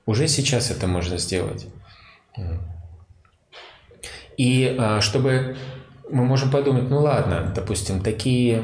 Уже 0.04 0.28
сейчас 0.28 0.70
это 0.70 0.86
можно 0.86 1.18
сделать. 1.18 1.66
И 4.36 4.76
а, 4.78 5.00
чтобы 5.00 5.56
мы 6.10 6.24
можем 6.24 6.50
подумать, 6.50 6.88
ну 6.88 7.00
ладно, 7.00 7.52
допустим, 7.54 8.00
такие 8.00 8.62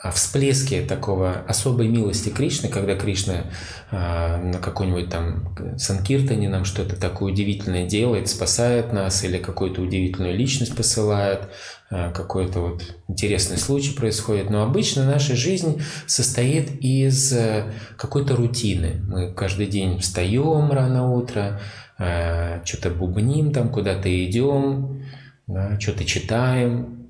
а, 0.00 0.12
всплески 0.12 0.80
такого 0.88 1.32
особой 1.48 1.88
милости 1.88 2.28
Кришны, 2.28 2.68
когда 2.68 2.94
Кришна 2.94 3.46
э, 3.90 4.36
на 4.36 4.58
какой-нибудь 4.58 5.10
там 5.10 5.56
Санкиртане 5.76 6.48
нам 6.48 6.64
что-то 6.64 6.94
такое 6.94 7.32
удивительное 7.32 7.84
делает, 7.84 8.28
спасает 8.28 8.92
нас, 8.92 9.24
или 9.24 9.38
какую-то 9.38 9.82
удивительную 9.82 10.36
личность 10.36 10.76
посылает, 10.76 11.48
э, 11.90 12.12
какой-то 12.12 12.60
вот 12.60 12.82
интересный 13.08 13.58
случай 13.58 13.92
происходит. 13.92 14.50
Но 14.50 14.62
обычно 14.62 15.04
наша 15.04 15.34
жизнь 15.34 15.82
состоит 16.06 16.80
из 16.80 17.32
э, 17.32 17.72
какой-то 17.96 18.36
рутины. 18.36 19.02
Мы 19.08 19.32
каждый 19.32 19.66
день 19.66 19.98
встаем 19.98 20.70
рано 20.70 21.12
утро, 21.12 21.60
э, 21.98 22.64
что-то 22.64 22.90
бубним 22.90 23.52
там, 23.52 23.68
куда-то 23.68 24.08
идем, 24.24 25.02
да, 25.48 25.80
что-то 25.80 26.04
читаем, 26.04 27.08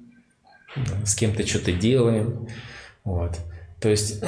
с 1.04 1.14
кем-то 1.14 1.46
что-то 1.46 1.72
делаем. 1.72 2.48
Вот. 3.04 3.38
То 3.80 3.88
есть, 3.88 4.22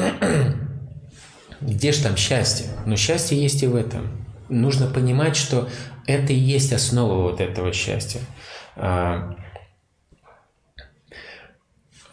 где 1.61 1.93
же 1.93 2.03
там 2.03 2.17
счастье? 2.17 2.67
Но 2.87 2.97
счастье 2.97 3.41
есть 3.41 3.63
и 3.63 3.67
в 3.67 3.77
этом. 3.77 4.27
Нужно 4.49 4.87
понимать, 4.87 5.37
что 5.37 5.69
это 6.07 6.33
и 6.33 6.39
есть 6.39 6.73
основа 6.73 7.23
вот 7.23 7.41
этого 7.41 7.73
счастья. 7.73 8.21
А, 8.77 9.37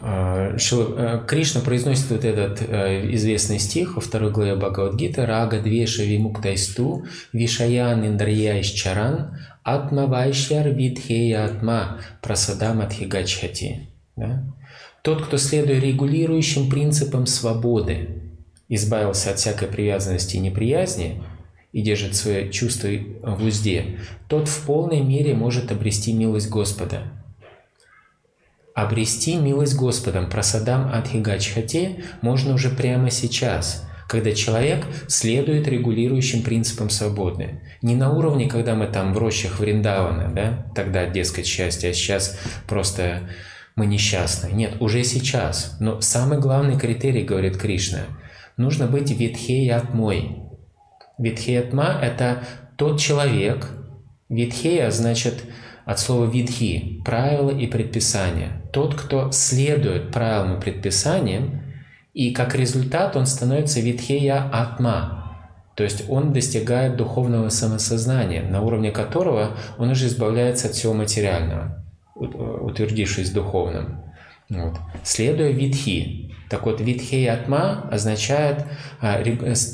а, 0.00 0.56
э, 0.56 1.24
Кришна 1.26 1.60
произносит 1.60 2.10
вот 2.10 2.24
этот 2.24 2.62
э, 2.62 3.12
известный 3.14 3.58
стих 3.58 3.96
во 3.96 4.00
второй 4.00 4.30
главе 4.30 4.54
Бхагавадгиты 4.54 5.26
«Рага 5.26 5.60
двеша 5.60 6.04
вимуктайсту 6.04 7.06
вишаян 7.32 8.06
индрия 8.06 8.60
исчаран 8.60 9.36
атма 9.64 10.06
вайшьяр 10.06 10.68
видхея 10.68 11.46
атма 11.46 12.00
прасадам 12.22 12.80
адхигачхати». 12.80 13.88
Да? 14.14 14.44
Тот, 15.08 15.24
кто, 15.24 15.38
следуя 15.38 15.80
регулирующим 15.80 16.68
принципам 16.68 17.24
свободы, 17.24 18.10
избавился 18.68 19.30
от 19.30 19.38
всякой 19.38 19.68
привязанности 19.68 20.36
и 20.36 20.38
неприязни 20.38 21.22
и 21.72 21.80
держит 21.80 22.14
свои 22.14 22.50
чувства 22.50 22.90
в 23.22 23.42
узде, 23.42 24.00
тот 24.28 24.48
в 24.48 24.66
полной 24.66 25.00
мере 25.00 25.32
может 25.32 25.72
обрести 25.72 26.12
милость 26.12 26.50
Господа. 26.50 27.04
Обрести 28.74 29.36
милость 29.36 29.76
Господом, 29.76 30.28
просадам 30.28 30.90
адхигачхате, 30.92 32.04
можно 32.20 32.52
уже 32.52 32.68
прямо 32.68 33.10
сейчас– 33.10 33.86
когда 34.08 34.32
человек 34.32 34.86
следует 35.06 35.68
регулирующим 35.68 36.42
принципам 36.42 36.88
свободы. 36.88 37.60
Не 37.82 37.94
на 37.94 38.10
уровне, 38.10 38.48
когда 38.48 38.74
мы 38.74 38.86
там 38.86 39.12
в 39.12 39.18
рощах 39.18 39.60
Вриндавана, 39.60 40.32
да, 40.34 40.66
тогда, 40.74 41.04
дескать, 41.04 41.46
счастье, 41.46 41.90
а 41.90 41.92
сейчас 41.92 42.38
просто 42.66 43.28
мы 43.78 43.86
несчастны. 43.86 44.50
Нет, 44.52 44.80
уже 44.80 45.04
сейчас. 45.04 45.76
Но 45.80 46.00
самый 46.00 46.38
главный 46.38 46.78
критерий, 46.78 47.22
говорит 47.22 47.56
Кришна, 47.56 48.00
нужно 48.56 48.86
быть 48.86 49.10
ветхеятмой. 49.10 50.42
Ветхеятма– 51.16 51.98
это 52.02 52.42
тот 52.76 53.00
человек, 53.00 53.70
ветхея 54.28 54.90
значит 54.90 55.44
от 55.84 55.98
слова 55.98 56.26
видхи– 56.26 57.00
правила 57.04 57.50
и 57.50 57.66
предписания. 57.66 58.62
Тот, 58.72 58.94
кто 58.94 59.30
следует 59.32 60.12
правилам 60.12 60.58
и 60.58 60.60
предписаниям, 60.60 61.62
и 62.12 62.32
как 62.32 62.54
результат 62.54 63.16
он 63.16 63.26
становится 63.26 63.80
ветхея 63.80 64.50
атма. 64.52 65.18
То 65.76 65.84
есть 65.84 66.10
он 66.10 66.32
достигает 66.32 66.96
духовного 66.96 67.48
самосознания, 67.48 68.42
на 68.42 68.60
уровне 68.62 68.90
которого 68.90 69.56
он 69.78 69.90
уже 69.90 70.08
избавляется 70.08 70.66
от 70.66 70.74
всего 70.74 70.92
материального, 70.92 71.84
утвердившись 72.18 73.30
духовным. 73.30 74.02
Вот. 74.48 74.78
Следуя 75.04 75.50
витхи. 75.50 76.34
Так 76.48 76.64
вот, 76.64 76.80
витхи 76.80 77.26
атма 77.26 77.88
означает 77.90 78.64
а, 79.00 79.22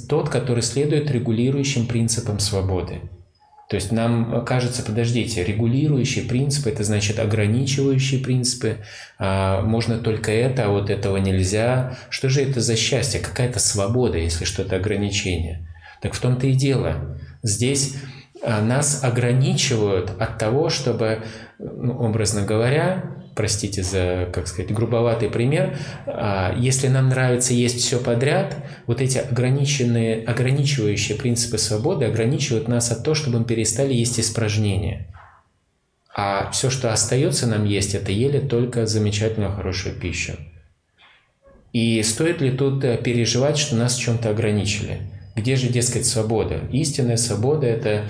тот, 0.09 0.29
который 0.29 0.63
следует 0.63 1.11
регулирующим 1.11 1.87
принципам 1.87 2.41
свободы. 2.41 3.01
То 3.71 3.77
есть 3.77 3.93
нам 3.93 4.45
кажется, 4.45 4.83
подождите, 4.83 5.43
регулирующие 5.43 6.25
принципы, 6.25 6.71
это 6.71 6.85
значит 6.85 7.19
ограничивающие 7.19 8.21
принципы, 8.21 8.79
а, 9.19 9.63
можно 9.63 9.99
только 9.99 10.33
это, 10.33 10.67
а 10.67 10.69
вот 10.69 10.91
этого 10.91 11.17
нельзя. 11.17 11.97
Что 12.11 12.29
же 12.29 12.43
это 12.43 12.61
за 12.61 12.77
счастье? 12.77 13.21
Какая-то 13.21 13.61
свобода, 13.61 14.19
если 14.19 14.45
что-то 14.45 14.77
ограничение. 14.77 15.69
Так 16.03 16.15
в 16.15 16.21
том-то 16.21 16.47
и 16.47 16.53
дело. 16.53 17.19
Здесь 17.43 17.97
нас 18.45 19.03
ограничивают 19.03 20.13
от 20.19 20.39
того, 20.39 20.69
чтобы, 20.69 21.23
ну, 21.59 21.99
образно 21.99 22.43
говоря, 22.43 23.25
простите 23.35 23.83
за, 23.83 24.29
как 24.33 24.47
сказать, 24.47 24.73
грубоватый 24.73 25.29
пример, 25.29 25.77
а, 26.07 26.55
если 26.57 26.89
нам 26.89 27.09
нравится 27.09 27.55
есть 27.55 27.79
все 27.81 27.99
подряд, 27.99 28.57
вот 28.87 29.01
эти 29.01 29.19
ограниченные, 29.19 30.25
ограничивающие 30.25 31.19
принципы 31.19 31.59
свободы 31.59 32.05
ограничивают 32.05 32.69
нас 32.69 32.91
от 32.93 33.03
того, 33.03 33.15
чтобы 33.15 33.41
мы 33.41 33.45
перестали 33.45 33.93
есть 33.93 34.21
испражнения. 34.21 35.07
А 36.17 36.51
все, 36.53 36.71
что 36.71 36.93
остается 36.93 37.47
нам 37.47 37.65
есть, 37.65 37.95
это 37.95 38.13
ели 38.13 38.39
только 38.39 38.87
замечательную, 38.87 39.53
хорошую 39.53 39.97
пищу. 39.97 40.35
И 41.73 42.01
стоит 42.05 42.41
ли 42.41 42.53
тут 42.53 42.85
э, 42.85 42.97
переживать, 42.99 43.59
что 43.59 43.75
нас 43.75 43.97
в 43.97 44.01
чем-то 44.01 44.31
ограничили? 44.31 45.01
Где 45.35 45.57
же, 45.57 45.69
дескать, 45.69 46.07
свобода? 46.07 46.61
Истинная 46.71 47.17
свобода– 47.17 47.67
это 47.69 48.05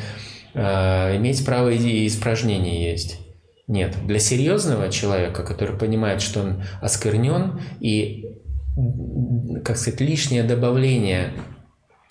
э, 0.54 1.16
иметь 1.16 1.44
право 1.44 1.70
и 1.70 2.06
испражнения 2.06 2.90
есть. 2.90 3.18
Нет, 3.66 3.96
для 4.06 4.18
серьезного 4.18 4.90
человека, 4.90 5.42
который 5.42 5.76
понимает, 5.76 6.20
что 6.20 6.40
он 6.40 6.62
осквернен, 6.82 7.60
и, 7.80 8.26
как 9.64 9.78
сказать, 9.78 10.02
лишнее 10.02 10.42
добавление 10.42 11.32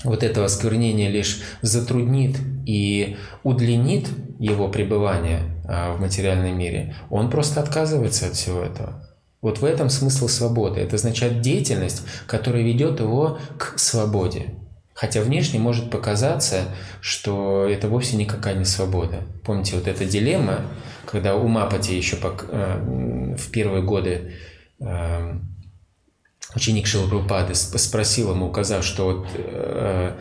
вот 0.03 0.24
этого 0.24 0.47
осквернения 0.47 1.09
лишь 1.09 1.41
затруднит 1.61 2.38
и 2.66 3.18
удлинит 3.43 4.07
его 4.39 4.68
пребывание 4.68 5.41
а, 5.66 5.93
в 5.95 6.01
материальном 6.01 6.57
мире, 6.57 6.95
он 7.09 7.30
просто 7.30 7.61
отказывается 7.61 8.28
от 8.28 8.34
всего 8.34 8.61
этого. 8.61 9.09
Вот 9.41 9.59
в 9.59 9.66
этом 9.66 9.89
смысл 9.89 10.28
свободы. 10.28 10.80
Это 10.80 10.95
означает 10.95 11.41
деятельность, 11.41 12.03
которая 12.28 12.64
ведет 12.64 12.99
его 12.99 13.38
к 13.57 13.78
свободе. 13.78 14.55
Хотя 14.94 15.22
внешне 15.22 15.60
может 15.60 15.89
показаться, 15.89 16.66
что 17.02 17.68
это 17.68 17.88
вовсе 17.88 18.16
никакая 18.16 18.56
не 18.56 18.66
свобода. 18.66 19.24
Помните, 19.44 19.76
вот 19.76 19.88
эта 19.88 20.06
дилемма, 20.06 20.62
когда 21.06 21.36
у 21.36 21.48
Мапати 21.48 21.91
еще 21.91 22.18
э, 22.22 23.36
в 23.38 23.52
первые 23.52 23.82
годы 23.82 24.34
э, 24.80 25.34
ученик 26.56 26.86
Шилпрупады 26.86 27.56
спросил 27.56 28.32
ему, 28.32 28.48
указав, 28.48 28.86
что 28.86 29.06
вот, 29.06 29.28
э, 29.34 30.20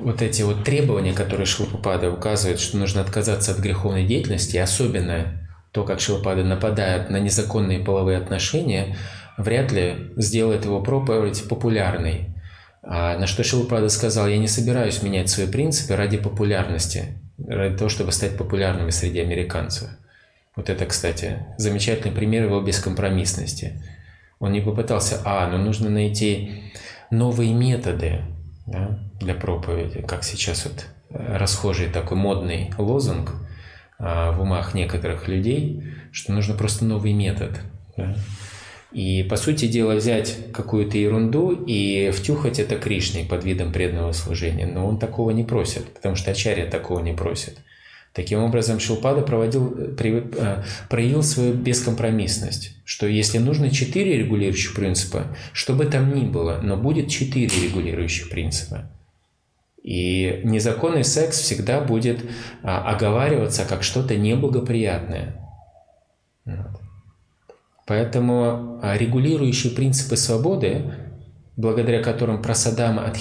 вот 0.00 0.20
эти 0.20 0.42
вот 0.42 0.64
требования, 0.64 1.14
которые 1.14 1.46
Шилпрупада 1.46 2.10
указывает, 2.10 2.60
что 2.60 2.76
нужно 2.76 3.00
отказаться 3.00 3.52
от 3.52 3.58
греховной 3.58 4.04
деятельности, 4.04 4.58
особенно 4.58 5.48
то, 5.72 5.84
как 5.84 6.00
Шилпада 6.00 6.44
нападает 6.44 7.10
на 7.10 7.18
незаконные 7.18 7.80
половые 7.80 8.18
отношения, 8.18 8.96
вряд 9.38 9.72
ли 9.72 10.12
сделает 10.16 10.66
его 10.66 10.80
проповедь 10.82 11.48
популярной. 11.48 12.33
А 12.86 13.16
на 13.16 13.26
что 13.26 13.42
Шилупрада 13.42 13.88
сказал, 13.88 14.28
я 14.28 14.36
не 14.36 14.46
собираюсь 14.46 15.02
менять 15.02 15.30
свои 15.30 15.46
принципы 15.46 15.96
ради 15.96 16.18
популярности, 16.18 17.18
ради 17.38 17.76
того, 17.76 17.88
чтобы 17.88 18.12
стать 18.12 18.36
популярными 18.36 18.90
среди 18.90 19.20
американцев. 19.20 19.88
Вот 20.54 20.68
это, 20.68 20.84
кстати, 20.86 21.46
замечательный 21.56 22.12
пример 22.12 22.44
его 22.44 22.60
бескомпромиссности. 22.60 23.82
Он 24.38 24.52
не 24.52 24.60
попытался, 24.60 25.20
а, 25.24 25.48
ну 25.48 25.58
нужно 25.58 25.88
найти 25.88 26.62
новые 27.10 27.54
методы 27.54 28.20
да, 28.66 28.98
для 29.18 29.34
проповеди, 29.34 30.02
как 30.02 30.22
сейчас 30.22 30.66
вот 30.66 30.86
э, 31.10 31.36
расхожий 31.36 31.88
такой 31.88 32.18
модный 32.18 32.72
лозунг 32.76 33.32
а, 33.98 34.32
в 34.32 34.42
умах 34.42 34.74
некоторых 34.74 35.26
людей, 35.26 35.82
что 36.12 36.32
нужно 36.32 36.54
просто 36.54 36.84
новый 36.84 37.14
метод. 37.14 37.58
Да. 37.96 38.14
И, 38.94 39.24
по 39.24 39.34
сути 39.36 39.66
дела, 39.66 39.96
взять 39.96 40.36
какую-то 40.52 40.96
ерунду 40.96 41.50
и 41.50 42.12
втюхать 42.12 42.60
это 42.60 42.76
Кришне 42.76 43.24
под 43.24 43.44
видом 43.44 43.72
преданного 43.72 44.12
служения. 44.12 44.66
Но 44.66 44.86
он 44.86 45.00
такого 45.00 45.32
не 45.32 45.42
просит, 45.42 45.92
потому 45.92 46.14
что 46.14 46.30
Ачарья 46.30 46.66
такого 46.66 47.00
не 47.00 47.12
просит. 47.12 47.58
Таким 48.12 48.44
образом, 48.44 48.78
Шилпада 48.78 49.22
проводил, 49.22 49.76
э, 49.76 50.62
проявил 50.88 51.24
свою 51.24 51.54
бескомпромиссность, 51.54 52.76
что 52.84 53.08
если 53.08 53.38
нужно 53.38 53.70
четыре 53.70 54.16
регулирующих 54.18 54.76
принципа, 54.76 55.36
что 55.52 55.74
бы 55.74 55.86
там 55.86 56.14
ни 56.14 56.24
было, 56.24 56.60
но 56.62 56.76
будет 56.76 57.08
четыре 57.08 57.50
регулирующих 57.66 58.30
принципа. 58.30 58.88
И 59.82 60.40
незаконный 60.44 61.02
секс 61.02 61.40
всегда 61.40 61.80
будет 61.80 62.20
а, 62.62 62.88
оговариваться 62.94 63.64
как 63.68 63.82
что-то 63.82 64.14
неблагоприятное. 64.16 65.34
Вот. 66.44 66.83
Поэтому 67.86 68.80
а, 68.82 68.96
регулирующие 68.96 69.72
принципы 69.74 70.16
свободы, 70.16 70.94
благодаря 71.56 72.02
которым 72.02 72.40
просадам 72.42 72.98
от 72.98 73.16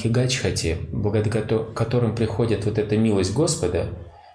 благодаря 0.91 1.41
которым 1.73 2.15
приходит 2.15 2.65
вот 2.65 2.77
эта 2.77 2.97
милость 2.97 3.33
Господа, 3.33 3.87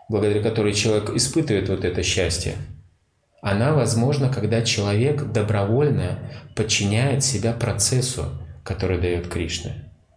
благодаря 0.08 0.42
которой 0.42 0.74
человек 0.74 1.10
испытывает 1.10 1.68
вот 1.68 1.84
это 1.84 2.02
счастье, 2.02 2.54
она 3.40 3.72
возможна, 3.72 4.28
когда 4.28 4.62
человек 4.62 5.32
добровольно 5.32 6.18
подчиняет 6.54 7.22
себя 7.24 7.52
процессу, 7.52 8.24
который 8.64 9.00
дает 9.00 9.28
Кришна. 9.28 9.70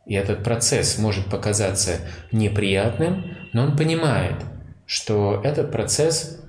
И 0.06 0.16
этот 0.16 0.44
процесс 0.44 0.98
может 0.98 1.26
показаться 1.28 2.00
неприятным, 2.32 3.38
но 3.54 3.64
он 3.64 3.78
понимает, 3.78 4.36
что 4.86 5.40
этот 5.44 5.72
процесс 5.72 6.41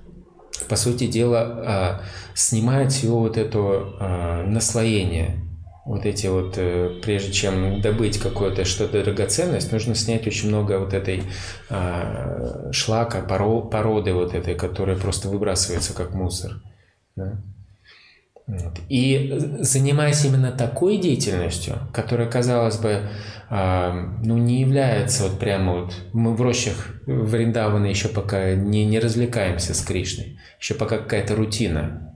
по 0.68 0.76
сути 0.76 1.06
дела, 1.06 1.40
а, 1.40 2.02
снимает 2.34 2.92
все 2.92 3.08
вот 3.08 3.36
это 3.36 3.58
а, 3.58 4.46
наслоение. 4.46 5.38
Вот 5.84 6.06
эти 6.06 6.28
вот, 6.28 6.54
э, 6.58 7.00
прежде 7.02 7.32
чем 7.32 7.80
добыть 7.80 8.16
какое-то 8.18 8.64
что-то 8.64 9.02
драгоценность, 9.02 9.72
нужно 9.72 9.96
снять 9.96 10.28
очень 10.28 10.48
много 10.48 10.78
вот 10.78 10.94
этой 10.94 11.24
а, 11.70 12.70
шлака, 12.70 13.20
породы 13.20 14.12
вот 14.12 14.32
этой, 14.32 14.54
которая 14.54 14.96
просто 14.96 15.28
выбрасывается 15.28 15.92
как 15.92 16.14
мусор. 16.14 16.62
И 18.88 19.38
занимаясь 19.60 20.24
именно 20.24 20.52
такой 20.52 20.98
деятельностью, 20.98 21.78
которая, 21.92 22.28
казалось 22.28 22.76
бы, 22.76 23.08
ну, 23.52 24.38
не 24.38 24.60
является 24.60 25.24
вот 25.24 25.38
прямо 25.38 25.72
вот... 25.72 25.94
Мы 26.12 26.34
в 26.34 26.40
рощах 26.40 26.94
в 27.06 27.34
Риндаване 27.34 27.90
еще 27.90 28.08
пока 28.08 28.54
не, 28.54 28.86
не 28.86 28.98
развлекаемся 28.98 29.74
с 29.74 29.82
Кришной 29.82 30.38
еще 30.62 30.74
пока 30.74 30.98
какая-то 30.98 31.34
рутина 31.34 32.08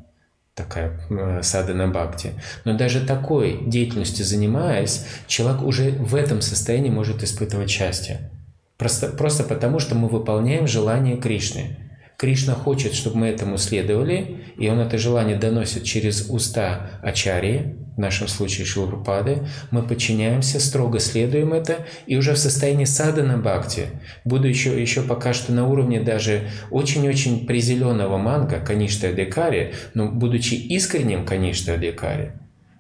такая 0.55 1.01
э, 1.11 1.43
садана 1.43 1.89
бхакти. 1.89 2.33
Но 2.65 2.75
даже 2.75 3.05
такой 3.05 3.65
деятельностью 3.67 4.25
занимаясь, 4.25 5.05
человек 5.27 5.63
уже 5.63 5.91
в 5.91 6.15
этом 6.15 6.41
состоянии 6.41 6.91
может 6.91 7.23
испытывать 7.23 7.69
счастье. 7.69 8.31
Просто, 8.79 9.09
просто 9.09 9.43
потому, 9.45 9.81
что 9.81 9.97
мы 9.97 10.09
выполняем 10.09 10.67
желание 10.67 11.19
Кришны. 11.19 11.77
Кришна 12.17 12.55
хочет, 12.55 12.95
чтобы 12.95 13.19
мы 13.19 13.27
этому 13.27 13.59
следовали, 13.59 14.45
и 14.57 14.69
Он 14.69 14.79
это 14.79 14.97
желание 14.97 15.37
доносит 15.37 15.83
через 15.83 16.31
уста 16.31 17.01
Ачарьи, 17.03 17.77
в 17.97 17.99
нашем 17.99 18.29
случае 18.29 18.67
Шилрупады, 18.67 19.49
мы 19.71 19.83
подчиняемся, 19.83 20.61
строго 20.61 21.01
следуем 21.01 21.55
это, 21.55 21.87
и 22.07 22.17
уже 22.17 22.35
в 22.35 22.39
состоянии 22.39 22.85
садана 22.85 23.39
бхакти, 23.39 23.87
буду 24.25 24.47
еще, 24.47 24.81
еще 24.81 25.03
пока 25.03 25.33
что 25.33 25.53
на 25.53 25.67
уровне 25.67 26.01
даже 26.01 26.51
очень-очень 26.71 27.47
призеленного 27.47 28.19
манга, 28.19 28.61
каништа 28.61 29.09
адекари, 29.09 29.75
но 29.95 30.11
будучи 30.11 30.55
искренним 30.55 31.25
каништа 31.25 31.75
адекари, 31.75 32.33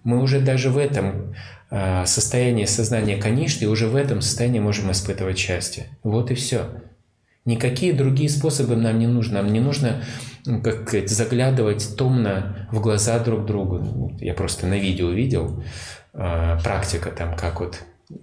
мы 0.04 0.22
уже 0.22 0.40
даже 0.40 0.70
в 0.70 0.78
этом 0.78 1.34
а, 1.68 2.06
состоянии 2.06 2.66
сознания 2.66 3.16
каништы, 3.16 3.68
уже 3.68 3.88
в 3.88 3.96
этом 3.96 4.20
состоянии 4.20 4.60
можем 4.60 4.92
испытывать 4.92 5.38
счастье. 5.38 5.86
Вот 6.04 6.30
и 6.30 6.34
все. 6.34 6.66
Никакие 7.44 7.92
другие 7.92 8.28
способы 8.28 8.76
нам 8.76 8.98
не 8.98 9.06
нужны. 9.06 9.34
Нам 9.34 9.52
не 9.52 9.60
нужно 9.60 10.02
как 10.62 10.88
сказать, 10.88 11.10
заглядывать 11.10 11.96
томно 11.96 12.68
в 12.72 12.80
глаза 12.80 13.18
друг 13.18 13.46
другу. 13.46 14.16
Я 14.20 14.34
просто 14.34 14.66
на 14.66 14.78
видео 14.78 15.10
видел 15.10 15.62
э, 16.14 16.58
практика 16.62 17.10
там, 17.10 17.36
как 17.36 17.60
вот 17.60 17.82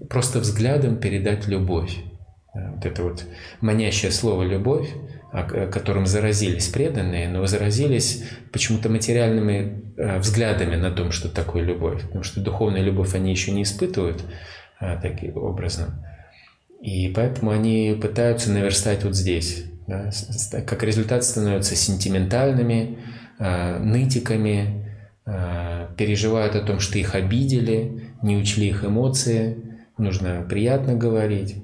просто 0.09 0.39
взглядом 0.39 0.97
передать 0.97 1.47
любовь. 1.47 1.97
Вот 2.53 2.85
это 2.85 3.03
вот 3.03 3.25
манящее 3.61 4.11
слово 4.11 4.43
«любовь», 4.43 4.87
которым 5.31 6.05
заразились 6.05 6.67
преданные, 6.67 7.27
но 7.27 7.45
заразились 7.47 8.23
почему-то 8.51 8.89
материальными 8.89 9.81
взглядами 10.19 10.75
на 10.75 10.91
том, 10.91 11.11
что 11.11 11.29
такое 11.29 11.63
любовь. 11.63 12.03
Потому 12.03 12.23
что 12.23 12.41
духовную 12.41 12.85
любовь 12.85 13.15
они 13.15 13.31
еще 13.31 13.51
не 13.51 13.63
испытывают 13.63 14.23
таким 15.01 15.35
образом. 15.37 16.05
И 16.79 17.09
поэтому 17.09 17.49
они 17.49 17.97
пытаются 17.99 18.51
наверстать 18.51 19.03
вот 19.03 19.15
здесь. 19.15 19.65
Да? 19.87 20.09
Как 20.65 20.83
результат 20.83 21.23
становятся 21.23 21.75
сентиментальными, 21.75 22.99
э, 23.39 23.79
нытиками, 23.79 24.89
э, 25.25 25.87
переживают 25.97 26.55
о 26.55 26.61
том, 26.61 26.79
что 26.79 26.97
их 26.97 27.15
обидели, 27.15 28.13
не 28.21 28.37
учли 28.37 28.67
их 28.69 28.83
эмоции, 28.83 29.57
нужно 29.97 30.45
приятно 30.47 30.95
говорить. 30.95 31.63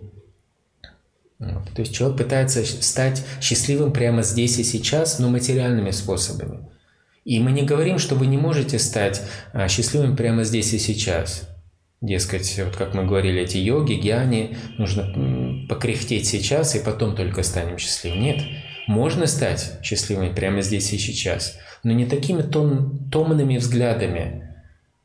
Вот. 1.39 1.69
То 1.73 1.81
есть 1.81 1.93
человек 1.93 2.17
пытается 2.17 2.65
стать 2.65 3.23
счастливым 3.41 3.93
прямо 3.93 4.23
здесь 4.23 4.59
и 4.59 4.63
сейчас, 4.63 5.19
но 5.19 5.29
материальными 5.29 5.91
способами. 5.91 6.59
И 7.23 7.39
мы 7.39 7.51
не 7.51 7.63
говорим, 7.63 7.97
что 7.97 8.15
вы 8.15 8.27
не 8.27 8.37
можете 8.37 8.79
стать 8.79 9.21
а, 9.53 9.67
счастливым 9.67 10.15
прямо 10.15 10.43
здесь 10.43 10.73
и 10.73 10.79
сейчас. 10.79 11.48
Дескать, 12.01 12.59
вот 12.63 12.77
как 12.77 12.93
мы 12.93 13.05
говорили, 13.05 13.41
эти 13.41 13.57
йоги, 13.57 13.93
гьяни, 13.93 14.57
нужно 14.77 15.65
покряхтеть 15.67 16.27
сейчас, 16.27 16.75
и 16.75 16.83
потом 16.83 17.15
только 17.15 17.43
станем 17.43 17.77
счастливыми. 17.77 18.19
Нет, 18.19 18.41
можно 18.87 19.27
стать 19.27 19.79
счастливым 19.83 20.33
прямо 20.33 20.61
здесь 20.61 20.93
и 20.93 20.97
сейчас, 20.97 21.57
но 21.83 21.91
не 21.91 22.05
такими 22.05 22.41
тон, 22.41 23.09
томными 23.11 23.57
взглядами, 23.57 24.55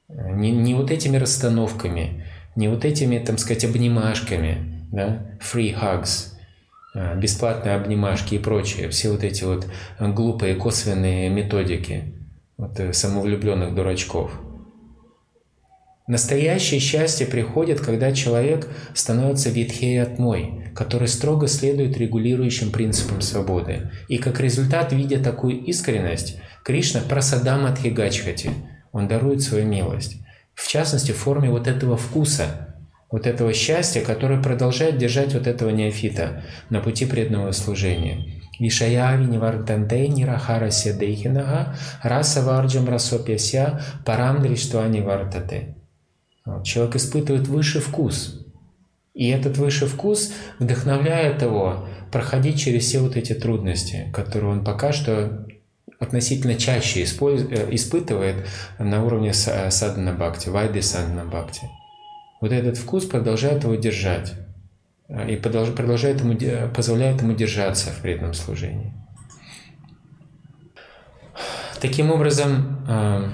не, 0.08 0.52
не 0.52 0.74
вот 0.74 0.92
этими 0.92 1.16
расстановками, 1.16 2.24
не 2.54 2.68
вот 2.68 2.84
этими, 2.84 3.18
там 3.18 3.38
сказать, 3.38 3.64
обнимашками, 3.64 4.86
да, 4.92 5.26
free 5.40 5.76
hugs, 5.76 6.34
а, 6.94 7.16
бесплатные 7.16 7.74
обнимашки 7.74 8.36
и 8.36 8.38
прочее, 8.38 8.88
все 8.90 9.10
вот 9.10 9.24
эти 9.24 9.42
вот 9.42 9.66
глупые 9.98 10.54
косвенные 10.54 11.28
методики 11.28 12.14
вот, 12.56 12.78
э, 12.78 12.92
самовлюбленных 12.92 13.74
дурачков. 13.74 14.30
Настоящее 16.06 16.80
счастье 16.80 17.26
приходит, 17.26 17.80
когда 17.80 18.12
человек 18.12 18.68
становится 18.92 19.48
ветхей 19.48 20.02
отмой, 20.02 20.70
который 20.74 21.08
строго 21.08 21.48
следует 21.48 21.96
регулирующим 21.96 22.72
принципам 22.72 23.22
свободы. 23.22 23.90
И 24.08 24.18
как 24.18 24.38
результат, 24.40 24.92
видя 24.92 25.18
такую 25.18 25.64
искренность, 25.64 26.38
Кришна 26.64 27.00
прасадам 27.00 27.66
адхигачхати, 27.66 28.50
он 28.90 29.06
дарует 29.06 29.42
свою 29.42 29.66
милость. 29.66 30.16
В 30.54 30.66
частности, 30.66 31.12
в 31.12 31.16
форме 31.16 31.50
вот 31.50 31.68
этого 31.68 31.98
вкуса, 31.98 32.74
вот 33.10 33.26
этого 33.26 33.52
счастья, 33.52 34.00
которое 34.00 34.42
продолжает 34.42 34.96
держать 34.96 35.34
вот 35.34 35.46
этого 35.46 35.68
неофита 35.68 36.42
на 36.70 36.80
пути 36.80 37.04
преданного 37.04 37.52
служения. 37.52 38.40
Вишаяви 38.58 39.26
нивардантей 39.26 40.08
нирахара 40.08 40.70
седейхинага 40.70 41.76
раса 42.02 42.40
варджам 42.42 42.88
расопьяся 42.88 43.82
парам 44.06 44.42
дриштвани 44.42 45.02
вартате. 45.02 45.74
Человек 46.62 46.96
испытывает 46.96 47.48
высший 47.48 47.80
вкус. 47.80 48.44
И 49.14 49.28
этот 49.28 49.56
высший 49.56 49.88
вкус 49.88 50.32
вдохновляет 50.58 51.40
его 51.40 51.86
проходить 52.10 52.60
через 52.60 52.84
все 52.84 53.00
вот 53.00 53.16
эти 53.16 53.32
трудности, 53.32 54.10
которые 54.12 54.52
он 54.52 54.64
пока 54.64 54.92
что 54.92 55.46
относительно 55.98 56.54
чаще 56.56 57.02
э, 57.02 57.68
испытывает 57.70 58.46
на 58.78 59.04
уровне 59.04 59.32
садхана 59.32 60.12
бхакти, 60.12 60.48
вайды 60.48 60.82
садхана 60.82 61.24
бхакти. 61.24 61.68
Вот 62.40 62.52
этот 62.52 62.76
вкус 62.76 63.06
продолжает 63.06 63.64
его 63.64 63.74
держать 63.76 64.34
э, 65.08 65.32
и 65.32 65.36
продолжает 65.36 66.20
ему, 66.20 66.36
позволяет 66.74 67.22
ему 67.22 67.32
держаться 67.32 67.90
в 67.90 68.00
преданном 68.00 68.34
служении. 68.34 68.92
Таким 71.80 72.10
образом, 72.10 72.84
э, 72.88 73.28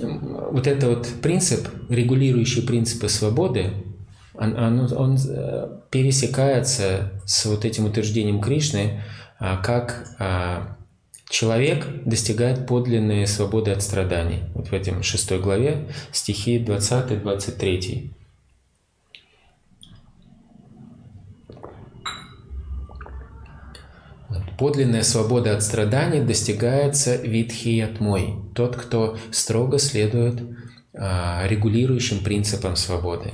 вот 0.00 0.66
этот 0.66 0.84
вот 0.84 1.08
принцип, 1.22 1.68
регулирующий 1.88 2.62
принципы 2.62 3.08
свободы, 3.08 3.72
он, 4.34 4.56
он, 4.56 4.92
он 4.92 5.18
пересекается 5.90 7.12
с 7.24 7.46
вот 7.46 7.64
этим 7.64 7.86
утверждением 7.86 8.40
Кришны 8.40 9.02
как 9.38 10.16
Человек 11.28 11.86
достигает 12.04 12.66
подлинной 12.66 13.26
свободы 13.26 13.72
от 13.72 13.82
страданий. 13.82 14.44
Вот 14.54 14.68
в 14.68 14.72
этом 14.72 15.02
шестой 15.02 15.40
главе 15.40 15.88
стихи 16.12 16.58
20-23. 16.58 18.10
Подлинная 24.58 25.02
свобода 25.02 25.54
от 25.54 25.62
страданий 25.62 26.20
достигается 26.20 27.16
витхиятмой, 27.16 28.36
тот, 28.54 28.76
кто 28.76 29.18
строго 29.30 29.78
следует 29.78 30.40
а, 30.94 31.46
регулирующим 31.46 32.24
принципам 32.24 32.74
свободы. 32.76 33.32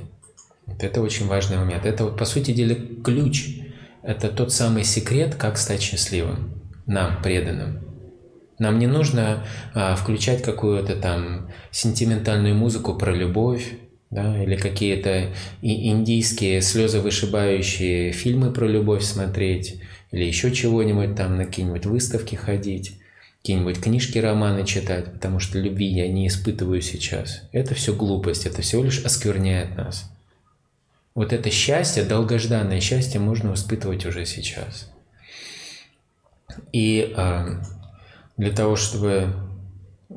Вот 0.67 0.83
это 0.83 1.01
очень 1.01 1.27
важный 1.29 1.59
момент. 1.59 1.87
Это, 1.87 2.05
вот, 2.05 2.19
по 2.19 2.25
сути 2.25 2.53
дела, 2.53 2.75
ключ. 3.05 3.59
Это 4.03 4.29
тот 4.29 4.53
самый 4.53 4.83
секрет, 4.83 5.37
как 5.37 5.59
стать 5.59 5.81
счастливым 5.81 6.55
нам, 6.87 7.23
преданным. 7.23 7.81
Нам 8.59 8.79
не 8.79 8.87
нужно 8.89 9.45
а, 9.75 9.95
включать 9.95 10.43
какую-то 10.43 10.97
там 10.97 11.51
сентиментальную 11.71 12.55
музыку 12.55 12.95
про 12.95 13.15
любовь, 13.15 13.75
да, 14.11 14.43
или 14.43 14.57
какие-то 14.57 15.29
индийские 15.63 16.61
слезовышибающие 16.61 18.13
фильмы 18.13 18.53
про 18.53 18.67
любовь 18.67 19.03
смотреть, 19.03 19.81
или 20.13 20.25
еще 20.25 20.53
чего-нибудь 20.53 21.17
там 21.17 21.37
на 21.37 21.47
какие-нибудь 21.47 21.87
выставки 21.87 22.37
ходить, 22.37 22.99
какие-нибудь 23.41 23.81
книжки, 23.81 24.19
романы 24.19 24.65
читать, 24.65 25.13
потому 25.13 25.41
что 25.41 25.59
любви 25.59 25.87
я 25.87 26.07
не 26.07 26.29
испытываю 26.29 26.81
сейчас. 26.83 27.43
Это 27.51 27.75
все 27.75 27.95
глупость, 27.95 28.47
это 28.47 28.63
всего 28.63 28.85
лишь 28.85 29.05
оскверняет 29.05 29.77
нас. 29.77 30.09
Вот 31.15 31.33
это 31.33 31.51
счастье, 31.51 32.05
долгожданное 32.05 32.81
счастье 32.81 33.21
можно 33.21 33.55
испытывать 33.55 34.07
уже 34.07 34.25
сейчас. 34.27 34.91
И 36.73 37.13
э, 37.17 37.61
для 38.37 38.51
того, 38.53 38.77
чтобы 38.77 39.35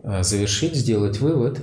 э, 0.03 0.23
завершить, 0.23 0.75
сделать 0.75 1.19
вывод, 1.19 1.59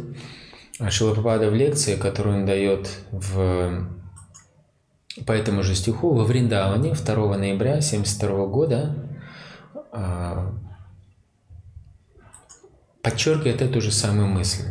Шилапапада 0.91 1.51
в 1.51 1.55
лекции, 1.55 1.97
которую 1.97 2.41
он 2.41 2.47
дает 2.47 2.91
в, 3.11 3.87
по 5.27 5.33
этому 5.33 5.63
же 5.63 5.75
стиху 5.75 6.15
во 6.15 6.25
Вриндаване 6.25 6.95
2 6.95 7.37
ноября 7.37 7.75
1972 7.75 8.47
года, 8.47 8.97
э, 9.93 10.51
подчеркивает 13.03 13.63
эту 13.63 13.81
же 13.81 13.91
самую 13.91 14.29
мысль 14.29 14.65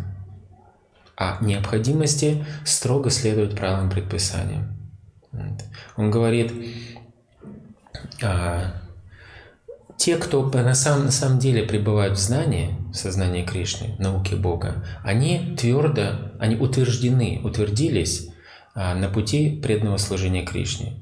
о 1.15 1.37
необходимости 1.43 2.45
строго 2.65 3.09
следовать 3.09 3.55
правилам 3.55 3.89
предписания. 3.89 4.67
Он 5.95 6.09
говорит, 6.09 6.51
те, 9.97 10.17
кто 10.17 10.43
на 10.43 10.73
самом, 10.73 11.05
на 11.05 11.11
самом 11.11 11.37
деле 11.37 11.63
пребывают 11.63 12.17
в 12.17 12.21
знании, 12.21 12.75
в 12.91 12.95
сознании 12.95 13.45
Кришны, 13.45 13.95
науке 13.99 14.35
Бога, 14.35 14.83
они 15.03 15.55
твердо, 15.59 16.31
они 16.39 16.55
утверждены, 16.55 17.39
утвердились 17.43 18.29
а, 18.29 18.30
на 18.75 19.09
пути 19.09 19.59
преданного 19.61 19.97
служения 19.97 20.45
Кришне. 20.45 20.93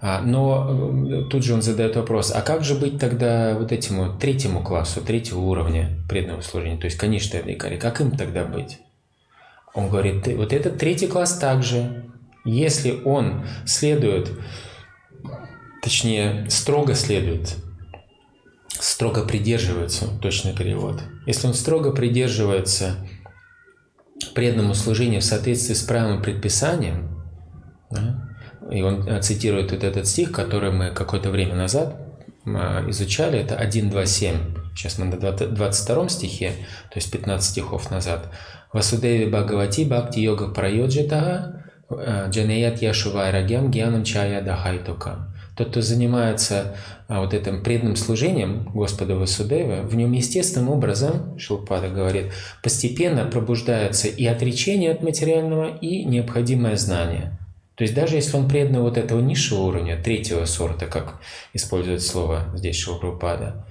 А, 0.00 0.20
но 0.20 1.04
э, 1.10 1.24
тут 1.28 1.42
же 1.42 1.54
он 1.54 1.62
задает 1.62 1.96
вопрос, 1.96 2.30
а 2.32 2.40
как 2.40 2.62
же 2.62 2.76
быть 2.76 3.00
тогда 3.00 3.56
вот 3.58 3.72
этому 3.72 4.16
третьему 4.16 4.62
классу, 4.62 5.00
третьего 5.00 5.40
уровня 5.40 5.98
преданного 6.08 6.40
служения, 6.42 6.76
то 6.76 6.84
есть 6.84 6.96
конечной 6.96 7.42
викари, 7.42 7.78
как 7.78 8.00
им 8.00 8.12
тогда 8.12 8.44
быть? 8.44 8.78
Он 9.74 9.88
говорит, 9.88 10.26
вот 10.36 10.52
этот 10.52 10.78
третий 10.78 11.08
класс 11.08 11.36
также, 11.38 12.04
если 12.44 13.02
он 13.04 13.44
следует 13.66 14.30
точнее, 15.82 16.46
строго 16.50 16.94
следует, 16.94 17.56
строго 18.68 19.24
придерживается, 19.24 20.06
точный 20.20 20.54
перевод. 20.54 21.02
Если 21.26 21.46
он 21.46 21.54
строго 21.54 21.92
придерживается 21.92 22.96
преданному 24.34 24.74
служению 24.74 25.20
в 25.20 25.24
соответствии 25.24 25.74
с 25.74 25.82
правилами 25.82 26.22
предписанием, 26.22 27.24
да, 27.90 28.28
и 28.70 28.82
он 28.82 29.06
э, 29.08 29.20
цитирует 29.22 29.72
вот 29.72 29.84
этот 29.84 30.06
стих, 30.06 30.32
который 30.32 30.70
мы 30.70 30.90
какое-то 30.90 31.30
время 31.30 31.54
назад 31.54 31.96
а, 32.46 32.84
изучали, 32.88 33.38
это 33.38 33.54
1.2.7. 33.54 34.74
Сейчас 34.74 34.98
мы 34.98 35.06
на 35.06 35.16
22 35.16 36.08
стихе, 36.08 36.52
то 36.90 36.96
есть 36.96 37.10
15 37.10 37.50
стихов 37.50 37.90
назад. 37.90 38.30
Васудеви 38.72 39.26
Бхагавати 39.26 39.84
Бхакти 39.84 40.20
Йога 40.20 40.48
Прайоджитага 40.48 41.64
э, 41.90 42.30
Джанеят 42.30 42.82
Яшувай 42.82 43.30
Рагям 43.32 43.70
Гьянам 43.70 44.04
Чая 44.04 44.42
Дахайтука. 44.42 45.34
Тот, 45.58 45.70
кто 45.70 45.80
занимается 45.80 46.76
а, 47.08 47.20
вот 47.20 47.34
этим 47.34 47.64
преданным 47.64 47.96
служением 47.96 48.70
Господа 48.72 49.16
Васудева, 49.16 49.82
в 49.82 49.96
нем 49.96 50.12
естественным 50.12 50.70
образом, 50.70 51.36
Шилпада 51.36 51.88
говорит, 51.88 52.26
постепенно 52.62 53.24
пробуждается 53.24 54.06
и 54.06 54.24
отречение 54.24 54.92
от 54.92 55.02
материального, 55.02 55.76
и 55.76 56.04
необходимое 56.04 56.76
знание. 56.76 57.36
То 57.74 57.82
есть 57.82 57.92
даже 57.92 58.14
если 58.14 58.36
он 58.36 58.48
предан 58.48 58.82
вот 58.82 58.96
этого 58.96 59.20
низшего 59.20 59.62
уровня, 59.62 60.00
третьего 60.00 60.44
сорта, 60.44 60.86
как 60.86 61.20
использует 61.52 62.02
слово 62.02 62.44
здесь 62.54 62.76
Шилпада, 62.76 63.66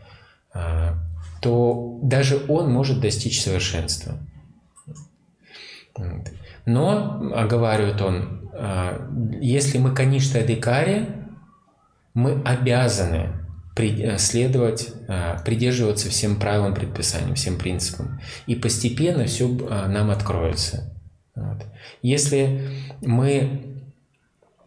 а, 0.53 0.95
то 1.41 1.99
даже 2.03 2.43
он 2.49 2.69
может 2.69 2.99
достичь 2.99 3.41
совершенства. 3.41 4.17
Но, 6.65 7.31
оговаривает 7.33 8.01
он, 8.01 8.49
а, 8.51 9.09
если 9.39 9.77
мы 9.77 9.95
конечная 9.95 10.45
декаре, 10.45 11.23
мы 12.17 12.41
обязаны 12.45 13.29
э, 13.75 14.17
следовать, 14.17 14.89
а, 15.07 15.37
придерживаться 15.45 16.09
всем 16.09 16.39
правилам 16.39 16.73
предписаниям, 16.73 17.35
всем 17.35 17.59
принципам. 17.59 18.19
И 18.47 18.55
постепенно 18.55 19.25
все 19.25 19.47
нам 19.47 20.09
откроется. 20.09 20.99
Вот. 21.35 21.63
Если 22.01 22.69
мы, 23.01 23.83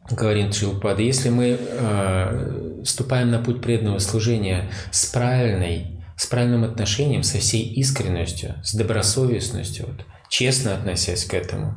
говорит 0.09 0.55
Шилпада, 0.55 1.03
если 1.03 1.31
мы 1.31 1.59
э, 1.59 2.83
вступаем 2.85 3.33
на 3.33 3.41
путь 3.41 3.61
преданного 3.61 3.99
служения 3.99 4.71
с 4.93 5.07
правильной, 5.07 6.05
с 6.17 6.27
правильным 6.27 6.63
отношением, 6.63 7.25
со 7.25 7.39
всей 7.39 7.65
искренностью, 7.65 8.61
с 8.63 8.77
добросовестностью, 8.77 9.87
вот, 9.89 10.07
честно 10.29 10.75
относясь 10.75 11.25
к 11.25 11.35
этому, 11.35 11.75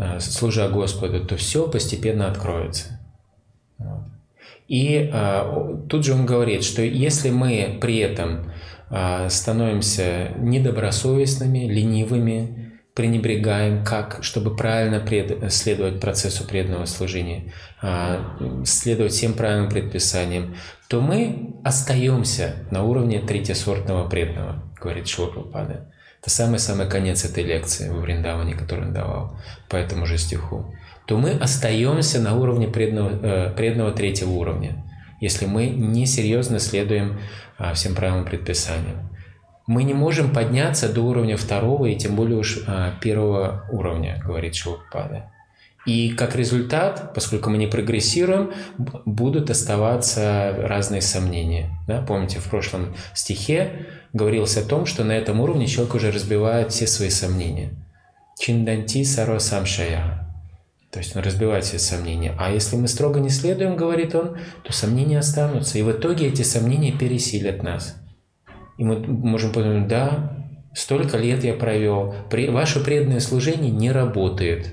э, 0.00 0.18
служа 0.18 0.66
Господу, 0.70 1.26
то 1.26 1.36
все 1.36 1.68
постепенно 1.68 2.30
откроется. 2.30 2.98
Вот. 3.76 4.13
И 4.68 5.10
э, 5.12 5.76
тут 5.88 6.04
же 6.04 6.14
он 6.14 6.26
говорит, 6.26 6.64
что 6.64 6.82
если 6.82 7.30
мы 7.30 7.78
при 7.80 7.98
этом 7.98 8.52
э, 8.90 9.28
становимся 9.28 10.32
недобросовестными, 10.38 11.66
ленивыми, 11.66 12.64
пренебрегаем, 12.94 13.84
как, 13.84 14.18
чтобы 14.22 14.56
правильно 14.56 15.00
пред, 15.00 15.52
следовать 15.52 16.00
процессу 16.00 16.46
преданного 16.46 16.86
служения, 16.86 17.52
а, 17.82 18.38
следовать 18.64 19.12
всем 19.12 19.34
правильным 19.34 19.68
предписаниям, 19.68 20.54
то 20.88 21.00
мы 21.00 21.54
остаемся 21.64 22.54
на 22.70 22.84
уровне 22.84 23.18
третьесортного 23.20 24.08
преданного, 24.08 24.62
говорит 24.80 25.08
Шилапрапада. 25.08 25.90
Это 26.20 26.30
самый-самый 26.30 26.88
конец 26.88 27.24
этой 27.24 27.42
лекции 27.42 27.90
в 27.90 28.00
Вриндаване, 28.00 28.54
которую 28.54 28.88
он 28.88 28.94
давал 28.94 29.38
по 29.68 29.76
этому 29.76 30.06
же 30.06 30.16
стиху. 30.16 30.74
То 31.06 31.18
мы 31.18 31.30
остаемся 31.32 32.20
на 32.20 32.36
уровне 32.36 32.68
преданного, 32.68 33.90
э, 33.90 33.92
третьего 33.92 34.30
уровня, 34.30 34.84
если 35.20 35.46
мы 35.46 35.66
несерьезно 35.66 36.58
следуем 36.58 37.20
а, 37.58 37.74
всем 37.74 37.94
правилам 37.94 38.24
предписаниям 38.24 39.14
мы 39.66 39.84
не 39.84 39.94
можем 39.94 40.32
подняться 40.32 40.92
до 40.92 41.02
уровня 41.02 41.36
второго 41.36 41.86
и 41.86 41.96
тем 41.96 42.16
более 42.16 42.38
уж 42.38 42.58
а, 42.66 42.92
первого 43.00 43.64
уровня, 43.72 44.20
говорит 44.24 44.54
Шилпада. 44.54 45.30
И 45.86 46.10
как 46.10 46.34
результат, 46.34 47.12
поскольку 47.14 47.50
мы 47.50 47.58
не 47.58 47.66
прогрессируем, 47.66 48.52
будут 49.04 49.50
оставаться 49.50 50.54
разные 50.58 51.02
сомнения. 51.02 51.70
Да? 51.86 52.00
Помните, 52.00 52.38
в 52.38 52.48
прошлом 52.48 52.94
стихе 53.12 53.86
говорилось 54.14 54.56
о 54.56 54.66
том, 54.66 54.86
что 54.86 55.04
на 55.04 55.12
этом 55.12 55.40
уровне 55.40 55.66
человек 55.66 55.94
уже 55.94 56.10
разбивает 56.10 56.72
все 56.72 56.86
свои 56.86 57.10
сомнения. 57.10 57.70
Чинданти 58.38 59.04
саро 59.04 59.38
самшая. 59.38 60.23
То 60.94 61.00
есть 61.00 61.16
он 61.16 61.24
разбивает 61.24 61.64
все 61.64 61.80
сомнения. 61.80 62.36
А 62.38 62.52
если 62.52 62.76
мы 62.76 62.86
строго 62.86 63.18
не 63.18 63.28
следуем, 63.28 63.74
говорит 63.74 64.14
он, 64.14 64.38
то 64.62 64.72
сомнения 64.72 65.18
останутся. 65.18 65.76
И 65.76 65.82
в 65.82 65.90
итоге 65.90 66.28
эти 66.28 66.42
сомнения 66.42 66.92
пересилят 66.92 67.64
нас. 67.64 68.00
И 68.78 68.84
мы 68.84 69.00
можем 69.00 69.52
подумать, 69.52 69.88
да, 69.88 70.38
столько 70.72 71.18
лет 71.18 71.42
я 71.42 71.54
провел, 71.54 72.14
ваше 72.30 72.78
преданное 72.78 73.18
служение 73.18 73.72
не 73.72 73.90
работает. 73.90 74.72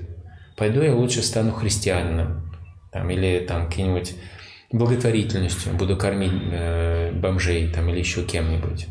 Пойду 0.56 0.82
я 0.82 0.94
лучше 0.94 1.22
стану 1.22 1.50
христианином. 1.50 2.52
Там, 2.92 3.10
или 3.10 3.40
там 3.40 3.66
каким-нибудь 3.66 4.14
благотворительностью 4.70 5.72
буду 5.74 5.96
кормить 5.96 6.40
э, 6.52 7.10
бомжей 7.14 7.66
там, 7.66 7.88
или 7.88 7.98
еще 7.98 8.22
кем-нибудь. 8.22 8.86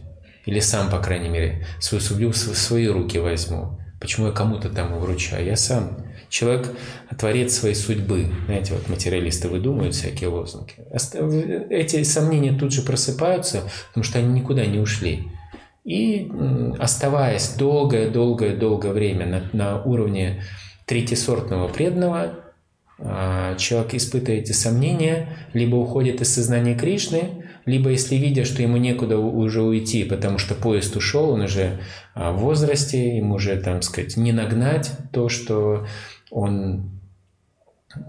Или 0.46 0.60
сам, 0.60 0.90
по 0.90 1.00
крайней 1.00 1.30
мере, 1.30 1.66
свою 1.80 2.02
судьбу 2.02 2.32
в 2.32 2.36
свои 2.36 2.88
руки 2.88 3.20
возьму. 3.20 3.80
Почему 4.02 4.28
я 4.28 4.34
кому-то 4.34 4.70
там 4.70 5.00
вручаю? 5.00 5.46
Я 5.46 5.56
сам 5.56 6.11
Человек– 6.32 6.70
творец 7.20 7.54
своей 7.54 7.76
судьбы. 7.76 8.28
Знаете, 8.46 8.74
вот 8.74 8.88
материалисты 8.88 9.50
выдумывают 9.50 9.94
всякие 9.94 10.30
лозунги. 10.30 10.74
Эти 11.70 12.04
сомнения 12.04 12.54
тут 12.54 12.72
же 12.72 12.84
просыпаются, 12.84 13.70
потому 13.90 14.06
что 14.06 14.20
они 14.20 14.40
никуда 14.40 14.66
не 14.66 14.80
ушли. 14.80 15.28
И 15.84 16.32
оставаясь 16.80 17.56
долгое-долгое-долгое 17.58 18.94
время 18.94 19.26
на, 19.26 19.44
на 19.52 19.84
уровне 19.84 20.42
третьесортного 20.86 21.68
преданного, 21.68 22.40
а, 22.98 23.56
человек 23.58 23.96
испытывает 23.96 24.44
эти 24.44 24.52
сомнения, 24.54 25.36
либо 25.54 25.76
уходит 25.76 26.22
из 26.22 26.34
сознания 26.34 26.76
Кришны, 26.76 27.46
либо 27.66 27.90
если 27.90 28.16
видя, 28.16 28.46
что 28.46 28.62
ему 28.62 28.78
некуда 28.78 29.18
уже 29.18 29.62
уйти, 29.62 30.04
потому 30.06 30.38
что 30.38 30.56
поезд 30.56 30.96
ушел, 30.96 31.32
он 31.32 31.42
уже 31.42 31.80
а, 32.14 32.32
в 32.32 32.38
возрасте, 32.38 33.18
ему 33.18 33.36
уже, 33.36 33.58
там 33.58 33.82
сказать, 33.82 34.18
не 34.18 34.32
нагнать 34.32 34.92
то, 35.12 35.30
что 35.30 35.88
он 36.32 36.90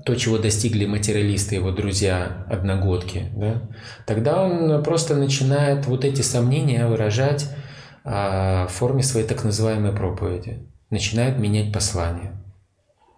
то, 0.07 0.15
чего 0.15 0.39
достигли 0.39 0.87
материалисты, 0.87 1.57
его 1.57 1.73
друзья, 1.73 2.47
одногодки, 2.49 3.31
да, 3.37 3.63
тогда 4.07 4.43
он 4.43 4.83
просто 4.83 5.17
начинает 5.17 5.87
вот 5.87 6.05
эти 6.05 6.23
сомнения 6.23 6.87
выражать 6.87 7.51
а, 8.05 8.67
в 8.69 8.73
форме 8.73 9.03
своей 9.03 9.27
так 9.27 9.45
называемой 9.45 9.93
проповеди. 9.93 10.67
Начинает 10.91 11.39
менять 11.39 11.73
послание. 11.73 12.33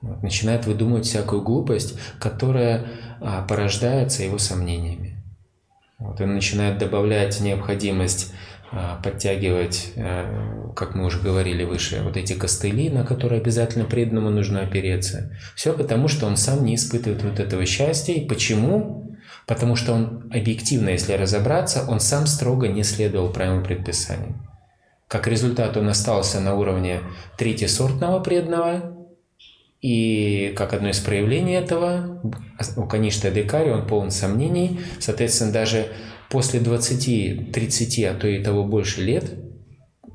Вот, 0.01 0.23
начинает 0.23 0.67
выдумывать 0.67 1.07
всякую 1.07 1.43
глупость, 1.43 1.99
которая 2.19 2.87
а, 3.21 3.43
порождается 3.43 4.23
его 4.23 4.39
сомнениями. 4.39 5.23
Вот, 5.99 6.21
он 6.21 6.35
начинает 6.35 6.79
добавлять 6.79 7.41
необходимость 7.41 8.33
подтягивать, 9.03 9.93
а, 9.97 10.73
как 10.75 10.95
мы 10.95 11.05
уже 11.07 11.21
говорили 11.21 11.65
выше, 11.65 12.03
вот 12.03 12.17
эти 12.17 12.33
костыли, 12.33 12.91
на 12.91 13.05
которые 13.05 13.41
обязательно 13.41 13.85
преданному 13.85 14.31
нужно 14.31 14.63
опереться. 14.63 15.37
Все 15.55 15.73
потому, 15.73 16.09
что 16.09 16.27
он 16.27 16.37
сам 16.37 16.65
не 16.65 16.75
испытывает 16.75 17.23
вот 17.23 17.41
этого 17.41 17.65
счастья. 17.67 18.15
И 18.15 18.27
почему? 18.27 19.17
Потому 19.47 19.77
что 19.77 19.93
он 19.93 20.31
объективно, 20.33 20.91
если 20.91 21.13
разобраться, 21.13 21.85
он 21.89 22.01
сам 22.01 22.27
строго 22.27 22.69
не 22.69 22.83
следовал 22.83 23.31
правилам 23.31 23.63
предписаний. 23.63 24.35
Как 25.09 25.29
результат 25.29 25.77
он 25.77 25.89
остался 25.89 26.41
на 26.41 26.55
уровне 26.55 27.01
третьесортного 27.37 28.21
преданного, 28.21 28.95
и 29.85 30.55
как 30.57 30.73
одно 30.73 30.89
из 30.89 30.99
проявлений 30.99 31.53
этого, 31.53 32.19
у 32.77 32.87
Каништа 32.87 33.31
Декари 33.31 33.69
он 33.69 33.87
полон 33.87 34.11
сомнений, 34.11 34.81
соответственно, 34.99 35.53
даже 35.53 35.89
после 36.35 36.59
20, 36.59 37.53
30, 37.53 38.05
а 38.07 38.15
то 38.15 38.27
и 38.27 38.43
того 38.43 38.65
больше 38.65 39.03
лет, 39.03 39.25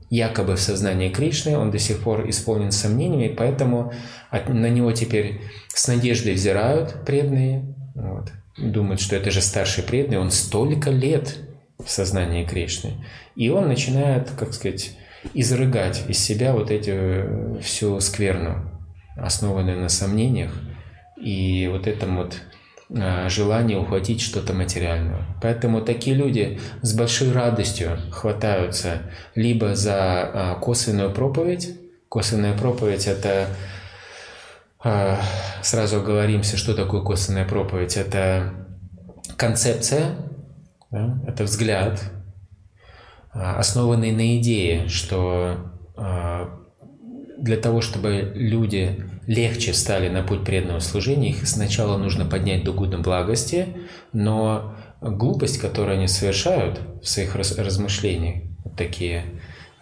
якобы 0.09 0.57
в 0.57 0.59
сознании 0.59 1.07
Кришны, 1.07 1.57
он 1.57 1.71
до 1.71 1.79
сих 1.79 2.01
пор 2.01 2.29
исполнен 2.29 2.73
сомнениями, 2.73 3.33
поэтому 3.33 3.93
от, 4.29 4.49
на 4.49 4.69
него 4.69 4.91
теперь 4.91 5.39
с 5.69 5.87
надеждой 5.87 6.33
взирают 6.33 7.05
преданные, 7.05 7.73
вот, 7.95 8.33
думают, 8.57 8.99
что 8.99 9.15
это 9.15 9.31
же 9.31 9.39
старший 9.39 9.81
преданный, 9.81 10.19
он 10.19 10.29
столько 10.31 10.89
лет 10.91 11.37
в 11.81 11.89
сознании 11.89 12.43
Кришны. 12.43 13.05
И 13.37 13.47
он 13.47 13.69
начинает, 13.69 14.29
как 14.31 14.53
сказать, 14.53 14.97
изрыгать 15.33 16.03
из 16.09 16.19
себя 16.19 16.51
вот 16.51 16.69
эти 16.69 16.91
э, 16.91 17.59
всю 17.61 17.97
скверну, 18.01 18.69
основанную 19.15 19.79
на 19.79 19.87
сомнениях, 19.87 20.51
и 21.15 21.69
вот 21.71 21.87
этом 21.87 22.17
вот 22.17 22.41
желание 22.89 23.77
ухватить 23.77 24.21
что-то 24.21 24.53
материальное. 24.53 25.21
Поэтому 25.41 25.81
такие 25.81 26.15
люди 26.15 26.59
с 26.81 26.95
большой 26.95 27.31
радостью 27.31 27.99
хватаются 28.11 29.03
либо 29.35 29.75
за 29.75 30.31
э, 30.57 30.61
косвенную 30.61 31.11
проповедь. 31.11 31.77
Косвенная 32.09 32.57
проповедь– 32.57 33.05
это 33.07 33.47
э, 34.83 35.15
сразу 35.61 36.01
говоримся, 36.01 36.57
что 36.57 36.73
такое 36.73 37.01
косвенная 37.01 37.45
проповедь. 37.45 37.95
Это 37.95 38.53
концепция, 39.37 40.15
да? 40.89 41.21
это 41.27 41.43
взгляд, 41.43 42.01
основанный 43.31 44.11
на 44.11 44.37
идее, 44.39 44.87
что 44.87 45.71
для 47.41 47.57
того, 47.57 47.81
чтобы 47.81 48.31
люди 48.35 49.03
легче 49.27 49.73
стали 49.73 50.09
на 50.09 50.23
путь 50.23 50.43
преданного 50.43 50.79
служения, 50.79 51.29
их 51.29 51.47
сначала 51.47 51.97
нужно 51.97 52.25
поднять 52.25 52.63
до 52.63 52.73
гуна 52.73 52.99
благости, 52.99 53.67
но 54.11 54.75
глупость, 55.01 55.59
которую 55.59 55.97
они 55.97 56.07
совершают 56.07 56.79
в 57.01 57.07
своих 57.07 57.35
размышлениях, 57.35 58.43
вот 58.63 58.75
такие 58.75 59.23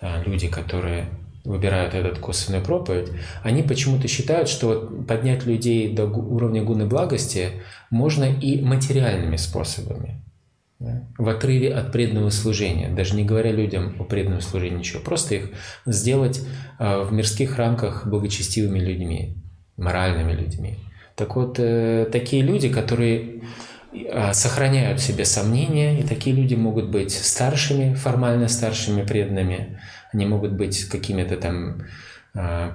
а, 0.02 0.22
люди, 0.24 0.48
которые 0.48 1.10
выбирают 1.44 1.94
этот 1.94 2.20
косвенную 2.20 2.64
проповедь, 2.64 3.10
они 3.42 3.64
почему-то 3.64 4.08
считают, 4.08 4.50
что 4.50 4.92
поднять 5.08 5.46
людей 5.46 5.94
до 5.94 6.06
уровня 6.06 6.62
гуны 6.62 6.86
благости 6.86 7.52
можно 7.90 8.26
и 8.26 8.62
материальными 8.62 9.38
способами 9.38 10.22
в 10.80 11.28
отрыве 11.28 11.74
от 11.74 11.92
преданного 11.92 12.30
служения, 12.30 12.90
даже 12.90 13.16
не 13.16 13.26
говоря 13.26 13.52
людям 13.52 13.96
о 14.00 14.04
преданном 14.04 14.42
служении 14.42 14.78
ничего, 14.78 15.02
просто 15.02 15.36
их 15.36 15.50
сделать 15.86 16.42
а, 16.78 17.04
в 17.04 17.12
мирских 17.12 17.58
рамках 17.58 18.06
благочестивыми 18.06 18.80
людьми, 18.80 19.38
моральными 19.76 20.34
людьми. 20.34 20.76
Так 21.16 21.36
вот, 21.36 21.56
э, 21.58 22.08
такие 22.12 22.44
люди, 22.44 22.70
которые 22.70 23.42
а, 24.12 24.34
сохраняют 24.34 25.00
в 25.00 25.04
себе 25.04 25.26
сомнения, 25.26 26.00
и 26.00 26.04
такие 26.04 26.36
люди 26.36 26.54
могут 26.54 26.90
быть 26.90 27.12
старшими, 27.12 27.96
формально 27.96 28.48
старшими 28.48 29.02
преданными, 29.02 29.80
они 30.14 30.28
могут 30.28 30.54
быть 30.54 30.86
какими-то 30.86 31.38
там 31.38 31.84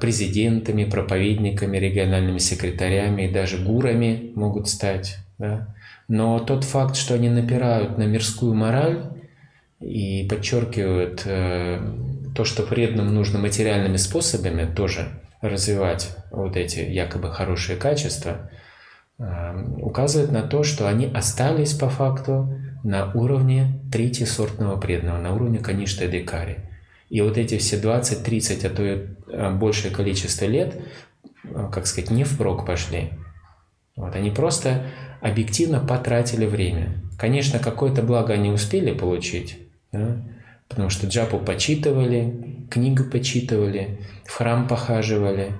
президентами, 0.00 0.82
проповедниками, 0.82 1.76
региональными 1.76 2.38
секретарями 2.38 3.28
и 3.28 3.32
даже 3.32 3.58
гурами 3.58 4.32
могут 4.34 4.68
стать. 4.68 5.18
Да? 5.38 5.72
Но 6.12 6.38
тот 6.40 6.64
факт, 6.64 6.94
что 6.94 7.14
они 7.14 7.30
напирают 7.30 7.96
на 7.96 8.02
мирскую 8.02 8.52
мораль 8.52 9.14
и 9.80 10.26
подчеркивают 10.28 11.22
э, 11.24 11.80
то, 12.36 12.44
что 12.44 12.64
преданным 12.64 13.14
нужно 13.14 13.38
материальными 13.38 13.96
способами 13.96 14.70
тоже 14.70 15.08
развивать 15.40 16.14
вот 16.30 16.58
эти 16.58 16.80
якобы 16.80 17.32
хорошие 17.32 17.78
качества, 17.78 18.50
э, 19.18 19.64
указывает 19.78 20.32
на 20.32 20.42
то, 20.42 20.64
что 20.64 20.86
они 20.86 21.06
остались 21.06 21.72
по 21.72 21.88
факту 21.88 22.60
на 22.84 23.10
уровне 23.12 23.80
третьесортного 23.90 24.78
преданного, 24.78 25.16
на 25.16 25.34
уровне 25.34 25.60
Каништа 25.60 26.08
Декари. 26.08 26.58
И 27.08 27.22
вот 27.22 27.38
эти 27.38 27.56
все 27.56 27.78
20, 27.78 28.22
30, 28.22 28.64
а 28.66 28.68
то 28.68 28.82
и 28.84 29.06
э, 29.28 29.50
большее 29.52 29.90
количество 29.90 30.44
лет, 30.44 30.78
как 31.72 31.86
сказать, 31.86 32.10
не 32.10 32.24
впрок 32.24 32.66
пошли. 32.66 33.12
Вот, 33.96 34.14
они 34.14 34.30
просто 34.30 34.82
объективно 35.22 35.80
потратили 35.80 36.44
время. 36.44 37.00
Конечно, 37.16 37.58
какое-то 37.58 38.02
благо 38.02 38.34
они 38.34 38.50
успели 38.50 38.92
получить, 38.92 39.58
да? 39.92 40.20
потому 40.68 40.90
что 40.90 41.06
джапу 41.06 41.38
почитывали, 41.38 42.66
книгу 42.70 43.04
почитывали, 43.04 44.00
в 44.26 44.32
храм 44.32 44.66
похаживали 44.66 45.52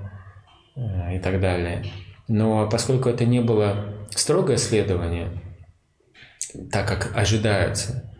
э, 0.74 1.16
и 1.16 1.18
так 1.20 1.40
далее. 1.40 1.84
Но 2.26 2.68
поскольку 2.68 3.09
это 3.09 3.24
не 3.24 3.40
было 3.40 3.94
строгое 4.10 4.56
следование, 4.56 5.28
так 6.70 6.89
как 6.89 7.16
ожидается, 7.16 8.12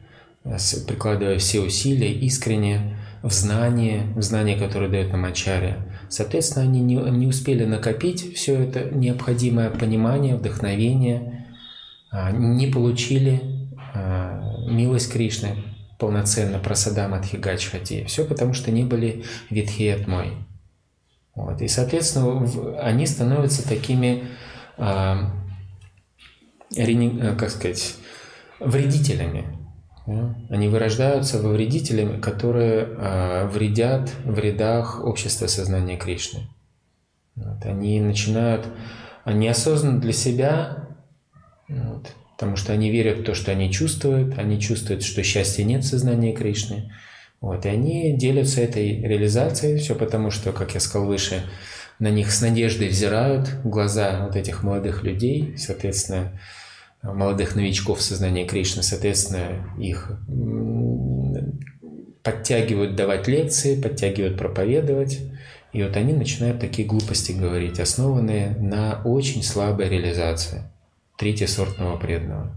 прикладывая 0.86 1.39
все 1.39 1.60
усилия 1.60 2.12
искренне 2.12 2.98
в 3.23 3.32
знание, 3.32 4.12
в 4.14 4.23
знание, 4.23 4.56
которое 4.56 4.89
дает 4.89 5.10
нам 5.10 5.24
Ачарья, 5.24 5.78
Соответственно, 6.12 6.66
они 6.66 6.80
не, 6.80 6.97
не 6.97 7.26
успели 7.26 7.64
накопить 7.64 8.36
все 8.36 8.60
это 8.60 8.94
необходимое 8.94 9.70
понимание, 9.70 10.36
вдохновение, 10.36 11.47
а, 12.10 12.30
не 12.30 12.66
получили 12.66 13.40
а, 13.94 14.68
милость 14.68 15.10
Кришны 15.10 15.56
полноценно 15.98 16.59
просадам 16.59 17.14
от 17.14 17.24
Хигачхати. 17.24 18.05
Все 18.05 18.26
потому, 18.26 18.52
что 18.52 18.70
не 18.70 18.84
были 18.84 19.24
ветхи 19.48 20.05
мой. 20.06 20.32
Вот. 21.34 21.62
И, 21.62 21.68
соответственно, 21.68 22.47
они 22.82 23.06
становятся 23.06 23.66
такими, 23.66 24.24
а, 24.76 25.30
как 27.39 27.48
сказать, 27.48 27.94
вредителями 28.60 29.61
они 30.06 30.68
вырождаются 30.68 31.40
во 31.40 31.50
вредителями, 31.50 32.20
которые 32.20 32.88
э, 32.88 33.46
вредят 33.46 34.10
в 34.24 34.38
рядах 34.38 35.04
общества 35.04 35.46
сознания 35.46 35.96
Кришны. 35.96 36.48
Вот. 37.36 37.64
Они 37.64 38.00
начинают, 38.00 38.66
они 39.24 39.48
осознанно 39.48 40.00
для 40.00 40.12
себя, 40.12 40.88
вот, 41.68 42.10
потому 42.36 42.56
что 42.56 42.72
они 42.72 42.90
верят 42.90 43.18
в 43.18 43.24
то, 43.24 43.34
что 43.34 43.52
они 43.52 43.70
чувствуют, 43.70 44.38
они 44.38 44.60
чувствуют, 44.60 45.04
что 45.04 45.22
счастья 45.22 45.62
нет 45.62 45.84
в 45.84 45.88
сознании 45.88 46.34
Кришны. 46.34 46.92
Вот, 47.40 47.64
и 47.64 47.68
они 47.68 48.16
делятся 48.16 48.60
этой 48.60 49.00
реализацией, 49.02 49.78
все 49.78 49.94
потому, 49.94 50.30
что, 50.30 50.52
как 50.52 50.74
я 50.74 50.80
сказал 50.80 51.06
выше, 51.06 51.42
на 51.98 52.08
них 52.08 52.32
с 52.32 52.40
надеждой 52.40 52.88
взирают 52.88 53.48
глаза 53.64 54.24
вот 54.26 54.36
этих 54.36 54.62
молодых 54.62 55.04
людей, 55.04 55.56
соответственно, 55.56 56.40
молодых 57.02 57.56
новичков 57.56 57.98
в 57.98 58.02
сознании 58.02 58.46
Кришны, 58.46 58.82
соответственно, 58.82 59.66
их 59.78 60.12
подтягивают 62.22 62.94
давать 62.94 63.26
лекции, 63.28 63.80
подтягивают 63.80 64.38
проповедовать. 64.38 65.20
И 65.72 65.82
вот 65.82 65.96
они 65.96 66.12
начинают 66.12 66.60
такие 66.60 66.86
глупости 66.86 67.32
говорить, 67.32 67.80
основанные 67.80 68.50
на 68.58 69.02
очень 69.04 69.42
слабой 69.42 69.88
реализации 69.88 70.62
третьесортного 71.16 71.96
преданного. 71.98 72.54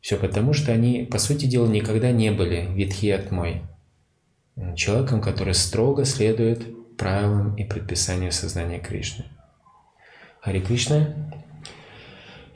Все 0.00 0.16
потому, 0.16 0.52
что 0.52 0.72
они, 0.72 1.08
по 1.10 1.18
сути 1.18 1.46
дела, 1.46 1.66
никогда 1.66 2.12
не 2.12 2.30
были 2.30 2.68
мой 3.30 3.62
человеком, 4.76 5.20
который 5.20 5.54
строго 5.54 6.04
следует 6.04 6.62
правилам 6.96 7.54
и 7.56 7.64
предписаниям 7.64 8.30
сознания 8.30 8.78
Кришны. 8.78 9.24
Хари 10.40 10.60
Кришна, 10.60 11.14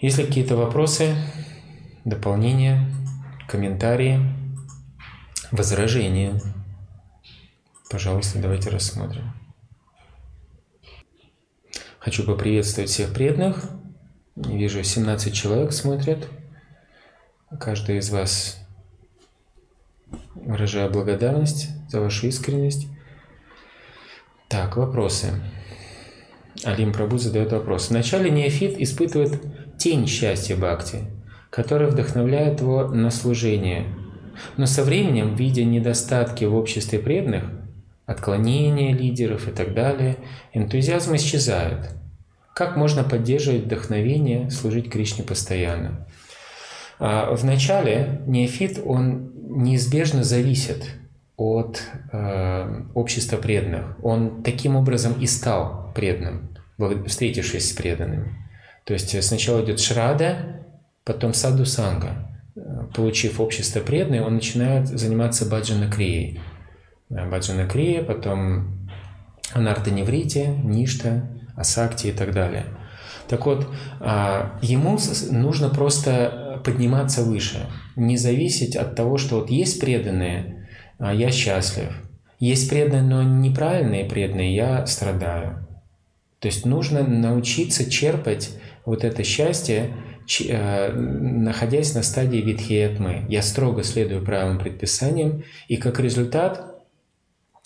есть 0.01 0.19
ли 0.19 0.27
какие-то 0.27 0.57
вопросы, 0.57 1.17
дополнения, 2.05 2.89
комментарии, 3.49 4.21
возражения? 5.51 6.41
Пожалуйста, 7.91 8.39
давайте 8.39 8.71
рассмотрим. 8.71 9.33
Хочу 11.99 12.25
поприветствовать 12.25 12.91
всех 12.91 13.13
преданных. 13.13 13.71
Вижу, 14.37 14.85
17 14.85 15.35
человек 15.35 15.73
смотрят. 15.73 16.29
Каждый 17.59 17.99
из 17.99 18.11
вас 18.11 18.59
выражаю 20.35 20.91
благодарность 20.91 21.69
за 21.89 22.01
вашу 22.01 22.29
искренность. 22.29 22.87
Так, 24.49 24.77
вопросы. 24.77 25.43
Алим 26.65 26.93
Прабу 26.93 27.19
задает 27.19 27.53
вопрос. 27.53 27.91
Вначале 27.91 28.31
неофит 28.31 28.81
испытывает 28.81 29.43
тень 29.79 30.07
счастья 30.07 30.57
Бхакти, 30.57 31.05
которая 31.51 31.89
вдохновляет 31.89 32.61
его 32.61 32.89
на 32.89 33.11
служение. 33.11 33.87
Но 34.57 34.67
со 34.67 34.85
временем, 34.85 35.35
видя 35.35 35.65
недостатки 35.65 36.45
в 36.45 36.55
обществе 36.55 36.99
преданных, 36.99 37.45
отклонения 38.07 38.95
лидеров 38.95 39.49
и 39.49 39.51
так 39.51 39.75
далее, 39.75 40.17
энтузиазм 40.53 41.17
исчезает. 41.17 41.91
Как 42.55 42.77
можно 42.77 43.05
поддерживать 43.05 43.65
вдохновение 43.65 44.51
служить 44.51 44.91
Кришне 44.91 45.25
постоянно? 45.25 46.07
А, 46.99 47.33
Вначале 47.35 48.23
неофит, 48.27 48.81
он 48.85 49.31
неизбежно 49.49 50.25
зависит 50.25 50.85
от 51.37 51.81
э, 52.13 52.83
общества 52.95 53.37
преданных. 53.37 53.97
Он 54.03 54.43
таким 54.43 54.75
образом 54.75 55.15
и 55.21 55.27
стал 55.27 55.93
преданным, 55.95 56.49
встретившись 57.07 57.71
с 57.71 57.73
преданными. 57.73 58.48
То 58.89 58.95
есть 58.95 59.23
сначала 59.23 59.63
идет 59.63 59.81
шрада, 59.81 60.65
потом 61.05 61.35
саду 61.35 61.67
санга. 61.67 62.27
Получив 62.95 63.39
общество 63.39 63.81
преданное, 63.81 64.23
он 64.23 64.37
начинает 64.37 64.89
заниматься 64.89 65.45
баджана 65.45 65.91
крией. 65.91 66.41
Баджана 67.11 67.69
крия, 67.69 68.03
потом 68.03 68.89
анарта 69.53 69.91
неврити, 69.91 70.55
ништа, 70.65 71.29
асакти 71.55 72.07
и 72.07 72.13
так 72.13 72.33
далее. 72.33 72.65
Так 73.29 73.45
вот, 73.45 73.69
а, 74.01 74.59
ему 74.63 74.99
нужно 75.33 75.69
просто 75.69 76.63
подниматься 76.65 77.25
выше, 77.25 77.67
не 77.95 78.17
зависеть 78.17 78.75
от 78.75 78.95
того, 78.95 79.19
что 79.19 79.41
вот 79.41 79.51
есть 79.51 79.83
преданные, 79.83 80.67
а 80.99 81.13
я 81.13 81.31
счастлив. 81.31 81.93
Есть 82.39 82.71
преданные, 82.71 83.03
но 83.03 83.23
неправильные 83.23 84.07
преданные, 84.07 84.55
я 84.55 84.87
страдаю. 84.87 85.69
То 86.39 86.47
есть 86.47 86.65
нужно 86.65 87.03
научиться 87.03 87.91
черпать 87.91 88.51
вот 88.89 89.05
это 89.05 89.23
счастье, 89.23 89.95
э, 90.49 90.93
находясь 90.93 91.95
на 91.95 92.03
стадии 92.03 92.39
Витхиятмы. 92.39 93.27
Я 93.29 93.43
строго 93.43 93.83
следую 93.83 94.25
правилам 94.25 94.59
предписаниям, 94.59 95.45
и 95.69 95.77
как 95.77 96.01
результат, 96.01 96.83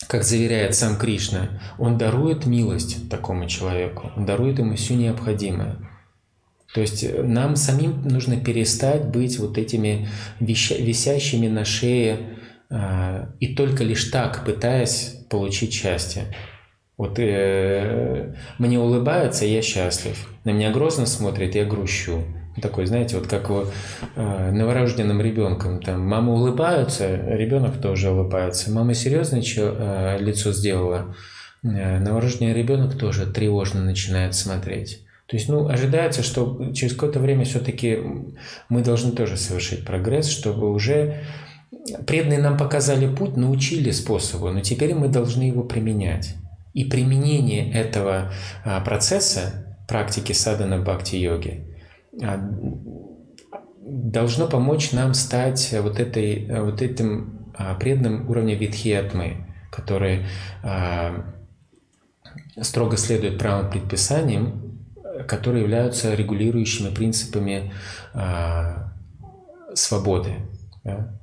как 0.07 0.23
заверяет 0.23 0.75
сам 0.75 0.97
Кришна, 0.97 1.61
он 1.79 1.97
дарует 1.97 2.45
милость 2.45 3.09
такому 3.09 3.47
человеку, 3.47 4.11
он 4.17 4.25
дарует 4.25 4.59
ему 4.59 4.75
все 4.75 4.95
необходимое. 4.95 5.77
То 6.73 6.81
есть 6.81 7.05
нам 7.17 7.55
самим 7.55 8.01
нужно 8.03 8.35
перестать 8.35 9.05
быть 9.05 9.39
вот 9.39 9.57
этими 9.57 10.09
висящими 10.41 11.47
на 11.47 11.63
шее 11.63 12.37
э, 12.69 13.27
и 13.39 13.55
только 13.55 13.85
лишь 13.85 14.05
так 14.05 14.43
пытаясь 14.43 15.19
получить 15.29 15.73
счастье. 15.73 16.25
Вот 16.97 17.17
э, 17.17 18.33
мне 18.59 18.79
улыбаются, 18.79 19.45
я 19.45 19.61
счастлив. 19.61 20.29
На 20.43 20.51
меня 20.51 20.71
грозно 20.71 21.05
смотрит, 21.05 21.55
я 21.55 21.65
грущу. 21.65 22.23
Такой, 22.61 22.85
знаете, 22.85 23.17
вот 23.17 23.27
как 23.27 23.49
у 23.49 23.65
э, 24.15 24.51
новорожденным 24.51 25.19
ребенком. 25.19 25.81
Там 25.81 26.07
мама 26.07 26.33
улыбается, 26.33 27.15
ребенок 27.15 27.81
тоже 27.81 28.11
улыбается. 28.11 28.71
Мама 28.71 28.93
серьезное 28.93 29.43
э, 29.43 30.17
лицо 30.19 30.51
сделала, 30.51 31.15
э, 31.63 31.99
новорожденный 31.99 32.53
ребенок 32.53 32.95
тоже 32.95 33.25
тревожно 33.25 33.81
начинает 33.81 34.35
смотреть. 34.35 35.03
То 35.25 35.37
есть, 35.37 35.49
ну, 35.49 35.67
ожидается, 35.67 36.21
что 36.21 36.71
через 36.73 36.93
какое-то 36.93 37.19
время 37.19 37.43
все-таки 37.43 37.97
мы 38.69 38.83
должны 38.83 39.13
тоже 39.13 39.35
совершить 39.37 39.83
прогресс, 39.83 40.27
чтобы 40.27 40.71
уже 40.71 41.23
преданные 42.05 42.39
нам 42.39 42.55
показали 42.55 43.07
путь, 43.13 43.35
научили 43.35 43.89
способу, 43.89 44.49
но 44.51 44.59
теперь 44.59 44.93
мы 44.93 45.07
должны 45.07 45.43
его 45.43 45.63
применять. 45.63 46.35
И 46.73 46.85
применение 46.85 47.71
этого 47.71 48.31
а, 48.65 48.81
процесса, 48.81 49.77
практики 49.87 50.33
садана 50.33 50.81
бхакти-йоги, 50.81 51.77
а, 52.21 52.39
должно 53.79 54.47
помочь 54.47 54.91
нам 54.91 55.13
стать 55.13 55.75
вот, 55.79 55.99
этой, 55.99 56.47
вот 56.61 56.81
этим 56.81 57.53
а, 57.55 57.75
преданным 57.75 58.29
уровня 58.29 58.55
видхиатмы, 58.55 59.47
который 59.71 60.25
строго 62.61 62.97
следует 62.97 63.39
правым 63.39 63.71
предписаниям, 63.71 64.63
которые 65.27 65.63
являются 65.63 66.13
регулирующими 66.13 66.93
принципами 66.93 67.71
а, 68.13 68.93
свободы. 69.73 70.35
Да? 70.83 71.19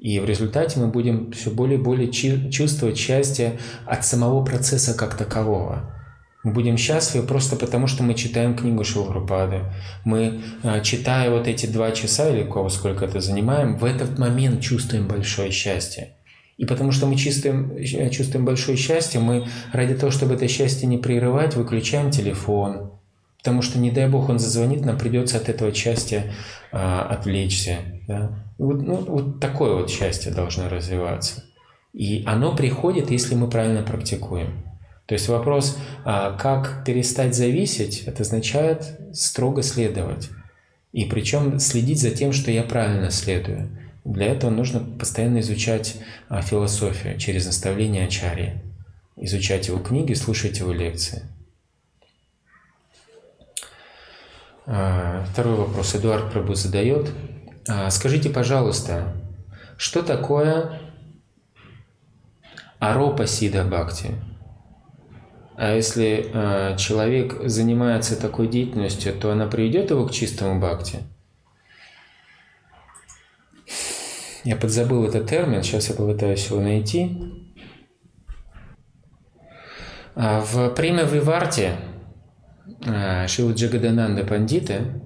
И 0.00 0.18
в 0.18 0.24
результате 0.24 0.80
мы 0.80 0.88
будем 0.88 1.30
все 1.32 1.50
более 1.50 1.78
и 1.78 1.82
более 1.82 2.10
чувствовать 2.10 2.96
счастье 2.96 3.58
от 3.86 4.04
самого 4.04 4.42
процесса 4.42 4.94
как 4.94 5.14
такового. 5.14 5.94
Мы 6.42 6.54
будем 6.54 6.78
счастливы 6.78 7.26
просто 7.26 7.54
потому, 7.54 7.86
что 7.86 8.02
мы 8.02 8.14
читаем 8.14 8.56
книгу 8.56 8.82
Шилрупады. 8.82 9.64
Мы, 10.06 10.40
а, 10.62 10.80
читая 10.80 11.30
вот 11.30 11.46
эти 11.46 11.66
два 11.66 11.90
часа 11.92 12.30
или 12.30 12.44
кого 12.44 12.70
сколько 12.70 13.04
это 13.04 13.20
занимаем, 13.20 13.76
в 13.76 13.84
этот 13.84 14.18
момент 14.18 14.62
чувствуем 14.62 15.06
большое 15.06 15.50
счастье. 15.50 16.14
И 16.56 16.64
потому 16.64 16.92
что 16.92 17.06
мы 17.06 17.16
чувствуем, 17.16 17.72
э, 17.72 18.08
чувствуем 18.08 18.46
большое 18.46 18.78
счастье, 18.78 19.20
мы 19.20 19.48
ради 19.72 19.94
того, 19.94 20.10
чтобы 20.10 20.34
это 20.34 20.48
счастье 20.48 20.88
не 20.88 20.96
прерывать, 20.96 21.56
выключаем 21.56 22.10
телефон. 22.10 22.92
Потому 23.36 23.60
что, 23.60 23.78
не 23.78 23.90
дай 23.90 24.08
бог, 24.08 24.30
он 24.30 24.38
зазвонит, 24.38 24.84
нам 24.84 24.98
придется 24.98 25.36
от 25.38 25.48
этого 25.48 25.74
счастья 25.74 26.32
а, 26.72 27.02
отвлечься. 27.02 27.78
Да? 28.06 28.49
Вот, 28.60 28.82
ну, 28.82 28.96
вот 28.96 29.40
такое 29.40 29.72
вот 29.72 29.88
счастье 29.88 30.30
должно 30.30 30.68
развиваться. 30.68 31.44
И 31.94 32.22
оно 32.26 32.54
приходит, 32.54 33.10
если 33.10 33.34
мы 33.34 33.48
правильно 33.48 33.82
практикуем. 33.82 34.62
То 35.06 35.14
есть 35.14 35.28
вопрос, 35.28 35.78
а, 36.04 36.36
как 36.36 36.84
перестать 36.84 37.34
зависеть, 37.34 38.02
это 38.04 38.22
означает 38.22 38.84
строго 39.14 39.62
следовать. 39.62 40.28
И 40.92 41.06
причем 41.06 41.58
следить 41.58 42.02
за 42.02 42.10
тем, 42.10 42.34
что 42.34 42.50
я 42.50 42.62
правильно 42.62 43.10
следую. 43.10 43.70
Для 44.04 44.26
этого 44.26 44.50
нужно 44.50 44.80
постоянно 44.80 45.40
изучать 45.40 45.96
а, 46.28 46.42
философию 46.42 47.18
через 47.18 47.46
наставление 47.46 48.04
Ачарьи. 48.04 48.60
Изучать 49.16 49.68
его 49.68 49.78
книги, 49.78 50.12
слушать 50.12 50.58
его 50.58 50.72
лекции. 50.72 51.22
А, 54.66 55.24
второй 55.32 55.56
вопрос 55.56 55.94
Эдуард 55.94 56.30
Прабу 56.30 56.54
задает. 56.54 57.10
А, 57.68 57.90
скажите, 57.90 58.30
пожалуйста, 58.30 59.14
что 59.76 60.02
такое 60.02 60.80
аропа 62.78 63.26
сида 63.26 63.64
бхакти? 63.64 64.14
А 65.56 65.74
если 65.74 66.76
человек 66.78 67.42
занимается 67.44 68.18
такой 68.18 68.48
деятельностью, 68.48 69.12
то 69.12 69.30
она 69.30 69.46
приведет 69.46 69.90
его 69.90 70.06
к 70.06 70.12
чистому 70.12 70.58
бхакти? 70.58 71.00
Я 74.42 74.56
подзабыл 74.56 75.04
этот 75.04 75.28
термин, 75.28 75.62
сейчас 75.62 75.90
я 75.90 75.94
попытаюсь 75.94 76.46
его 76.46 76.60
найти. 76.60 77.50
А, 80.14 80.40
в 80.40 80.70
Приме 80.70 81.04
Виварте 81.04 81.76
Шила 83.28 83.52
Джагадананда 83.52 84.24
Пандиты 84.24 85.02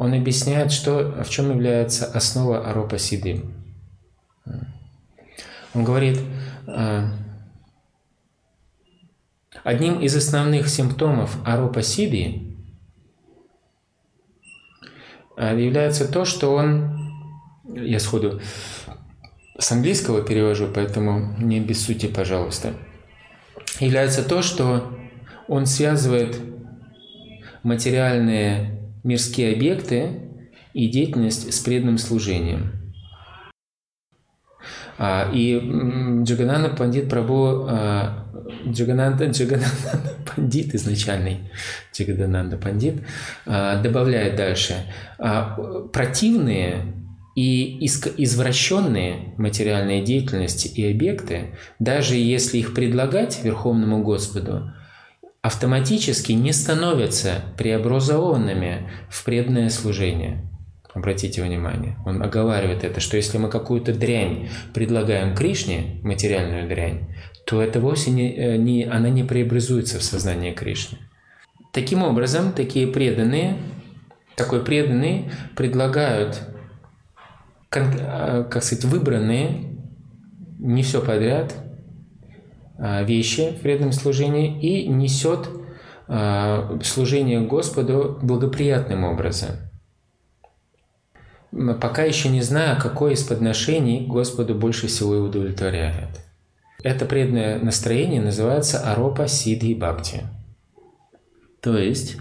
он 0.00 0.14
объясняет, 0.14 0.72
что, 0.72 1.22
в 1.22 1.28
чем 1.28 1.50
является 1.50 2.06
основа 2.06 2.66
Аропа 2.66 2.96
Сиды. 2.96 3.44
Он 5.74 5.84
говорит, 5.84 6.18
а, 6.66 7.12
одним 9.62 10.00
из 10.00 10.16
основных 10.16 10.70
симптомов 10.70 11.36
Аропа 11.44 11.82
Сиды 11.82 12.56
является 15.36 16.10
то, 16.10 16.24
что 16.24 16.54
он 16.54 16.98
я 17.66 18.00
сходу 18.00 18.40
с 19.58 19.70
английского 19.70 20.22
перевожу, 20.22 20.68
поэтому 20.74 21.36
не 21.38 21.60
без 21.60 21.84
сути, 21.84 22.06
пожалуйста. 22.06 22.72
Является 23.80 24.26
то, 24.26 24.40
что 24.40 24.98
он 25.46 25.66
связывает 25.66 26.40
материальные 27.62 28.79
мирские 29.02 29.54
объекты 29.54 30.20
и 30.74 30.88
деятельность 30.88 31.52
с 31.52 31.60
преданным 31.60 31.98
служением. 31.98 32.72
А, 34.98 35.30
и 35.32 35.56
Джагананда 36.24 36.68
Пандит 36.70 37.08
Прабу, 37.08 37.66
а, 37.66 38.26
Джагананда, 38.68 39.26
Джагананда 39.26 40.00
Пандит 40.36 40.74
изначальный, 40.74 41.50
Джагананда 41.94 42.58
Пандит, 42.58 43.02
а, 43.46 43.80
добавляет 43.80 44.36
дальше. 44.36 44.74
Противные 45.92 46.94
и 47.34 47.82
извращенные 47.86 49.34
материальные 49.38 50.04
деятельности 50.04 50.68
и 50.68 50.90
объекты, 50.90 51.56
даже 51.78 52.16
если 52.16 52.58
их 52.58 52.74
предлагать 52.74 53.42
Верховному 53.42 54.02
Господу, 54.02 54.72
автоматически 55.42 56.32
не 56.32 56.52
становятся 56.52 57.42
преобразованными 57.56 58.90
в 59.08 59.24
преданное 59.24 59.70
служение. 59.70 60.46
Обратите 60.92 61.42
внимание, 61.42 61.96
он 62.04 62.22
оговаривает 62.22 62.82
это, 62.82 63.00
что 63.00 63.16
если 63.16 63.38
мы 63.38 63.48
какую-то 63.48 63.94
дрянь 63.94 64.48
предлагаем 64.74 65.36
Кришне, 65.36 66.00
материальную 66.02 66.68
дрянь, 66.68 67.14
то 67.46 67.62
это 67.62 67.80
вовсе 67.80 68.10
не, 68.10 68.34
э, 68.34 68.56
не, 68.56 68.84
она 68.84 69.08
не 69.08 69.22
преобразуется 69.22 69.98
в 69.98 70.02
сознание 70.02 70.52
Кришны. 70.52 70.98
Таким 71.72 72.02
образом, 72.02 72.52
такие 72.52 72.88
преданные, 72.88 73.56
такой 74.34 74.64
преданные 74.64 75.30
предлагают 75.54 76.50
Э, 77.72 78.44
как 78.50 78.64
сказать, 78.64 78.84
выбранные, 78.84 79.76
не 80.58 80.82
все 80.82 81.00
подряд, 81.00 81.54
вещи 83.02 83.52
в 83.52 83.62
преданном 83.62 83.92
служении 83.92 84.60
и 84.60 84.88
несет 84.88 85.48
а, 86.08 86.78
служение 86.82 87.40
Господу 87.40 88.18
благоприятным 88.22 89.04
образом. 89.04 89.50
Пока 91.80 92.04
еще 92.04 92.28
не 92.28 92.42
знаю, 92.42 92.80
какое 92.80 93.12
из 93.12 93.22
подношений 93.22 94.06
Господу 94.06 94.54
больше 94.54 94.86
всего 94.86 95.16
и 95.16 95.18
удовлетворяет. 95.18 96.20
Это 96.82 97.04
преданное 97.04 97.58
настроение 97.58 98.22
называется 98.22 98.80
аропа 98.80 99.28
сидхи 99.28 99.74
бхакти. 99.74 100.22
То 101.60 101.76
есть 101.76 102.16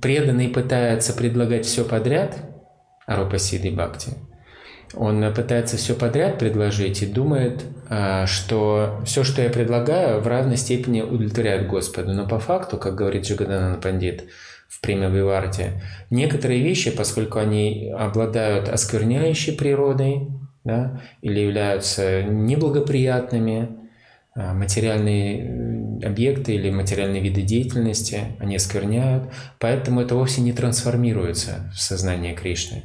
преданный 0.00 0.48
пытается 0.48 1.12
предлагать 1.12 1.66
все 1.66 1.84
подряд– 1.84 2.38
Арупасиды 3.06 3.70
Бхакти. 3.70 4.12
Он 4.96 5.32
пытается 5.34 5.76
все 5.76 5.94
подряд 5.94 6.38
предложить 6.38 7.02
и 7.02 7.06
думает, 7.06 7.64
а, 7.88 8.26
что 8.26 9.00
все, 9.04 9.24
что 9.24 9.42
я 9.42 9.50
предлагаю, 9.50 10.20
в 10.20 10.26
равной 10.26 10.56
степени 10.56 11.02
удовлетворяет 11.02 11.68
Господу. 11.68 12.12
Но 12.12 12.26
по 12.26 12.38
факту, 12.38 12.78
как 12.78 12.94
говорит 12.94 13.24
Джагаданан 13.24 13.80
Пандит 13.80 14.24
в 14.68 14.80
Приме 14.80 15.10
Виварте, 15.10 15.82
некоторые 16.10 16.62
вещи, 16.62 16.90
поскольку 16.90 17.38
они 17.38 17.92
обладают 17.96 18.68
оскверняющей 18.68 19.52
природой 19.52 20.28
да, 20.64 21.00
или 21.20 21.40
являются 21.40 22.22
неблагоприятными, 22.22 23.68
а, 24.34 24.54
материальные 24.54 26.00
объекты 26.04 26.54
или 26.54 26.70
материальные 26.70 27.22
виды 27.22 27.42
деятельности, 27.42 28.20
они 28.38 28.56
оскверняют, 28.56 29.24
поэтому 29.60 30.00
это 30.00 30.14
вовсе 30.14 30.40
не 30.40 30.52
трансформируется 30.52 31.70
в 31.72 31.80
сознание 31.80 32.34
Кришны. 32.34 32.82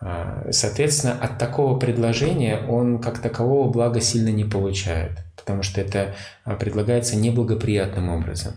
А, 0.00 0.46
соответственно, 0.50 1.14
от 1.14 1.38
такого 1.38 1.78
предложения 1.78 2.58
он 2.68 2.98
как 2.98 3.20
такового 3.20 3.70
блага 3.70 4.00
сильно 4.00 4.28
не 4.28 4.44
получает, 4.44 5.12
потому 5.36 5.62
что 5.62 5.80
это 5.80 6.14
а, 6.44 6.56
предлагается 6.56 7.16
неблагоприятным 7.16 8.08
образом. 8.10 8.54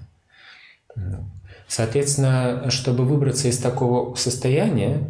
Соответственно, 1.68 2.70
чтобы 2.70 3.04
выбраться 3.04 3.48
из 3.50 3.58
такого 3.58 4.16
состояния, 4.16 5.10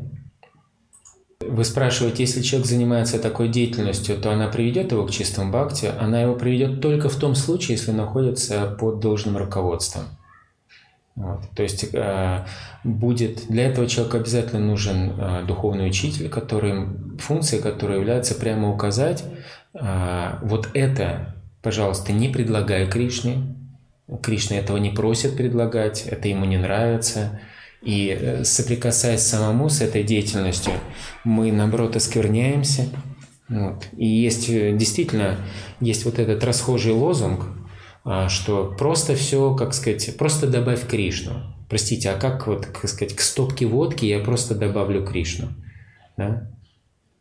вы 1.39 1.63
спрашиваете, 1.63 2.23
если 2.23 2.41
человек 2.41 2.67
занимается 2.67 3.19
такой 3.19 3.47
деятельностью, 3.47 4.17
то 4.17 4.31
она 4.31 4.47
приведет 4.47 4.91
его 4.91 5.05
к 5.05 5.11
чистому 5.11 5.51
бхакти, 5.51 5.91
она 5.99 6.21
его 6.21 6.35
приведет 6.35 6.81
только 6.81 7.09
в 7.09 7.15
том 7.15 7.35
случае, 7.35 7.77
если 7.77 7.91
находится 7.91 8.75
под 8.79 8.99
должным 8.99 9.37
руководством. 9.37 10.05
Вот. 11.17 11.49
То 11.55 11.63
есть 11.63 11.83
э, 11.93 12.45
будет 12.83 13.47
для 13.47 13.69
этого 13.69 13.87
человеку 13.87 14.17
обязательно 14.17 14.63
нужен 14.63 15.13
э, 15.17 15.43
духовный 15.47 15.87
учитель, 15.87 16.29
который, 16.29 16.85
функция 17.17 17.59
которой 17.59 17.97
является 17.97 18.35
прямо 18.35 18.69
указать, 18.69 19.23
э, 19.73 20.33
вот 20.43 20.69
это, 20.75 21.35
пожалуйста, 21.63 22.13
не 22.13 22.29
предлагай 22.29 22.87
Кришне. 22.87 23.55
Кришна 24.21 24.57
этого 24.57 24.77
не 24.77 24.91
просит 24.91 25.35
предлагать, 25.35 26.05
это 26.05 26.27
ему 26.27 26.45
не 26.45 26.57
нравится. 26.57 27.41
И 27.81 28.15
э, 28.15 28.43
соприкасаясь 28.43 29.21
самому 29.21 29.69
с 29.69 29.81
этой 29.81 30.03
деятельностью, 30.03 30.73
мы, 31.23 31.51
наоборот, 31.51 31.95
оскверняемся. 31.95 32.89
Вот. 33.49 33.87
И 33.97 34.05
есть 34.05 34.49
э, 34.49 34.77
действительно, 34.77 35.37
есть 35.79 36.05
вот 36.05 36.19
этот 36.19 36.43
расхожий 36.43 36.93
лозунг– 36.93 37.47
что 38.29 38.75
просто 38.77 39.15
все, 39.15 39.53
как 39.55 39.73
сказать, 39.73 40.17
просто 40.17 40.47
добавь 40.47 40.87
Кришну. 40.87 41.53
Простите, 41.69 42.11
а 42.11 42.19
как 42.19 42.47
вот, 42.47 42.65
как 42.65 42.89
сказать, 42.89 43.15
к 43.15 43.21
стопке 43.21 43.65
водки 43.65 44.05
я 44.05 44.19
просто 44.19 44.55
добавлю 44.55 45.05
Кришну? 45.05 45.49
Да? 46.15 46.49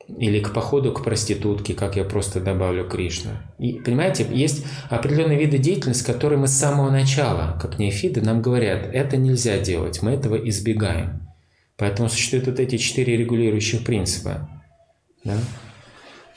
или 0.08 0.40
к 0.40 0.52
походу 0.52 0.92
к 0.92 1.02
проститутке, 1.02 1.74
как 1.74 1.96
я 1.96 2.04
просто 2.04 2.40
добавлю 2.40 2.88
Кришна. 2.88 3.42
И, 3.58 3.74
понимаете, 3.74 4.26
есть 4.30 4.64
определенные 4.88 5.38
виды 5.38 5.58
деятельности, 5.58 6.06
которые 6.06 6.38
мы 6.38 6.46
с 6.46 6.52
самого 6.52 6.90
начала, 6.90 7.58
как 7.60 7.78
неофиты, 7.78 8.20
нам 8.20 8.40
говорят, 8.40 8.88
это 8.92 9.16
нельзя 9.16 9.58
делать, 9.58 10.02
мы 10.02 10.12
этого 10.12 10.36
избегаем. 10.36 11.26
Поэтому 11.76 12.08
существуют 12.08 12.46
вот 12.46 12.60
эти 12.60 12.76
четыре 12.78 13.16
регулирующих 13.16 13.84
принципа. 13.84 14.48
Да? 15.24 15.36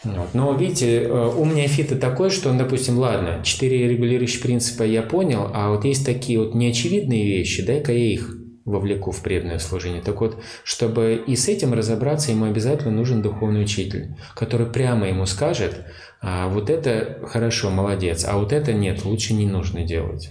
Вот. 0.03 0.30
Но 0.34 0.53
видите, 0.53 1.01
э, 1.03 1.27
ум 1.35 1.53
неофита 1.53 1.97
такой, 1.97 2.30
что 2.30 2.49
он, 2.49 2.57
допустим, 2.57 2.97
ладно, 2.97 3.41
четыре 3.43 3.88
регулирующих 3.89 4.41
принципа 4.41 4.84
я 4.84 5.01
понял, 5.01 5.51
а 5.53 5.69
вот 5.71 5.84
есть 5.84 6.05
такие 6.05 6.39
вот 6.39 6.55
неочевидные 6.55 7.26
вещи, 7.26 7.65
дай-ка 7.65 7.91
я 7.91 8.13
их 8.13 8.38
вовлеку 8.63 9.11
в 9.11 9.21
преданное 9.21 9.59
служение. 9.59 10.01
Так 10.01 10.21
вот, 10.21 10.41
чтобы 10.63 11.21
и 11.26 11.35
с 11.35 11.47
этим 11.47 11.73
разобраться, 11.73 12.31
ему 12.31 12.45
обязательно 12.45 12.91
нужен 12.91 13.21
духовный 13.21 13.63
учитель, 13.63 14.15
который 14.35 14.67
прямо 14.67 15.07
ему 15.07 15.26
скажет, 15.26 15.85
а 16.21 16.47
вот 16.47 16.69
это 16.69 17.19
хорошо, 17.27 17.69
молодец, 17.69 18.26
а 18.26 18.38
вот 18.38 18.53
это 18.53 18.71
нет, 18.73 19.03
лучше 19.03 19.34
не 19.34 19.47
нужно 19.47 19.84
делать. 19.84 20.30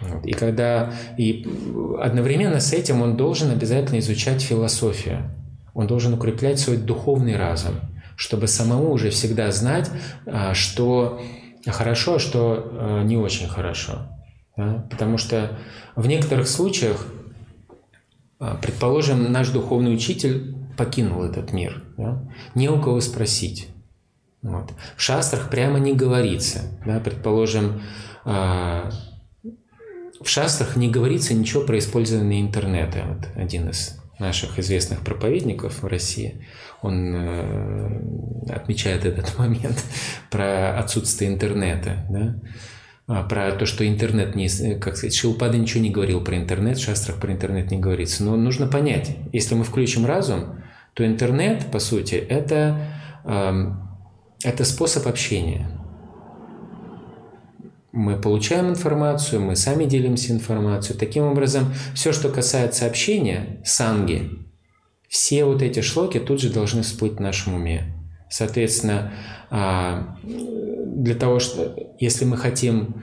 Вот. 0.00 0.24
И 0.24 0.32
когда 0.32 0.92
и 1.18 1.46
одновременно 2.00 2.60
с 2.60 2.72
этим 2.72 3.02
он 3.02 3.16
должен 3.16 3.50
обязательно 3.50 3.98
изучать 3.98 4.40
философию, 4.40 5.30
он 5.74 5.86
должен 5.86 6.14
укреплять 6.14 6.60
свой 6.60 6.76
духовный 6.76 7.36
разум, 7.36 7.74
чтобы 8.18 8.48
самому 8.48 8.90
уже 8.90 9.10
всегда 9.10 9.52
знать, 9.52 9.88
а, 10.26 10.52
что 10.52 11.22
хорошо, 11.64 12.16
а 12.16 12.18
что 12.18 12.68
а, 12.72 13.02
не 13.04 13.16
очень 13.16 13.48
хорошо. 13.48 14.08
Потому 14.56 15.18
что 15.18 15.56
в 15.94 16.08
некоторых 16.08 16.48
случаях 16.48 17.06
а, 18.40 18.56
предположим, 18.56 19.30
наш 19.30 19.50
духовный 19.50 19.94
учитель 19.94 20.56
покинул 20.76 21.22
этот 21.22 21.52
мир. 21.52 21.84
Не 22.56 22.68
у 22.68 22.80
кого 22.80 23.00
спросить. 23.00 23.68
В 24.42 25.00
шастрах 25.00 25.48
прямо 25.48 25.78
не 25.78 25.92
говорится. 25.94 26.62
Предположим, 27.04 27.82
в 28.24 28.92
шастрах 30.24 30.76
не 30.76 30.88
говорится 30.88 31.34
ничего 31.34 31.62
про 31.62 31.78
использование 31.78 32.40
интернета. 32.40 33.04
Вот 33.08 33.28
один 33.36 33.68
из 33.70 34.00
наших 34.18 34.58
известных 34.58 35.00
проповедников 35.00 35.82
в 35.82 35.86
России, 35.86 36.44
он 36.82 37.14
э, 37.14 38.02
отмечает 38.50 39.04
этот 39.04 39.38
момент 39.38 39.84
про 40.30 40.78
отсутствие 40.78 41.30
интернета. 41.30 42.06
Да? 42.10 42.34
А, 43.06 43.22
про 43.22 43.52
то, 43.52 43.64
что 43.64 43.86
интернет 43.88 44.34
не... 44.34 44.48
Как 44.78 44.96
сказать, 44.96 45.14
Шилпада 45.14 45.56
ничего 45.56 45.82
не 45.82 45.90
говорил 45.90 46.22
про 46.22 46.36
интернет, 46.36 46.78
в 46.78 46.84
шастрах 46.84 47.18
про 47.18 47.32
интернет 47.32 47.70
не 47.70 47.78
говорится. 47.78 48.24
Но 48.24 48.36
нужно 48.36 48.66
понять, 48.66 49.16
если 49.32 49.54
мы 49.54 49.64
включим 49.64 50.04
разум, 50.04 50.62
то 50.94 51.06
интернет, 51.06 51.70
по 51.70 51.78
сути, 51.78 52.16
это, 52.16 52.88
это 53.24 54.64
способ 54.64 55.06
общения. 55.06 55.77
Мы 57.92 58.16
получаем 58.16 58.68
информацию, 58.68 59.40
мы 59.40 59.56
сами 59.56 59.84
делимся 59.84 60.32
информацией. 60.32 60.98
Таким 60.98 61.24
образом, 61.24 61.72
все, 61.94 62.12
что 62.12 62.28
касается 62.28 62.86
общения, 62.86 63.60
санги, 63.64 64.30
все 65.08 65.44
вот 65.44 65.62
эти 65.62 65.80
шлоки 65.80 66.18
тут 66.20 66.40
же 66.40 66.50
должны 66.50 66.82
всплыть 66.82 67.14
в 67.14 67.20
нашем 67.20 67.54
уме. 67.54 67.94
Соответственно, 68.28 69.12
а, 69.50 70.18
для 70.22 71.14
того, 71.14 71.38
что 71.38 71.74
если 71.98 72.26
мы 72.26 72.36
хотим, 72.36 73.02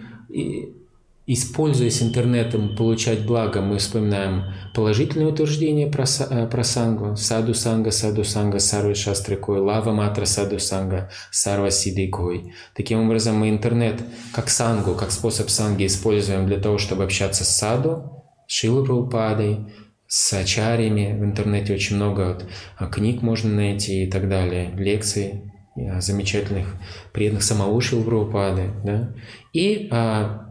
используясь 1.28 2.04
интернетом, 2.04 2.76
получать 2.76 3.26
благо, 3.26 3.62
мы 3.62 3.80
вспоминаем 3.80 4.54
положительные 4.74 5.30
утверждения 5.30 5.88
про, 5.88 6.04
э, 6.04 6.48
про 6.48 6.64
сангу. 6.64 7.16
Саду 7.16 7.54
санга, 7.54 7.92
саду 7.92 8.24
санга, 8.24 8.60
сарвы 8.60 8.94
шастрикой, 8.94 9.60
лава 9.60 9.92
матра 9.92 10.26
саду 10.26 10.60
санга, 10.60 11.10
сарва 11.32 11.72
сидикой. 11.72 12.54
Таким 12.76 13.06
образом, 13.06 13.38
мы 13.38 13.50
интернет 13.50 14.02
как 14.34 14.50
сангу, 14.50 14.94
как 14.94 15.12
способ 15.12 15.50
санги 15.50 15.88
используем 15.88 16.46
для 16.46 16.60
того, 16.60 16.78
чтобы 16.78 17.04
общаться 17.04 17.44
с 17.44 17.58
саду, 17.58 18.24
Шилы 18.48 18.86
Прабхупадой, 18.86 19.74
с 20.08 20.34
ачарями. 20.34 21.18
В 21.20 21.24
интернете 21.24 21.74
очень 21.74 21.96
много 21.96 22.34
вот, 22.34 22.46
а, 22.78 22.86
книг 22.86 23.24
можно 23.24 23.50
найти 23.50 24.04
и 24.04 24.12
так 24.12 24.30
далее, 24.30 24.72
лекций 24.78 25.52
замечательных 26.00 26.68
преданных 27.12 27.44
самого 27.44 27.82
Шилпрабхупады, 27.82 28.72
да, 28.84 29.14
и 29.52 29.90
а, 29.92 30.45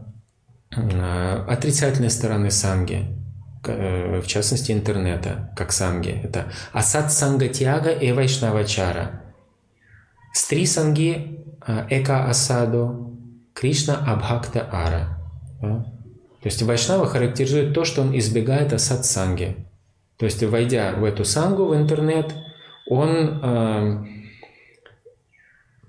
отрицательной 0.75 2.09
стороны 2.09 2.51
санги, 2.51 3.05
э, 3.65 4.21
в 4.21 4.27
частности 4.27 4.71
интернета, 4.71 5.51
как 5.55 5.71
санги. 5.71 6.21
Это 6.23 6.51
асад 6.73 7.11
санга 7.11 7.47
тяга 7.47 7.91
и 7.91 8.11
вайшнавачара. 8.11 9.21
Стри 10.33 10.65
санги 10.65 11.45
а, 11.61 11.87
эка 11.89 12.25
асаду, 12.25 13.17
Кришна 13.53 13.95
абхакта 13.95 14.67
ара. 14.69 15.17
То 15.61 16.47
есть 16.47 16.61
Вайшнава 16.61 17.07
характеризует 17.07 17.73
то, 17.73 17.85
что 17.85 18.01
он 18.01 18.15
избегает 18.17 18.73
асад 18.73 19.05
санги. 19.05 19.55
То 20.17 20.25
есть, 20.25 20.43
войдя 20.43 20.93
в 20.93 21.03
эту 21.03 21.25
сангу, 21.25 21.65
в 21.65 21.75
интернет, 21.75 22.33
он 22.87 23.39
э, 23.41 24.05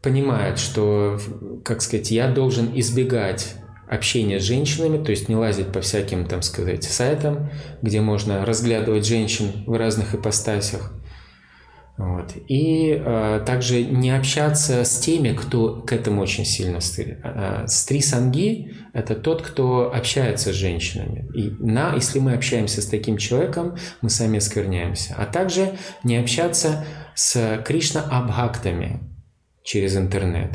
понимает, 0.01 0.59
что, 0.59 1.19
как 1.65 1.83
сказать, 1.83 2.11
я 2.11 2.29
должен 2.29 2.71
избегать 2.79 3.57
общения 3.89 4.41
с 4.41 4.45
женщинами, 4.45 5.03
то 5.03 5.11
есть 5.11 5.29
не 5.29 5.37
лазить 5.37 5.73
по 5.73 5.81
всяким, 5.81 6.27
там 6.27 6.43
сказать, 6.43 6.85
сайтам, 6.85 7.51
где 7.83 8.01
можно 8.01 8.45
разглядывать 8.45 9.07
женщин 9.07 9.65
в 9.67 9.75
разных 9.77 10.15
ипостасях. 10.15 10.93
Вот. 11.97 12.33
И 12.49 12.91
э, 12.91 13.43
также 13.47 13.83
не 13.83 14.11
общаться 14.11 14.85
с 14.85 14.99
теми, 14.99 15.33
кто 15.33 15.81
к 15.81 15.93
этому 15.95 16.21
очень 16.21 16.45
сильно 16.45 16.81
стырит. 16.81 17.21
Э, 17.25 17.65
стри 17.69 18.03
санги– 18.03 18.75
это 18.93 19.15
тот, 19.15 19.41
кто 19.41 19.91
общается 19.95 20.53
с 20.53 20.57
женщинами. 20.57 21.27
И 21.35 21.51
на, 21.59 21.95
если 21.95 22.19
мы 22.19 22.35
общаемся 22.35 22.83
с 22.83 22.87
таким 22.87 23.17
человеком, 23.17 23.77
мы 24.03 24.11
сами 24.11 24.39
оскверняемся. 24.39 25.15
А 25.17 25.25
также 25.25 25.73
не 26.05 26.19
общаться 26.19 26.85
с 27.15 27.63
Кришна-абхактами, 27.65 29.01
через 29.67 29.97
интернет. 29.97 30.53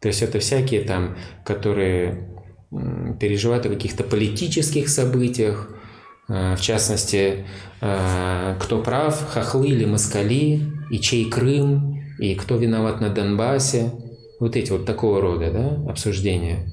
То 0.00 0.08
есть 0.08 0.22
это 0.22 0.38
всякие 0.38 0.82
там, 0.82 1.16
которые 1.44 2.28
переживают 2.70 3.66
о 3.66 3.70
каких-то 3.70 4.04
политических 4.04 4.88
событиях, 4.88 5.70
э, 6.28 6.54
в 6.56 6.60
частности, 6.60 7.46
э, 7.80 8.56
кто 8.60 8.82
прав, 8.82 9.28
хохлы 9.30 9.68
или 9.68 9.84
москали, 9.84 10.60
и 10.90 10.98
чей 11.00 11.30
Крым, 11.30 12.02
и 12.18 12.34
кто 12.34 12.56
виноват 12.56 13.00
на 13.00 13.08
Донбассе. 13.08 13.92
Вот 14.40 14.56
эти 14.56 14.70
вот 14.70 14.86
такого 14.86 15.20
рода 15.20 15.50
да, 15.50 15.90
обсуждения. 15.90 16.70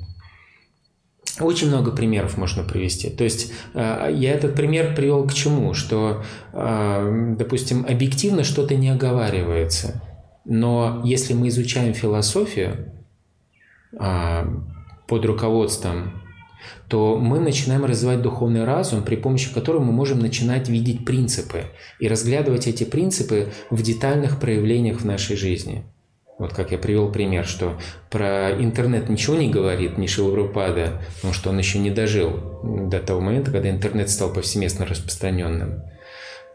Очень 1.39 1.67
много 1.67 1.91
примеров 1.91 2.37
можно 2.37 2.63
привести. 2.63 3.09
То 3.09 3.23
есть 3.23 3.51
э, 3.73 4.09
я 4.13 4.33
этот 4.33 4.55
пример 4.55 4.95
привел 4.95 5.25
к 5.27 5.33
чему? 5.33 5.73
Что, 5.73 6.23
допустим, 6.53 7.85
объективно 7.87 8.43
что-то 8.43 8.75
не 8.75 8.89
оговаривается– 8.89 10.01
но 10.45 11.01
если 11.03 11.33
мы 11.33 11.47
изучаем 11.49 11.93
философию 11.93 12.91
а, 13.97 14.47
под 15.07 15.25
руководством, 15.25 16.21
то 16.87 17.17
мы 17.17 17.39
начинаем 17.39 17.85
развивать 17.85 18.21
духовный 18.21 18.63
разум, 18.63 19.03
при 19.03 19.15
помощи 19.15 19.53
которого 19.53 19.83
мы 19.83 19.91
можем 19.91 20.19
начинать 20.19 20.69
видеть 20.69 21.05
принципы 21.05 21.65
и 21.99 22.07
разглядывать 22.07 22.67
эти 22.67 22.83
принципы 22.83 23.49
в 23.69 23.81
детальных 23.81 24.39
проявлениях 24.39 25.01
в 25.01 25.05
нашей 25.05 25.35
жизни. 25.35 25.83
Вот 26.37 26.53
как 26.53 26.71
я 26.71 26.77
привел 26.77 27.11
пример, 27.11 27.45
что 27.45 27.79
про 28.09 28.51
интернет 28.51 29.09
ничего 29.09 29.37
не 29.37 29.49
говорит 29.49 29.97
ни 29.97 30.05
Шилрупада, 30.05 31.01
потому 31.15 31.33
что 31.33 31.49
он 31.49 31.57
еще 31.57 31.79
не 31.79 31.91
дожил 31.91 32.59
до 32.63 32.99
того 32.99 33.21
момента, 33.21 33.51
когда 33.51 33.69
интернет 33.69 34.09
стал 34.09 34.33
повсеместно 34.33 34.85
распространенным. 34.85 35.83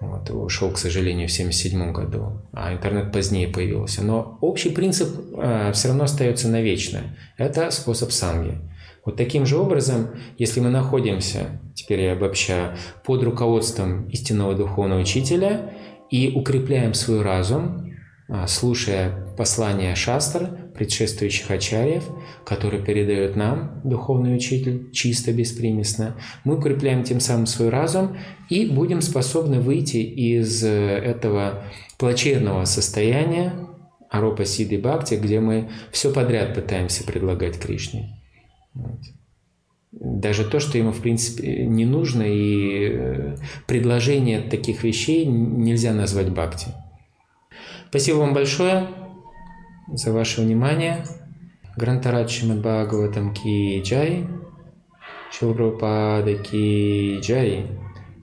Вот, 0.01 0.31
ушел, 0.31 0.71
к 0.71 0.79
сожалению, 0.79 1.29
в 1.29 1.33
1977 1.33 1.93
году, 1.93 2.41
а 2.53 2.73
интернет 2.73 3.13
позднее 3.13 3.49
появился. 3.49 4.03
Но 4.03 4.39
общий 4.41 4.71
принцип 4.71 5.09
э, 5.37 5.73
все 5.75 5.89
равно 5.89 6.05
остается 6.05 6.49
навечно. 6.49 7.03
Это 7.37 7.71
способ 7.71 8.11
санги. 8.11 8.59
Вот 9.05 9.17
таким 9.17 9.45
же 9.45 9.59
образом, 9.59 10.09
если 10.39 10.61
мы 10.61 10.71
находимся, 10.71 11.61
теперь 11.75 12.01
я 12.01 12.13
обобщаю, 12.13 12.77
под 13.05 13.23
руководством 13.23 14.09
истинного 14.09 14.55
духовного 14.55 15.01
учителя 15.01 15.73
и 16.11 16.33
укрепляем 16.35 16.95
свой 16.95 17.23
разум, 17.23 17.90
слушая 18.47 19.35
послания 19.37 19.95
шастр, 19.95 20.71
предшествующих 20.75 21.51
ачарьев, 21.51 22.05
которые 22.45 22.83
передает 22.83 23.37
нам 23.37 23.81
духовный 23.85 24.35
учитель 24.35 24.91
чисто, 24.93 25.33
беспримесно, 25.33 26.17
мы 26.45 26.59
укрепляем 26.59 27.03
тем 27.05 27.21
самым 27.21 27.47
свой 27.47 27.71
разум 27.71 28.17
и 28.49 28.67
будем 28.67 29.01
способны 29.01 29.61
выйти 29.61 29.99
из 29.99 30.63
э, 30.63 30.69
этого 30.69 31.65
плачевного 31.99 32.65
состояния 32.65 33.67
Аропа 34.11 34.45
Сиды 34.45 34.79
Бхакти, 34.79 35.15
где 35.15 35.41
мы 35.41 35.71
все 35.93 36.13
подряд 36.13 36.55
пытаемся 36.55 37.05
предлагать 37.05 37.59
Кришне. 37.59 38.21
Даже 39.93 40.45
то, 40.45 40.61
что 40.61 40.79
ему, 40.79 40.93
в 40.93 41.01
принципе, 41.01 41.67
не 41.67 41.85
нужно, 41.85 42.23
и 42.23 42.89
э, 42.93 43.37
предложение 43.67 44.41
таких 44.41 44.85
вещей 44.85 45.27
нельзя 45.27 45.93
назвать 45.93 46.31
бхакти. 46.31 46.69
Спасибо 47.91 48.19
вам 48.19 48.35
большое 48.35 48.87
за 49.93 50.13
ваше 50.13 50.43
внимание. 50.43 51.05
Грантарат 51.77 52.31
Шримад 52.31 52.61
Бхагаватам 52.61 53.35
Ки 53.35 53.83
Джай, 53.83 54.29
Шилпрапада 55.33 56.37
Ки 56.37 57.19
Джай, 57.19 57.67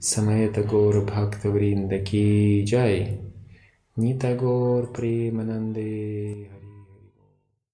Самаэта 0.00 0.62
Гор 0.62 1.04
Бхактавринда 1.04 1.98
Ки 1.98 2.64
Джай, 2.64 3.20
Нита 3.94 4.34
Гор 4.34 4.90
Примананды 4.90 6.48